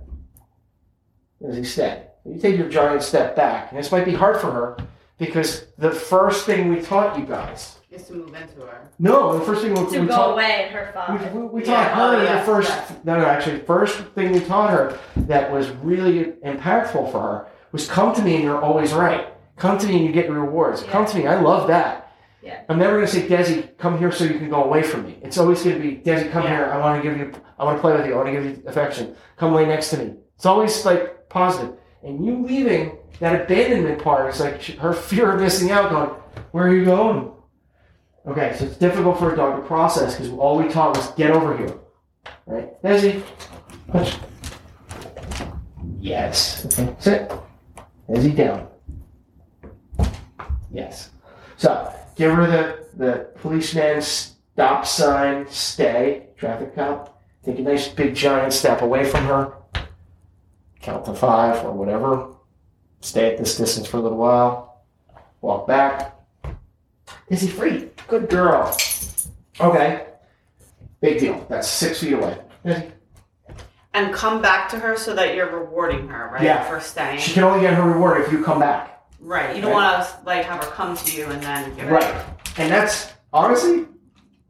Busy, 1.41 1.65
stay. 1.65 2.03
You 2.27 2.39
take 2.39 2.59
your 2.59 2.69
giant 2.69 3.03
step 3.03 3.35
back, 3.37 3.71
and 3.71 3.79
this 3.79 3.91
might 3.91 4.05
be 4.05 4.13
hard 4.13 4.39
for 4.41 4.51
her 4.51 4.77
because 5.19 5.67
the 5.79 5.91
first 5.91 6.45
thing 6.45 6.69
we 6.69 6.81
taught 6.83 7.19
you 7.19 7.25
guys. 7.25 7.77
Is 7.91 8.05
to 8.09 8.13
move 8.15 8.35
into 8.35 8.61
her. 8.67 8.89
No, 8.99 9.39
the 9.39 9.45
first 9.45 9.63
thing 9.63 9.71
we, 9.75 9.91
To 9.93 10.01
we 10.03 10.07
go 10.07 10.15
taught. 10.15 10.33
away 10.33 10.69
her 10.73 10.87
We, 10.87 11.19
father. 11.19 11.31
we, 11.33 11.47
we 11.47 11.61
Yeah, 11.65 11.89
taught 11.89 11.95
her 11.95 12.17
oh, 12.17 12.39
the 12.39 12.43
first. 12.45 12.69
yes. 12.69 12.93
No, 13.05 13.19
no, 13.19 13.25
actually, 13.25 13.61
first 13.61 13.99
thing 14.15 14.33
we 14.33 14.41
taught 14.41 14.71
her 14.71 14.99
that 15.17 15.51
was 15.51 15.71
really 15.71 16.33
impactful 16.45 17.11
for 17.11 17.21
her 17.21 17.47
was 17.73 17.89
come 17.89 18.15
to 18.15 18.23
me 18.23 18.35
and 18.37 18.45
you're 18.45 18.61
always 18.61 18.93
right. 18.93 19.29
Come 19.57 19.79
to 19.79 19.87
me 19.87 19.97
and 19.97 20.05
you 20.07 20.13
get 20.13 20.27
your 20.27 20.41
rewards. 20.41 20.83
Come 20.85 21.07
to 21.07 21.17
me. 21.17 21.27
I 21.27 21.41
love 21.41 21.69
that. 21.69 22.13
Yeah. 22.43 22.63
I'm 22.69 22.79
never 22.79 22.95
going 22.97 23.07
to 23.07 23.13
say, 23.13 23.29
Desi, 23.29 23.77
come 23.77 23.99
here 23.99 24.11
so 24.11 24.25
you 24.25 24.39
can 24.39 24.49
go 24.49 24.65
away 24.65 24.83
from 24.83 25.05
me. 25.05 25.19
It's 25.23 25.37
always 25.37 25.63
going 25.63 25.77
to 25.77 25.83
be, 25.83 25.97
Desi, 25.97 26.31
come 26.33 26.45
Yeah. 26.45 26.57
here. 26.57 26.65
I 26.73 26.79
want 26.79 27.03
to 27.03 27.09
give 27.09 27.19
you, 27.19 27.33
I 27.59 27.65
want 27.65 27.77
to 27.77 27.81
play 27.81 27.93
with 27.93 28.07
you. 28.07 28.15
I 28.15 28.17
want 28.17 28.29
to 28.29 28.33
give 28.33 28.45
you 28.45 28.63
affection. 28.67 29.15
Come 29.37 29.55
lay 29.55 29.67
next 29.67 29.91
to 29.91 29.99
me. 29.99 30.15
It's 30.37 30.47
always 30.47 30.85
like 30.87 31.29
positive. 31.29 31.77
And 32.03 32.25
you 32.25 32.43
leaving 32.47 32.97
that 33.21 33.43
abandonment 33.43 34.03
part 34.03 34.33
is 34.33 34.41
like 34.41 34.63
her 34.79 34.95
fear 34.95 35.33
of 35.33 35.41
missing 35.41 35.71
out, 35.71 35.91
going, 35.91 36.09
where 36.53 36.67
are 36.67 36.75
you 36.75 36.87
going? 36.87 37.31
Okay, 38.27 38.57
so 38.59 38.65
it's 38.65 38.77
difficult 38.77 39.19
for 39.19 39.33
a 39.33 39.37
dog 39.37 39.61
to 39.61 39.67
process 39.67 40.15
because 40.17 40.31
all 40.33 40.57
we 40.57 40.69
taught 40.69 40.97
was 40.97 41.11
get 41.13 41.31
over 41.31 41.57
here. 41.57 41.75
Right? 42.47 42.83
Desi. 42.83 43.23
Yes. 45.99 46.65
Okay, 46.67 46.95
sit. 46.99 47.31
Desi 48.11 48.35
down. 48.35 48.67
Yes. 50.73 51.11
So 51.57 51.95
give 52.17 52.33
her 52.33 52.47
the, 52.47 52.87
the 52.97 53.29
policeman 53.41 54.03
stop 54.03 54.85
sign, 54.85 55.47
stay, 55.49 56.27
traffic 56.37 56.75
cop. 56.75 57.23
Take 57.45 57.61
a 57.61 57.63
nice 57.63 57.89
big 57.89 58.15
giant 58.15 58.53
step 58.53 58.83
away 58.83 59.05
from 59.05 59.25
her. 59.27 59.55
Count 60.83 61.05
to 61.05 61.15
five 61.15 61.65
or 61.65 61.73
whatever. 61.73 62.35
Stay 63.01 63.33
at 63.33 63.39
this 63.39 63.57
distance 63.57 63.87
for 63.87 63.99
a 63.99 64.01
little 64.01 64.19
while. 64.19 64.83
Walk 65.41 65.67
back. 65.67 66.19
Is 67.29 67.43
he 67.43 67.49
free? 67.49 67.91
Good 68.09 68.29
girl. 68.29 68.77
Okay. 69.61 70.07
Big 71.01 71.21
deal. 71.21 71.47
That's 71.49 71.69
six 71.69 72.01
feet 72.01 72.15
away. 72.15 72.39
And 73.93 74.15
come 74.15 74.41
back 74.41 74.69
to 74.71 74.79
her 74.79 74.97
so 74.97 75.15
that 75.15 75.35
you're 75.35 75.51
rewarding 75.51 76.07
her, 76.09 76.31
right? 76.33 76.43
Yeah. 76.43 76.63
For 76.65 76.79
staying. 76.81 77.19
She 77.19 77.33
can 77.33 77.43
only 77.43 77.61
get 77.61 77.75
her 77.75 77.83
reward 77.83 78.21
if 78.21 78.31
you 78.33 78.45
come 78.45 78.61
back. 78.61 79.03
Right. 79.19 79.55
You 79.57 79.63
don't 79.63 79.73
Right. 79.73 79.95
want 79.99 80.07
to 80.09 80.17
like 80.25 80.45
have 80.47 80.63
her 80.65 80.71
come 80.71 80.97
to 80.97 81.17
you 81.17 81.27
and 81.27 81.43
then 81.43 81.75
give 81.75 81.91
Right. 81.91 82.05
it. 82.05 82.25
And 82.57 82.73
that's 82.73 83.13
honestly, 83.33 83.87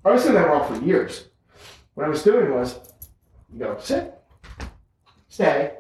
I 0.05 0.11
was 0.11 0.23
doing 0.23 0.35
that 0.35 0.47
wrong 0.47 0.67
for 0.73 0.85
years. 0.85 1.29
What 1.95 2.05
I 2.05 2.09
was 2.11 2.23
doing 2.23 2.53
was, 2.55 2.79
you 3.53 3.59
go 3.59 3.77
sit, 3.81 4.15
stay, 5.29 5.73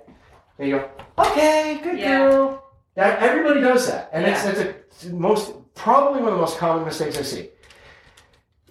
and 0.59 0.69
you 0.69 0.79
go, 0.79 0.89
okay, 1.19 1.81
good 1.83 1.99
Yeah. 1.99 2.19
girl. 2.31 2.65
That 2.95 3.23
everybody 3.23 3.61
does 3.61 3.87
that, 3.89 4.11
and 4.13 4.25
that's 4.25 4.45
Yeah. 4.45 4.53
that's 4.53 4.61
a 4.61 4.69
it's 4.69 5.05
most 5.07 5.53
probably 5.75 6.21
one 6.21 6.29
of 6.31 6.35
the 6.35 6.41
most 6.41 6.59
common 6.59 6.85
mistakes 6.85 7.17
I 7.19 7.23
see. 7.23 7.49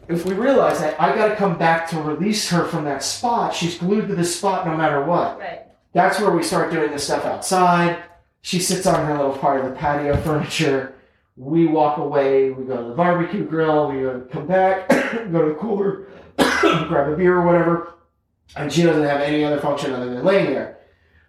If 0.10 0.26
we 0.26 0.34
realize 0.34 0.80
that 0.80 1.00
I 1.00 1.16
got 1.16 1.28
to 1.28 1.36
come 1.36 1.56
back 1.56 1.88
to 1.92 2.02
release 2.02 2.50
her 2.50 2.66
from 2.66 2.84
that 2.86 3.04
spot, 3.04 3.54
she's 3.54 3.78
glued 3.78 4.08
to 4.08 4.16
this 4.16 4.36
spot 4.36 4.66
no 4.66 4.76
matter 4.76 5.06
what. 5.06 5.38
Right. 5.40 5.62
That's 5.94 6.20
where 6.20 6.32
we 6.32 6.42
start 6.42 6.72
doing 6.72 6.90
this 6.90 7.04
stuff 7.04 7.26
outside. 7.26 8.02
She 8.42 8.60
sits 8.60 8.88
on 8.88 9.06
her 9.06 9.16
little 9.16 9.38
part 9.38 9.64
of 9.64 9.70
the 9.70 9.78
patio 9.78 10.18
furniture. 10.24 10.96
We 11.38 11.68
walk 11.68 12.00
away. 12.00 12.50
We 12.50 12.66
go 12.66 12.78
to 12.78 12.90
the 12.90 12.96
barbecue 12.96 13.46
grill. 13.46 13.92
We 13.92 14.02
go, 14.02 14.28
come 14.32 14.48
back, 14.48 14.90
go 15.32 15.44
to 15.44 15.50
the 15.50 15.58
cooler, 15.60 16.08
grab 16.38 17.14
a 17.14 17.16
beer 17.16 17.38
or 17.38 17.46
whatever. 17.46 17.94
And 18.56 18.74
she 18.74 18.82
doesn't 18.82 19.04
have 19.04 19.22
any 19.22 19.44
other 19.44 19.62
function 19.62 19.94
other 19.94 20.12
than 20.12 20.26
laying 20.26 20.54
there. 20.54 20.80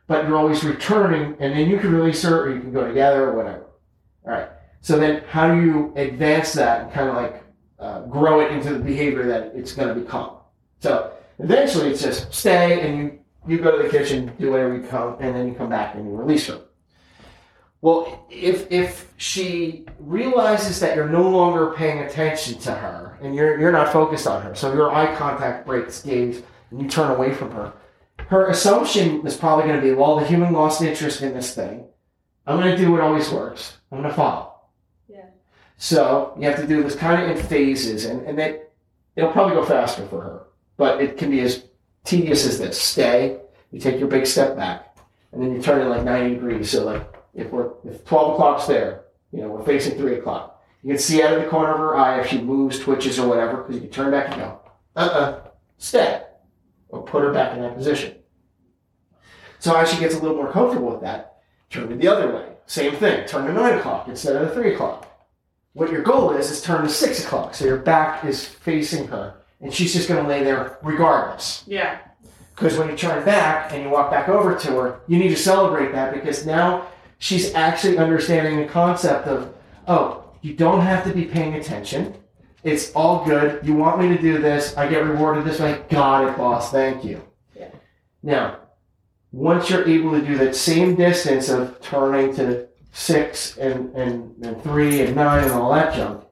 But 0.06 0.26
you're 0.26 0.38
always 0.38 0.64
returning, 0.64 1.36
and 1.38 1.52
then 1.52 1.68
you 1.68 1.78
can 1.78 1.92
release 1.92 2.22
her, 2.22 2.44
or 2.44 2.54
you 2.54 2.60
can 2.60 2.72
go 2.72 2.88
together, 2.88 3.28
or 3.28 3.36
whatever. 3.36 3.66
All 4.24 4.32
right. 4.32 4.48
So 4.80 4.98
then, 4.98 5.22
how 5.28 5.54
do 5.54 5.60
you 5.60 5.92
advance 5.96 6.54
that 6.54 6.84
and 6.84 6.92
kind 6.92 7.10
of 7.10 7.14
like 7.14 7.44
uh, 7.80 8.02
grow 8.02 8.40
it 8.40 8.52
into 8.52 8.72
the 8.72 8.78
behavior 8.78 9.26
that 9.26 9.52
it's 9.54 9.72
going 9.72 9.88
to 9.88 9.94
become? 9.94 10.36
So 10.80 11.12
eventually, 11.38 11.90
it's 11.90 12.02
just 12.02 12.32
stay, 12.32 12.80
and 12.80 12.98
you 12.98 13.18
you 13.48 13.58
go 13.58 13.76
to 13.76 13.82
the 13.82 13.88
kitchen, 13.88 14.32
do 14.38 14.50
whatever 14.50 14.76
you 14.76 14.86
come, 14.86 15.16
and 15.20 15.34
then 15.34 15.48
you 15.48 15.54
come 15.54 15.70
back 15.70 15.94
and 15.94 16.04
you 16.04 16.14
release 16.14 16.46
her. 16.46 16.60
Well, 17.82 18.26
if 18.30 18.70
if 18.70 19.12
she 19.16 19.86
realizes 19.98 20.80
that 20.80 20.94
you're 20.94 21.08
no 21.08 21.28
longer 21.28 21.72
paying 21.74 22.00
attention 22.00 22.58
to 22.60 22.72
her 22.72 23.18
and 23.22 23.34
you're 23.34 23.58
you're 23.58 23.72
not 23.72 23.90
focused 23.92 24.26
on 24.26 24.42
her, 24.42 24.54
so 24.54 24.72
your 24.74 24.92
eye 24.94 25.14
contact 25.16 25.66
breaks 25.66 26.02
gaze 26.02 26.42
and 26.70 26.82
you 26.82 26.88
turn 26.88 27.10
away 27.10 27.32
from 27.32 27.50
her, 27.52 27.72
her 28.28 28.48
assumption 28.48 29.26
is 29.26 29.36
probably 29.36 29.64
going 29.64 29.80
to 29.80 29.82
be, 29.82 29.92
well, 29.92 30.16
the 30.16 30.26
human 30.26 30.52
lost 30.52 30.82
interest 30.82 31.22
in 31.22 31.32
this 31.32 31.54
thing. 31.54 31.86
I'm 32.46 32.60
going 32.60 32.70
to 32.70 32.76
do 32.76 32.92
what 32.92 33.00
always 33.00 33.30
works. 33.30 33.78
I'm 33.90 33.98
going 33.98 34.10
to 34.10 34.16
follow. 34.16 34.49
So 35.80 36.34
you 36.38 36.46
have 36.46 36.60
to 36.60 36.66
do 36.66 36.82
this 36.82 36.94
kind 36.94 37.22
of 37.22 37.34
in 37.34 37.42
phases, 37.42 38.04
and 38.04 38.20
and 38.26 38.38
it 38.38 38.70
it'll 39.16 39.32
probably 39.32 39.54
go 39.54 39.64
faster 39.64 40.06
for 40.08 40.20
her, 40.20 40.42
but 40.76 41.00
it 41.00 41.16
can 41.16 41.30
be 41.30 41.40
as 41.40 41.64
tedious 42.04 42.46
as 42.46 42.58
this. 42.58 42.80
Stay. 42.80 43.40
You 43.72 43.80
take 43.80 43.98
your 43.98 44.08
big 44.08 44.26
step 44.26 44.56
back, 44.56 44.98
and 45.32 45.42
then 45.42 45.54
you 45.54 45.62
turn 45.62 45.80
it 45.80 45.88
like 45.88 46.04
90 46.04 46.34
degrees. 46.34 46.70
So 46.70 46.84
like 46.84 47.10
if 47.32 47.50
we're 47.50 47.70
if 47.84 48.04
12 48.04 48.34
o'clock's 48.34 48.66
there, 48.66 49.04
you 49.32 49.40
know 49.40 49.48
we're 49.48 49.64
facing 49.64 49.96
three 49.96 50.16
o'clock. 50.16 50.62
You 50.82 50.90
can 50.90 50.98
see 50.98 51.22
out 51.22 51.32
of 51.32 51.42
the 51.42 51.48
corner 51.48 51.72
of 51.72 51.78
her 51.78 51.96
eye 51.96 52.20
if 52.20 52.26
she 52.26 52.42
moves, 52.42 52.78
twitches, 52.78 53.18
or 53.18 53.26
whatever, 53.26 53.62
because 53.62 53.76
you 53.76 53.80
can 53.80 53.90
turn 53.90 54.10
back 54.10 54.32
and 54.32 54.36
go, 54.36 54.60
uh-uh, 54.96 55.48
stay, 55.78 56.22
or 56.90 57.02
put 57.04 57.22
her 57.22 57.32
back 57.32 57.56
in 57.56 57.62
that 57.62 57.74
position. 57.74 58.16
So 59.58 59.74
as 59.74 59.90
she 59.90 59.98
gets 59.98 60.14
a 60.14 60.20
little 60.20 60.36
more 60.36 60.52
comfortable 60.52 60.90
with 60.90 61.00
that, 61.00 61.40
turn 61.70 61.90
it 61.90 61.98
the 61.98 62.08
other 62.08 62.34
way. 62.34 62.52
Same 62.66 62.94
thing. 62.96 63.26
Turn 63.26 63.46
to 63.46 63.52
nine 63.54 63.78
o'clock 63.78 64.08
instead 64.08 64.36
of 64.36 64.52
three 64.52 64.74
o'clock. 64.74 65.06
What 65.72 65.92
your 65.92 66.02
goal 66.02 66.32
is 66.32 66.50
is 66.50 66.62
turn 66.62 66.82
to 66.82 66.88
six 66.88 67.24
o'clock, 67.24 67.54
so 67.54 67.64
your 67.64 67.76
back 67.76 68.24
is 68.24 68.44
facing 68.44 69.06
her, 69.08 69.34
and 69.60 69.72
she's 69.72 69.92
just 69.92 70.08
going 70.08 70.22
to 70.22 70.28
lay 70.28 70.42
there 70.42 70.78
regardless. 70.82 71.62
Yeah. 71.66 71.98
Because 72.54 72.76
when 72.76 72.90
you 72.90 72.96
turn 72.96 73.24
back 73.24 73.72
and 73.72 73.82
you 73.82 73.88
walk 73.88 74.10
back 74.10 74.28
over 74.28 74.54
to 74.54 74.72
her, 74.72 75.00
you 75.06 75.18
need 75.18 75.28
to 75.28 75.36
celebrate 75.36 75.92
that 75.92 76.12
because 76.12 76.44
now 76.44 76.88
she's 77.18 77.54
actually 77.54 77.98
understanding 77.98 78.56
the 78.58 78.66
concept 78.66 79.26
of, 79.26 79.54
oh, 79.86 80.24
you 80.42 80.54
don't 80.54 80.80
have 80.80 81.04
to 81.04 81.12
be 81.14 81.24
paying 81.24 81.54
attention. 81.54 82.14
It's 82.62 82.92
all 82.92 83.24
good. 83.24 83.64
You 83.64 83.74
want 83.74 84.00
me 84.00 84.08
to 84.08 84.20
do 84.20 84.38
this. 84.38 84.76
I 84.76 84.88
get 84.88 85.04
rewarded 85.06 85.44
this 85.44 85.60
way. 85.60 85.80
Got 85.88 86.28
it, 86.28 86.36
boss. 86.36 86.70
Thank 86.70 87.04
you. 87.04 87.22
Yeah. 87.56 87.70
Now, 88.22 88.58
once 89.32 89.70
you're 89.70 89.88
able 89.88 90.10
to 90.12 90.26
do 90.26 90.36
that 90.38 90.56
same 90.56 90.96
distance 90.96 91.48
of 91.48 91.80
turning 91.80 92.34
to 92.36 92.68
six 92.92 93.56
and, 93.56 93.94
and, 93.94 94.34
and 94.44 94.62
three 94.62 95.02
and 95.02 95.14
nine 95.14 95.44
and 95.44 95.52
all 95.52 95.72
that 95.72 95.94
junk, 95.94 96.24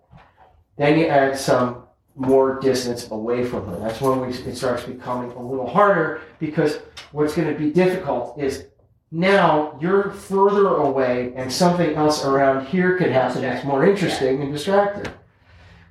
then 0.76 0.98
you 0.98 1.06
add 1.06 1.36
some 1.36 1.84
more 2.14 2.58
distance 2.60 3.10
away 3.10 3.44
from 3.44 3.66
her. 3.66 3.78
That's 3.78 4.00
when 4.00 4.20
we, 4.20 4.28
it 4.28 4.56
starts 4.56 4.82
becoming 4.84 5.30
a 5.32 5.42
little 5.42 5.68
harder 5.68 6.22
because 6.40 6.80
what's 7.12 7.34
going 7.34 7.52
to 7.52 7.58
be 7.58 7.70
difficult 7.70 8.38
is 8.38 8.66
now 9.10 9.78
you're 9.80 10.10
further 10.10 10.68
away 10.76 11.32
and 11.36 11.50
something 11.52 11.94
else 11.94 12.24
around 12.24 12.66
here 12.66 12.98
could 12.98 13.10
happen 13.10 13.42
that's 13.42 13.64
more 13.64 13.86
interesting 13.86 14.42
and 14.42 14.52
distracting. 14.52 15.12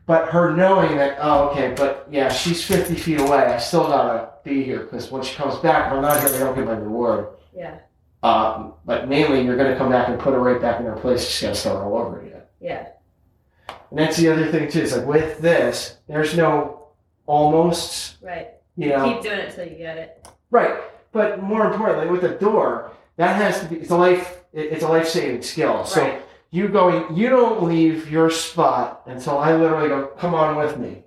But 0.05 0.29
her 0.29 0.55
knowing 0.55 0.95
that, 0.97 1.17
oh, 1.19 1.49
okay, 1.49 1.73
but 1.75 2.07
yeah, 2.09 2.29
she's 2.29 2.63
50 2.63 2.95
feet 2.95 3.19
away. 3.19 3.39
I 3.39 3.57
still 3.57 3.87
gotta 3.87 4.29
be 4.43 4.63
here 4.63 4.79
because 4.79 5.11
when 5.11 5.21
she 5.21 5.35
comes 5.35 5.55
back, 5.57 5.87
if 5.87 5.93
I'm 5.93 6.01
not 6.01 6.19
here, 6.19 6.35
I 6.35 6.39
don't 6.39 6.55
get 6.55 6.65
my 6.65 6.73
reward. 6.73 7.27
Yeah. 7.53 7.79
Um, 8.23 8.73
but 8.85 9.07
mainly, 9.07 9.43
you're 9.43 9.57
gonna 9.57 9.77
come 9.77 9.89
back 9.91 10.07
and 10.09 10.19
put 10.19 10.33
her 10.33 10.39
right 10.39 10.59
back 10.61 10.79
in 10.79 10.85
her 10.85 10.95
place. 10.95 11.27
She's 11.27 11.41
gotta 11.43 11.55
start 11.55 11.77
all 11.85 11.95
over 11.97 12.19
again. 12.21 12.41
Yeah. 12.59 12.87
And 13.89 13.99
that's 13.99 14.17
the 14.17 14.29
other 14.29 14.51
thing 14.51 14.69
too. 14.69 14.81
It's 14.81 14.95
like 14.95 15.05
with 15.05 15.39
this, 15.39 15.97
there's 16.07 16.35
no 16.35 16.87
almost, 17.25 18.17
Right. 18.21 18.49
you 18.75 18.89
know, 18.89 19.13
Keep 19.13 19.21
doing 19.23 19.39
it 19.39 19.53
till 19.55 19.67
you 19.67 19.75
get 19.77 19.97
it. 19.97 20.27
right. 20.51 20.75
But 21.11 21.41
more 21.41 21.65
importantly, 21.71 22.07
with 22.07 22.21
the 22.21 22.29
door, 22.29 22.91
that 23.17 23.35
has 23.35 23.59
to 23.61 23.65
be. 23.67 23.77
It's 23.77 23.91
a 23.91 23.97
life. 23.97 24.43
It's 24.53 24.83
a 24.83 24.87
life 24.87 25.07
saving 25.07 25.41
skill. 25.43 25.85
So 25.85 26.01
Right. 26.01 26.21
you 26.51 26.67
going, 26.69 27.15
you 27.15 27.29
don't 27.29 27.63
leave 27.63 28.09
your 28.09 28.29
spot 28.29 29.01
until 29.05 29.37
I 29.37 29.53
literally 29.55 29.89
go, 29.89 30.07
come 30.17 30.33
on 30.33 30.55
with 30.55 30.77
me. 30.77 31.03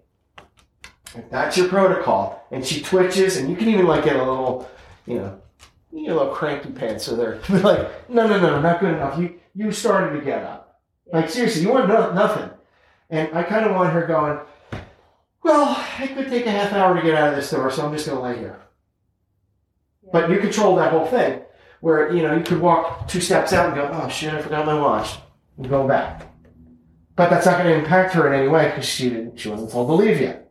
That's 1.30 1.56
your 1.56 1.68
protocol. 1.68 2.46
And 2.52 2.64
she 2.64 2.80
twitches, 2.82 3.36
and 3.36 3.50
you 3.50 3.56
can 3.56 3.68
even 3.68 3.86
like 3.86 4.04
get 4.04 4.16
a 4.16 4.18
little, 4.24 4.68
you 5.06 5.18
know, 5.18 5.39
you 5.92 6.06
get 6.06 6.16
a 6.16 6.18
little 6.18 6.34
cranky 6.34 6.70
pants. 6.70 7.04
So 7.04 7.16
they're 7.16 7.40
like, 7.60 8.08
no, 8.08 8.26
no, 8.26 8.40
no, 8.40 8.60
not 8.60 8.80
good 8.80 8.94
enough. 8.94 9.18
You 9.18 9.38
you 9.54 9.72
started 9.72 10.18
to 10.18 10.24
get 10.24 10.42
up. 10.44 10.80
Like 11.12 11.28
seriously, 11.28 11.62
you 11.62 11.70
want 11.70 11.88
no, 11.88 12.12
nothing. 12.12 12.50
And 13.10 13.36
I 13.36 13.42
kind 13.42 13.66
of 13.66 13.74
want 13.74 13.92
her 13.92 14.06
going. 14.06 14.38
Well, 15.42 15.84
it 15.98 16.14
could 16.14 16.28
take 16.28 16.46
a 16.46 16.50
half 16.50 16.72
hour 16.72 16.94
to 16.94 17.02
get 17.02 17.14
out 17.14 17.30
of 17.30 17.36
this 17.36 17.50
door, 17.50 17.70
so 17.70 17.84
I'm 17.84 17.92
just 17.92 18.06
gonna 18.06 18.20
lay 18.20 18.38
here. 18.38 18.60
But 20.12 20.30
you 20.30 20.38
control 20.38 20.76
that 20.76 20.92
whole 20.92 21.06
thing, 21.06 21.40
where 21.80 22.12
you 22.12 22.22
know 22.22 22.36
you 22.36 22.44
could 22.44 22.60
walk 22.60 23.08
two 23.08 23.20
steps 23.20 23.52
out 23.52 23.66
and 23.66 23.74
go, 23.74 23.90
"Oh 23.92 24.08
shit, 24.08 24.32
I 24.34 24.42
forgot 24.42 24.66
my 24.66 24.78
watch," 24.78 25.18
and 25.56 25.68
go 25.68 25.88
back. 25.88 26.30
But 27.16 27.28
that's 27.28 27.44
not 27.44 27.62
going 27.62 27.74
to 27.74 27.78
impact 27.78 28.14
her 28.14 28.26
in 28.26 28.38
any 28.40 28.48
way 28.48 28.68
because 28.68 28.86
she 28.86 29.10
didn't, 29.10 29.38
she 29.38 29.50
wasn't 29.50 29.70
told 29.72 29.88
to 29.88 29.92
leave 29.92 30.20
yet. 30.22 30.50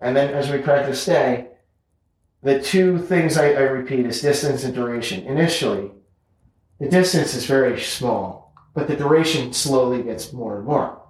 and 0.00 0.16
then 0.16 0.32
as 0.32 0.50
we 0.50 0.56
practice 0.58 1.02
stay, 1.02 1.48
the 2.42 2.60
two 2.60 2.98
things 2.98 3.36
I, 3.36 3.52
I 3.52 3.62
repeat 3.62 4.06
is 4.06 4.20
distance 4.20 4.64
and 4.64 4.74
duration. 4.74 5.24
Initially, 5.26 5.90
the 6.80 6.88
distance 6.88 7.34
is 7.34 7.46
very 7.46 7.80
small, 7.80 8.52
but 8.74 8.88
the 8.88 8.96
duration 8.96 9.52
slowly 9.52 10.02
gets 10.02 10.32
more 10.32 10.56
and 10.56 10.66
more. 10.66 11.00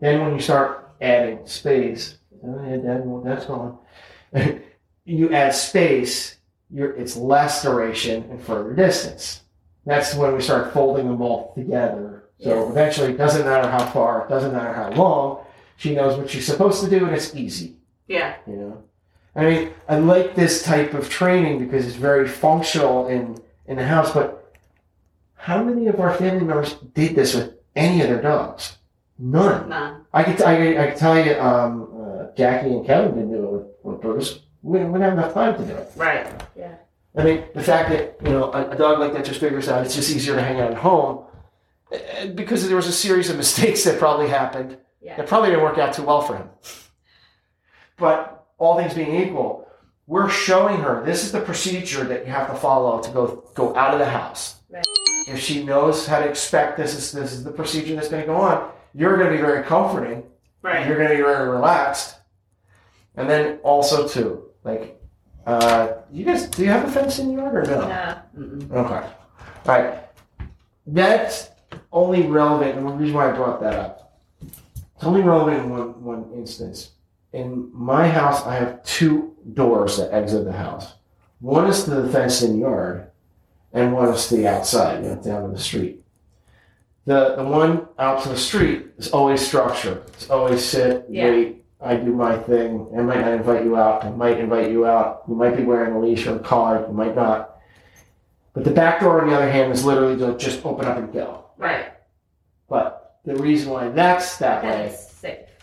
Then 0.00 0.20
when 0.20 0.34
you 0.34 0.40
start 0.40 0.94
adding 1.00 1.46
space, 1.46 2.18
oh 2.44 2.62
yeah, 2.68 2.76
Dad, 2.76 3.06
well, 3.06 3.22
that's 3.22 3.46
gone. 3.46 3.78
you 5.04 5.32
add 5.32 5.54
space, 5.54 6.36
you're, 6.70 6.92
it's 6.92 7.16
less 7.16 7.62
duration 7.62 8.24
and 8.30 8.42
further 8.42 8.74
distance. 8.74 9.42
That's 9.86 10.14
when 10.14 10.34
we 10.34 10.40
start 10.42 10.72
folding 10.72 11.06
them 11.06 11.22
all 11.22 11.54
together. 11.54 12.24
So 12.40 12.68
eventually, 12.68 13.12
it 13.12 13.16
doesn't 13.16 13.46
matter 13.46 13.70
how 13.70 13.86
far, 13.86 14.26
it 14.26 14.28
doesn't 14.28 14.52
matter 14.52 14.74
how 14.74 14.90
long. 14.90 15.46
She 15.76 15.94
knows 15.94 16.18
what 16.18 16.28
she's 16.28 16.46
supposed 16.46 16.84
to 16.84 16.90
do, 16.90 17.06
and 17.06 17.14
it's 17.14 17.34
easy. 17.34 17.76
Yeah. 18.06 18.36
You 18.46 18.56
know, 18.56 18.84
I 19.36 19.44
mean, 19.44 19.70
I 19.88 19.98
like 19.98 20.34
this 20.34 20.62
type 20.62 20.94
of 20.94 21.08
training 21.10 21.58
because 21.58 21.86
it's 21.86 21.96
very 21.96 22.28
functional 22.28 23.08
in 23.08 23.38
in 23.66 23.76
the 23.78 23.86
house. 23.86 24.12
But 24.12 24.54
how 25.34 25.62
many 25.62 25.86
of 25.88 25.98
our 26.00 26.14
family 26.14 26.44
members 26.44 26.74
did 26.94 27.14
this 27.16 27.34
with 27.34 27.54
any 27.74 28.00
of 28.02 28.08
their 28.08 28.22
dogs? 28.22 28.78
None. 29.18 29.68
None. 29.68 30.04
I 30.12 30.22
could, 30.24 30.42
I 30.42 30.56
could, 30.56 30.76
I 30.76 30.86
could 30.88 30.98
tell 30.98 31.24
you, 31.24 31.34
um, 31.40 31.88
uh, 32.00 32.26
Jackie 32.36 32.68
and 32.74 32.86
Kevin 32.86 33.14
didn't 33.14 33.32
do 33.32 33.44
it 33.44 33.50
with, 33.50 33.66
with 33.82 34.00
Bruce. 34.00 34.40
We 34.62 34.78
didn't, 34.78 34.92
we 34.92 34.98
didn't 34.98 35.10
have 35.10 35.18
enough 35.18 35.34
time 35.34 35.56
to 35.58 35.64
do 35.64 35.74
it. 35.76 35.90
Right. 35.96 36.26
Yeah. 36.56 36.74
I 37.16 37.22
mean, 37.22 37.44
the 37.54 37.62
fact 37.62 37.90
that 37.90 38.16
you 38.24 38.30
know 38.30 38.52
a, 38.52 38.70
a 38.70 38.76
dog 38.76 38.98
like 38.98 39.12
that 39.12 39.24
just 39.24 39.38
figures 39.40 39.68
out 39.68 39.84
it's 39.84 39.94
just 39.94 40.10
easier 40.10 40.34
to 40.34 40.42
hang 40.42 40.60
out 40.60 40.72
at 40.72 40.78
home 40.78 41.24
because 42.34 42.66
there 42.66 42.74
was 42.76 42.88
a 42.88 42.92
series 42.92 43.30
of 43.30 43.36
mistakes 43.36 43.84
that 43.84 43.98
probably 44.00 44.28
happened 44.28 44.78
Yeah. 45.00 45.16
that 45.16 45.28
probably 45.28 45.50
didn't 45.50 45.62
work 45.64 45.78
out 45.78 45.92
too 45.94 46.02
well 46.02 46.22
for 46.22 46.36
him. 46.36 46.48
But 47.96 48.33
all 48.58 48.76
things 48.76 48.94
being 48.94 49.14
equal, 49.14 49.68
we're 50.06 50.28
showing 50.28 50.80
her 50.80 51.02
this 51.04 51.24
is 51.24 51.32
the 51.32 51.40
procedure 51.40 52.04
that 52.04 52.26
you 52.26 52.32
have 52.32 52.48
to 52.50 52.54
follow 52.54 53.00
to 53.00 53.10
go 53.10 53.50
go 53.54 53.74
out 53.76 53.92
of 53.92 53.98
the 53.98 54.06
house. 54.06 54.56
Right. 54.70 54.84
If 55.26 55.40
she 55.40 55.64
knows 55.64 56.06
how 56.06 56.20
to 56.20 56.28
expect 56.28 56.76
this 56.76 56.94
is 56.94 57.12
this 57.12 57.32
is 57.32 57.44
the 57.44 57.52
procedure 57.52 57.94
that's 57.94 58.08
going 58.08 58.22
to 58.22 58.26
go 58.26 58.36
on, 58.36 58.70
you're 58.94 59.16
going 59.16 59.30
to 59.30 59.36
be 59.36 59.42
very 59.42 59.64
comforting. 59.64 60.24
Right. 60.62 60.86
You're 60.86 60.96
going 60.96 61.08
to 61.10 61.16
be 61.16 61.22
very 61.22 61.48
relaxed. 61.48 62.16
And 63.16 63.30
then 63.30 63.58
also 63.62 64.08
too, 64.08 64.50
like, 64.64 65.00
uh, 65.46 65.92
you 66.10 66.24
guys, 66.24 66.46
do 66.48 66.62
you 66.62 66.68
have 66.68 66.88
a 66.88 66.90
fence 66.90 67.18
in 67.18 67.30
your 67.30 67.42
yard 67.42 67.68
or 67.68 67.70
no? 67.70 67.88
No. 67.88 68.18
Mm-mm. 68.36 68.72
Okay. 68.72 69.06
All 69.06 69.12
right. 69.66 70.00
That's 70.86 71.50
only 71.92 72.26
relevant, 72.26 72.76
and 72.76 72.86
the 72.86 72.92
reason 72.92 73.14
why 73.14 73.30
I 73.30 73.32
brought 73.32 73.60
that 73.60 73.74
up, 73.74 74.20
it's 74.42 75.04
only 75.04 75.22
relevant 75.22 75.58
in 75.58 75.70
one, 75.70 76.02
one 76.02 76.32
instance. 76.34 76.90
In 77.34 77.68
my 77.74 78.06
house, 78.06 78.46
I 78.46 78.54
have 78.54 78.80
two 78.84 79.34
doors 79.54 79.96
that 79.98 80.14
exit 80.14 80.44
the 80.44 80.52
house. 80.52 80.94
One 81.40 81.66
is 81.68 81.82
to 81.84 81.90
the 81.90 82.08
fenced-in 82.08 82.58
yard, 82.60 83.10
and 83.72 83.92
one 83.92 84.08
is 84.10 84.28
to 84.28 84.36
the 84.36 84.46
outside, 84.46 85.02
you 85.02 85.10
know, 85.10 85.16
down 85.16 85.42
to 85.42 85.48
the 85.48 85.58
street. 85.58 86.00
The 87.06 87.34
the 87.34 87.42
one 87.44 87.88
out 87.98 88.22
to 88.22 88.28
the 88.28 88.36
street 88.38 88.86
is 88.98 89.10
always 89.10 89.44
structure. 89.44 90.04
It's 90.14 90.30
always 90.30 90.64
sit, 90.64 91.06
Yeah. 91.08 91.24
wait. 91.24 91.64
I 91.80 91.96
do 91.96 92.12
my 92.14 92.38
thing. 92.38 92.86
I 92.96 93.02
might 93.02 93.20
not 93.20 93.32
invite 93.32 93.64
you 93.64 93.76
out. 93.76 94.04
I 94.04 94.10
might 94.10 94.38
invite 94.38 94.70
you 94.70 94.86
out. 94.86 95.24
You 95.28 95.34
might 95.34 95.56
be 95.56 95.64
wearing 95.64 95.92
a 95.92 96.00
leash 96.00 96.26
or 96.28 96.36
a 96.36 96.38
collar. 96.38 96.86
You 96.86 96.94
might 96.94 97.16
not. 97.16 97.58
But 98.54 98.62
the 98.64 98.70
back 98.70 99.00
door, 99.00 99.20
on 99.20 99.28
the 99.28 99.34
other 99.36 99.50
hand, 99.50 99.72
is 99.72 99.84
literally 99.84 100.16
to 100.18 100.38
just 100.38 100.64
open 100.64 100.86
up 100.86 100.96
and 100.96 101.12
go. 101.12 101.46
Right. 101.58 101.86
But 102.68 103.18
the 103.24 103.34
reason 103.36 103.72
why 103.72 103.88
that's 103.88 104.38
that 104.38 104.62
way. 104.62 104.96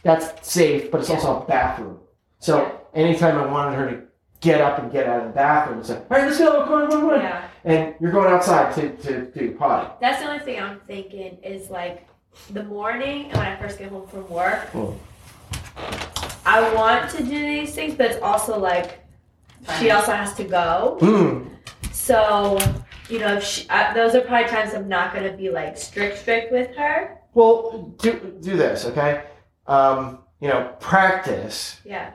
That's 0.03 0.49
safe, 0.49 0.91
but 0.91 1.01
it's 1.01 1.09
also 1.09 1.41
a 1.41 1.45
bathroom. 1.45 1.99
So 2.39 2.79
anytime 2.93 3.37
I 3.37 3.45
wanted 3.45 3.75
her 3.75 3.91
to 3.91 4.03
get 4.39 4.61
up 4.61 4.79
and 4.79 4.91
get 4.91 5.07
out 5.07 5.21
of 5.21 5.27
the 5.27 5.33
bathroom, 5.33 5.79
it's 5.79 5.89
like, 5.89 5.99
all 5.99 6.17
right, 6.17 6.25
let's 6.25 6.39
go, 6.39 6.65
come 6.65 6.73
on, 6.73 6.89
come 6.89 7.09
on. 7.09 7.19
Yeah. 7.19 7.47
And 7.63 7.95
you're 7.99 8.11
going 8.11 8.33
outside 8.33 8.73
to, 8.75 8.95
to 9.03 9.31
do 9.31 9.45
your 9.45 9.53
potty. 9.53 9.91
That's 10.01 10.21
the 10.21 10.29
only 10.29 10.43
thing 10.43 10.59
I'm 10.59 10.79
thinking 10.87 11.37
is 11.43 11.69
like 11.69 12.07
the 12.49 12.63
morning 12.63 13.25
and 13.25 13.37
when 13.37 13.47
I 13.47 13.55
first 13.57 13.77
get 13.77 13.89
home 13.89 14.07
from 14.07 14.27
work. 14.29 14.71
Mm. 14.71 14.97
I 16.45 16.73
want 16.73 17.11
to 17.11 17.23
do 17.23 17.39
these 17.39 17.75
things, 17.75 17.93
but 17.93 18.11
it's 18.11 18.21
also 18.21 18.57
like 18.57 18.99
she 19.79 19.91
also 19.91 20.11
has 20.11 20.33
to 20.35 20.43
go. 20.43 20.97
Mm. 21.01 21.49
So, 21.91 22.57
you 23.09 23.19
know, 23.19 23.37
if 23.37 23.43
she, 23.43 23.69
uh, 23.69 23.93
those 23.93 24.15
are 24.15 24.21
probably 24.21 24.49
times 24.49 24.73
I'm 24.73 24.87
not 24.87 25.13
going 25.13 25.29
to 25.29 25.37
be 25.37 25.51
like 25.51 25.77
strict, 25.77 26.17
strict 26.17 26.51
with 26.51 26.75
her. 26.75 27.19
Well, 27.35 27.93
do, 27.99 28.37
do 28.41 28.57
this, 28.57 28.85
okay? 28.85 29.23
Um, 29.71 30.19
you 30.41 30.47
know, 30.49 30.73
practice, 30.79 31.79
Yeah. 31.85 32.09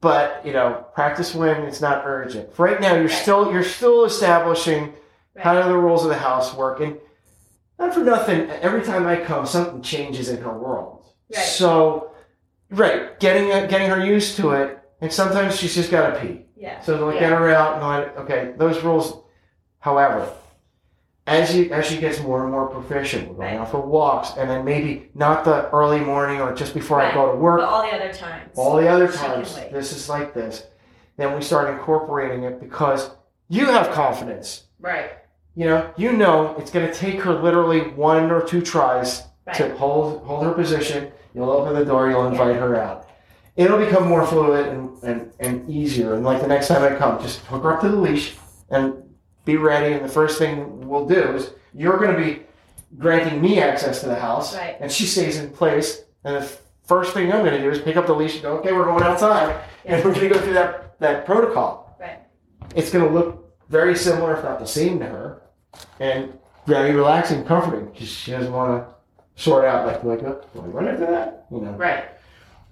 but 0.00 0.40
you 0.44 0.52
know, 0.52 0.84
practice 0.94 1.34
when 1.34 1.62
it's 1.62 1.80
not 1.80 2.02
urgent. 2.04 2.54
For 2.54 2.64
right 2.66 2.80
now, 2.80 2.94
you're 2.94 3.04
Right. 3.04 3.10
still 3.24 3.52
you're 3.52 3.62
still 3.62 4.04
establishing 4.04 4.94
how 5.36 5.54
Right. 5.54 5.62
do 5.62 5.68
the 5.68 5.78
rules 5.78 6.02
of 6.02 6.08
the 6.10 6.16
house 6.16 6.54
work, 6.54 6.80
and 6.80 6.98
not 7.78 7.94
for 7.94 8.00
nothing. 8.00 8.50
Every 8.50 8.82
time 8.82 9.06
I 9.06 9.16
come, 9.16 9.46
something 9.46 9.82
changes 9.82 10.28
in 10.28 10.38
her 10.42 10.52
world. 10.58 11.06
Right. 11.32 11.44
So, 11.44 12.10
right, 12.70 13.18
getting 13.20 13.48
getting 13.68 13.88
her 13.90 14.00
used 14.04 14.36
to 14.38 14.50
it, 14.52 14.78
and 15.00 15.12
sometimes 15.12 15.56
she's 15.56 15.74
just 15.76 15.90
got 15.90 16.14
to 16.14 16.20
pee. 16.20 16.46
Yeah. 16.56 16.80
So 16.80 17.06
like 17.06 17.14
Yeah. 17.16 17.28
get 17.28 17.38
her 17.38 17.50
out 17.50 17.74
and 17.74 17.82
like 17.86 18.18
okay, 18.20 18.54
those 18.56 18.82
rules. 18.82 19.22
However, 19.80 20.28
as 21.28 21.54
you 21.54 21.70
as 21.70 21.86
she 21.86 21.98
gets 21.98 22.20
more 22.20 22.42
and 22.42 22.50
more 22.50 22.66
proficient, 22.68 23.28
we're 23.28 23.34
going 23.34 23.54
Right. 23.54 23.60
out 23.60 23.70
for 23.70 23.80
walks, 23.80 24.32
and 24.38 24.48
then 24.48 24.64
maybe 24.64 25.10
not 25.14 25.44
the 25.44 25.70
early 25.70 26.00
morning 26.00 26.40
or 26.40 26.54
just 26.54 26.72
before 26.74 27.00
I 27.00 27.12
go 27.12 27.30
to 27.30 27.36
work. 27.36 27.60
But 27.60 27.68
all 27.68 27.82
the 27.82 27.94
other 27.94 28.12
times. 28.12 28.50
All 28.56 28.76
the 28.76 28.88
other 28.88 29.08
times, 29.12 29.54
this 29.70 29.92
is 29.92 30.08
like 30.08 30.32
this. 30.32 30.66
Then 31.18 31.34
we 31.34 31.42
start 31.42 31.68
incorporating 31.70 32.44
it 32.44 32.60
because 32.60 33.10
you 33.48 33.66
have 33.66 33.90
confidence. 33.90 34.64
Right. 34.80 35.10
You 35.54 35.66
know, 35.66 35.90
you 35.96 36.12
know 36.12 36.54
it's 36.58 36.70
going 36.70 36.86
to 36.86 36.94
take 36.94 37.20
her 37.20 37.34
literally 37.34 37.80
one 37.90 38.30
or 38.30 38.42
two 38.42 38.62
tries 38.62 39.24
to 39.54 39.74
hold 39.76 40.22
hold 40.24 40.44
her 40.44 40.52
position. 40.52 41.12
You'll 41.34 41.50
open 41.50 41.74
the 41.74 41.84
door. 41.84 42.08
You'll 42.08 42.26
invite 42.26 42.56
her 42.56 42.76
out. 42.76 43.08
It'll 43.56 43.78
become 43.78 44.06
more 44.08 44.24
fluid 44.24 44.66
and, 44.68 45.02
and, 45.02 45.32
and 45.40 45.68
easier. 45.68 46.14
And 46.14 46.24
like 46.24 46.40
the 46.40 46.46
next 46.46 46.68
time 46.68 46.82
I 46.90 46.96
come, 46.96 47.20
just 47.20 47.40
hook 47.40 47.64
her 47.64 47.74
up 47.74 47.80
to 47.80 47.88
the 47.88 47.96
leash 47.96 48.36
and 48.70 48.94
be 49.44 49.56
ready. 49.56 49.94
And 49.94 50.04
the 50.04 50.08
first 50.08 50.38
thing 50.38 50.77
we'll 50.88 51.06
do 51.06 51.34
is 51.36 51.50
you're 51.74 51.98
going 51.98 52.14
to 52.16 52.22
be 52.22 52.42
granting 52.98 53.40
me 53.40 53.60
access 53.60 54.00
to 54.00 54.06
the 54.06 54.14
house, 54.14 54.56
Right. 54.56 54.76
and 54.80 54.90
she 54.90 55.04
stays 55.06 55.36
in 55.38 55.50
place. 55.50 56.04
And 56.24 56.36
the 56.36 56.48
first 56.86 57.12
thing 57.14 57.32
I'm 57.32 57.40
going 57.44 57.52
to 57.52 57.60
do 57.60 57.70
is 57.70 57.78
pick 57.80 57.96
up 57.96 58.06
the 58.06 58.14
leash 58.14 58.34
and 58.34 58.42
go, 58.42 58.58
okay, 58.58 58.72
we're 58.72 58.84
going 58.84 59.02
outside, 59.04 59.60
and 59.84 60.02
we're 60.04 60.14
going 60.14 60.28
to 60.28 60.34
go 60.34 60.40
through 60.40 60.54
that 60.54 60.98
that 61.00 61.26
protocol. 61.26 61.96
Right. 62.00 62.18
It's 62.74 62.90
going 62.90 63.06
to 63.06 63.10
look 63.12 63.54
very 63.68 63.94
similar, 63.94 64.36
if 64.36 64.42
not 64.44 64.58
the 64.58 64.66
same, 64.66 64.98
to 65.00 65.06
her, 65.06 65.42
and 66.00 66.36
very 66.66 66.92
relaxing, 66.94 67.44
comforting 67.44 67.86
because 67.92 68.08
she 68.08 68.30
doesn't 68.32 68.52
want 68.52 68.84
to 68.84 68.94
sort 69.42 69.64
out 69.64 69.86
like 69.86 70.02
like 70.04 70.22
oh, 70.24 70.40
do 70.54 70.60
I 70.60 70.64
run 70.64 70.88
into 70.88 71.06
that, 71.06 71.46
you 71.50 71.60
know. 71.60 71.70
Right. 71.72 72.04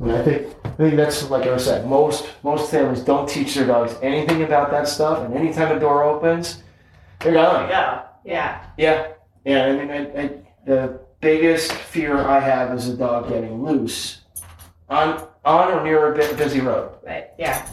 And 0.01 0.12
I 0.12 0.23
think 0.23 0.55
I 0.64 0.69
think 0.71 0.97
that's 0.97 1.31
like 1.31 1.47
I 1.47 1.57
said. 1.59 1.87
Most 1.87 2.27
most 2.43 2.71
families 2.71 3.01
don't 3.03 3.29
teach 3.29 3.55
their 3.55 3.67
dogs 3.67 3.95
anything 4.03 4.43
about 4.43 4.71
that 4.71 4.89
stuff, 4.89 5.25
and 5.25 5.35
anytime 5.35 5.75
a 5.77 5.81
door 5.81 6.03
opens, 6.03 6.62
they're 7.33 7.35
gone. 7.35 7.64
we. 7.64 7.70
Yeah. 7.70 8.64
Yeah, 8.77 9.09
yeah. 9.45 9.66
I 9.66 9.72
mean, 9.72 9.91
I, 9.91 10.20
I, 10.20 10.31
the 10.64 11.01
biggest 11.20 11.72
fear 11.72 12.18
I 12.18 12.41
have 12.41 12.72
is 12.77 12.89
a 12.89 12.97
dog 12.97 13.29
getting 13.29 13.62
loose 13.64 14.22
on 14.89 15.27
on 15.45 15.72
or 15.72 15.85
near 15.85 16.12
a 16.12 16.16
bit 16.16 16.37
busy 16.37 16.61
road. 16.61 16.93
Right. 17.07 17.29
Yeah. 17.39 17.66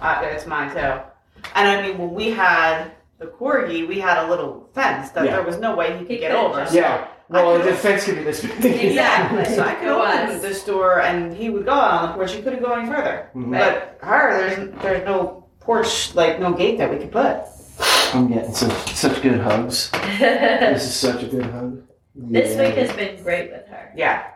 Uh, 0.00 0.20
it's 0.24 0.46
mine 0.46 0.70
too. 0.70 1.00
And 1.54 1.68
I 1.68 1.82
mean, 1.82 1.98
when 1.98 2.12
we 2.14 2.30
had 2.30 2.90
the 3.18 3.26
corgi, 3.26 3.86
we 3.86 4.00
had 4.00 4.18
a 4.24 4.28
little 4.28 4.68
fence 4.74 5.10
that 5.10 5.24
Yeah. 5.24 5.36
there 5.36 5.44
was 5.44 5.58
no 5.58 5.76
way 5.76 5.92
he 5.92 5.98
could 6.00 6.08
He 6.10 6.18
get 6.18 6.30
couldn't 6.32 6.46
over. 6.50 6.60
just- 6.62 6.74
Yeah. 6.74 7.06
Well, 7.28 7.62
the 7.62 7.72
fence 7.74 8.04
could 8.06 8.16
be 8.16 8.24
this 8.24 8.40
big. 8.44 8.64
Exactly. 8.64 9.44
So 9.54 9.62
I 9.62 9.74
could 9.74 9.86
It 9.86 9.90
open 9.92 10.40
this 10.42 10.64
door 10.64 11.00
and 11.00 11.32
he 11.32 11.48
would 11.48 11.64
go 11.64 11.70
out 11.72 12.02
on 12.02 12.08
the 12.08 12.14
porch. 12.14 12.32
He 12.32 12.42
couldn't 12.42 12.60
go 12.60 12.72
any 12.72 12.88
further. 12.88 13.30
Mhm. 13.36 13.50
But 13.56 13.98
her, 14.02 14.36
there's 14.36 14.82
there's 14.82 15.04
no 15.06 15.46
porch, 15.60 16.12
like 16.16 16.40
no 16.40 16.52
gate 16.52 16.78
that 16.78 16.90
we 16.90 16.96
could 16.96 17.12
put. 17.12 17.42
I'm 18.12 18.28
getting 18.28 18.52
such, 18.54 18.94
such 18.94 19.22
good 19.22 19.40
hugs. 19.40 19.90
This 20.18 20.84
is 20.84 20.94
such 20.94 21.22
a 21.22 21.26
good 21.26 21.46
hug. 21.46 21.82
this 22.14 22.58
week 22.58 22.74
has 22.76 22.92
been 22.96 23.22
great 23.22 23.50
with 23.52 23.66
her. 23.68 23.92
Yeah. 23.96 24.26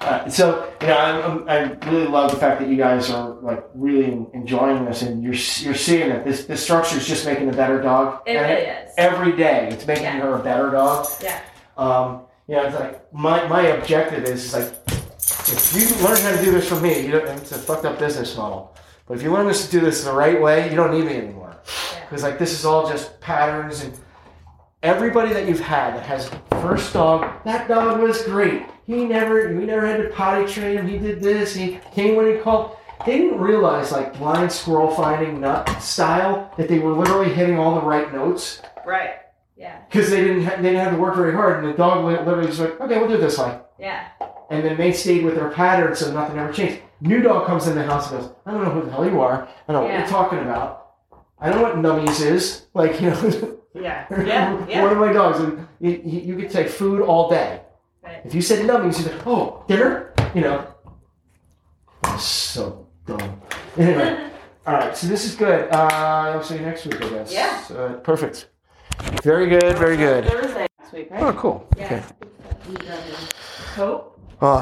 Uh, 0.00 0.28
so 0.28 0.70
you 0.82 0.88
know, 0.88 0.96
I'm, 0.98 1.48
I'm, 1.48 1.48
I 1.48 1.88
really 1.90 2.06
love 2.08 2.30
the 2.30 2.36
fact 2.36 2.60
that 2.60 2.68
you 2.68 2.76
guys 2.76 3.10
are 3.10 3.30
like 3.40 3.64
really 3.74 4.26
enjoying 4.34 4.84
this, 4.84 5.02
and 5.02 5.22
you're 5.22 5.32
you're 5.64 5.74
seeing 5.88 6.08
that 6.10 6.24
this 6.24 6.44
this 6.44 6.62
structure 6.62 6.98
is 6.98 7.06
just 7.06 7.24
making 7.24 7.48
a 7.48 7.52
better 7.52 7.80
dog. 7.80 8.20
It 8.26 8.36
And 8.36 8.46
really 8.50 8.66
is. 8.66 8.90
Every 8.98 9.32
day, 9.36 9.68
it's 9.72 9.86
making 9.86 10.04
Yeah. 10.04 10.20
her 10.20 10.34
a 10.34 10.42
better 10.42 10.70
dog. 10.70 11.06
Yeah. 11.22 11.40
Um, 11.78 12.22
you 12.48 12.56
know, 12.56 12.64
it's 12.66 12.78
like 12.78 13.12
my 13.14 13.46
my 13.48 13.62
objective 13.68 14.24
is, 14.24 14.44
is 14.46 14.52
like 14.54 14.72
if 14.88 15.72
you 15.74 16.04
learn 16.06 16.18
how 16.20 16.36
to 16.36 16.44
do 16.44 16.50
this 16.50 16.68
from 16.68 16.82
me, 16.82 17.00
you 17.06 17.12
don't. 17.12 17.26
It's 17.28 17.52
a 17.52 17.58
fucked 17.58 17.86
up 17.86 17.98
business 17.98 18.36
model, 18.36 18.76
but 19.06 19.16
if 19.16 19.22
you 19.22 19.32
learn 19.32 19.46
this 19.46 19.64
to 19.66 19.70
do 19.70 19.80
this 19.80 20.04
the 20.04 20.12
right 20.12 20.38
way, 20.40 20.68
you 20.68 20.76
don't 20.76 20.90
need 20.90 21.06
me 21.06 21.16
anymore. 21.16 21.43
Yeah. 22.14 22.16
Because 22.16 22.22
like 22.22 22.38
this 22.38 22.52
is 22.52 22.64
all 22.64 22.88
just 22.88 23.20
patterns 23.20 23.82
and 23.82 23.98
everybody 24.82 25.32
that 25.32 25.48
you've 25.48 25.60
had 25.60 25.94
that 25.96 26.04
has 26.06 26.30
first 26.62 26.92
dog, 26.92 27.30
that 27.44 27.68
dog 27.68 28.00
was 28.00 28.22
great. 28.22 28.62
He 28.86 29.04
never 29.04 29.54
we 29.54 29.64
never 29.64 29.86
had 29.86 30.02
to 30.02 30.08
potty 30.10 30.46
train 30.52 30.78
him. 30.78 30.88
He 30.88 30.98
did 30.98 31.20
this. 31.20 31.54
He 31.54 31.78
came 31.92 32.16
when 32.16 32.26
he 32.34 32.40
called. 32.40 32.76
They 33.06 33.18
didn't 33.18 33.40
realize, 33.40 33.92
like 33.92 34.16
blind 34.16 34.50
squirrel 34.50 34.90
finding 34.90 35.40
nut 35.40 35.68
style, 35.82 36.50
that 36.56 36.68
they 36.68 36.78
were 36.78 36.92
literally 36.92 37.32
hitting 37.34 37.58
all 37.58 37.74
the 37.74 37.82
right 37.82 38.10
notes 38.14 38.62
Right. 38.86 39.16
Yeah. 39.56 39.80
because 39.90 40.08
they 40.10 40.22
didn't 40.24 40.44
ha- 40.44 40.56
they 40.56 40.62
didn't 40.70 40.80
have 40.84 40.92
to 40.94 40.98
work 40.98 41.14
very 41.16 41.34
hard, 41.34 41.62
and 41.62 41.72
the 41.72 41.76
dog 41.76 42.04
literally 42.04 42.46
was 42.46 42.60
like, 42.60 42.80
okay, 42.80 42.98
we'll 42.98 43.08
do 43.08 43.14
it 43.14 43.20
this 43.20 43.36
way. 43.38 43.58
Yeah. 43.78 44.06
And 44.50 44.64
then 44.64 44.76
they 44.78 44.92
stayed 44.92 45.22
with 45.24 45.34
their 45.34 45.50
pattern, 45.50 45.94
so 45.94 46.12
nothing 46.14 46.38
ever 46.38 46.52
changed. 46.52 46.80
New 47.00 47.20
dog 47.20 47.46
comes 47.46 47.66
in 47.66 47.74
the 47.74 47.82
house 47.84 48.10
and 48.10 48.20
goes, 48.20 48.30
I 48.46 48.52
don't 48.52 48.62
know 48.62 48.70
who 48.70 48.82
the 48.82 48.90
hell 48.92 49.04
you 49.06 49.20
are. 49.20 49.48
I 49.68 49.72
don't 49.72 49.82
know 49.82 49.88
what 49.88 49.98
you're 49.98 50.08
talking 50.08 50.38
about. 50.38 50.83
I 51.38 51.50
don't 51.50 51.82
know 51.82 51.94
what 51.94 52.00
nummies 52.00 52.24
is. 52.24 52.66
Like, 52.74 53.00
you 53.00 53.10
know, 53.10 53.58
Yeah. 53.74 54.06
Yeah. 54.24 54.66
Yeah. 54.68 54.82
one 54.82 54.92
of 54.92 54.98
my 54.98 55.12
dogs, 55.12 55.40
and 55.40 55.66
you, 55.80 56.00
you, 56.04 56.36
could 56.36 56.50
take 56.50 56.68
food 56.68 57.02
all 57.02 57.28
day. 57.28 57.60
Right. 58.02 58.20
If 58.24 58.34
you 58.34 58.40
said 58.40 58.64
nummies, 58.64 58.98
you'd 58.98 59.08
be 59.08 59.14
like, 59.14 59.26
oh, 59.26 59.64
dinner? 59.66 60.14
You 60.34 60.42
know. 60.42 60.74
That's 62.02 62.24
so 62.24 62.86
dumb. 63.06 63.40
Anyway, 63.76 64.30
all 64.66 64.74
right, 64.74 64.96
so 64.96 65.06
this 65.08 65.24
is 65.24 65.34
good. 65.34 65.72
Uh, 65.72 65.88
I'll 65.92 66.42
see 66.42 66.54
you 66.56 66.60
next 66.60 66.86
week, 66.86 67.02
I 67.02 67.08
guess. 67.08 67.32
Yeah. 67.32 67.64
Uh, 67.76 67.94
perfect. 67.94 68.48
Very 69.22 69.48
good, 69.48 69.76
very 69.76 69.96
good. 69.96 70.26
Thursday 70.26 70.66
next 70.78 70.92
week, 70.92 71.10
right? 71.10 71.22
Oh, 71.22 71.32
cool. 71.32 71.68
Yeah. 71.76 71.86
Okay. 71.86 72.04
Coat. 73.74 74.20
Oh, 74.40 74.60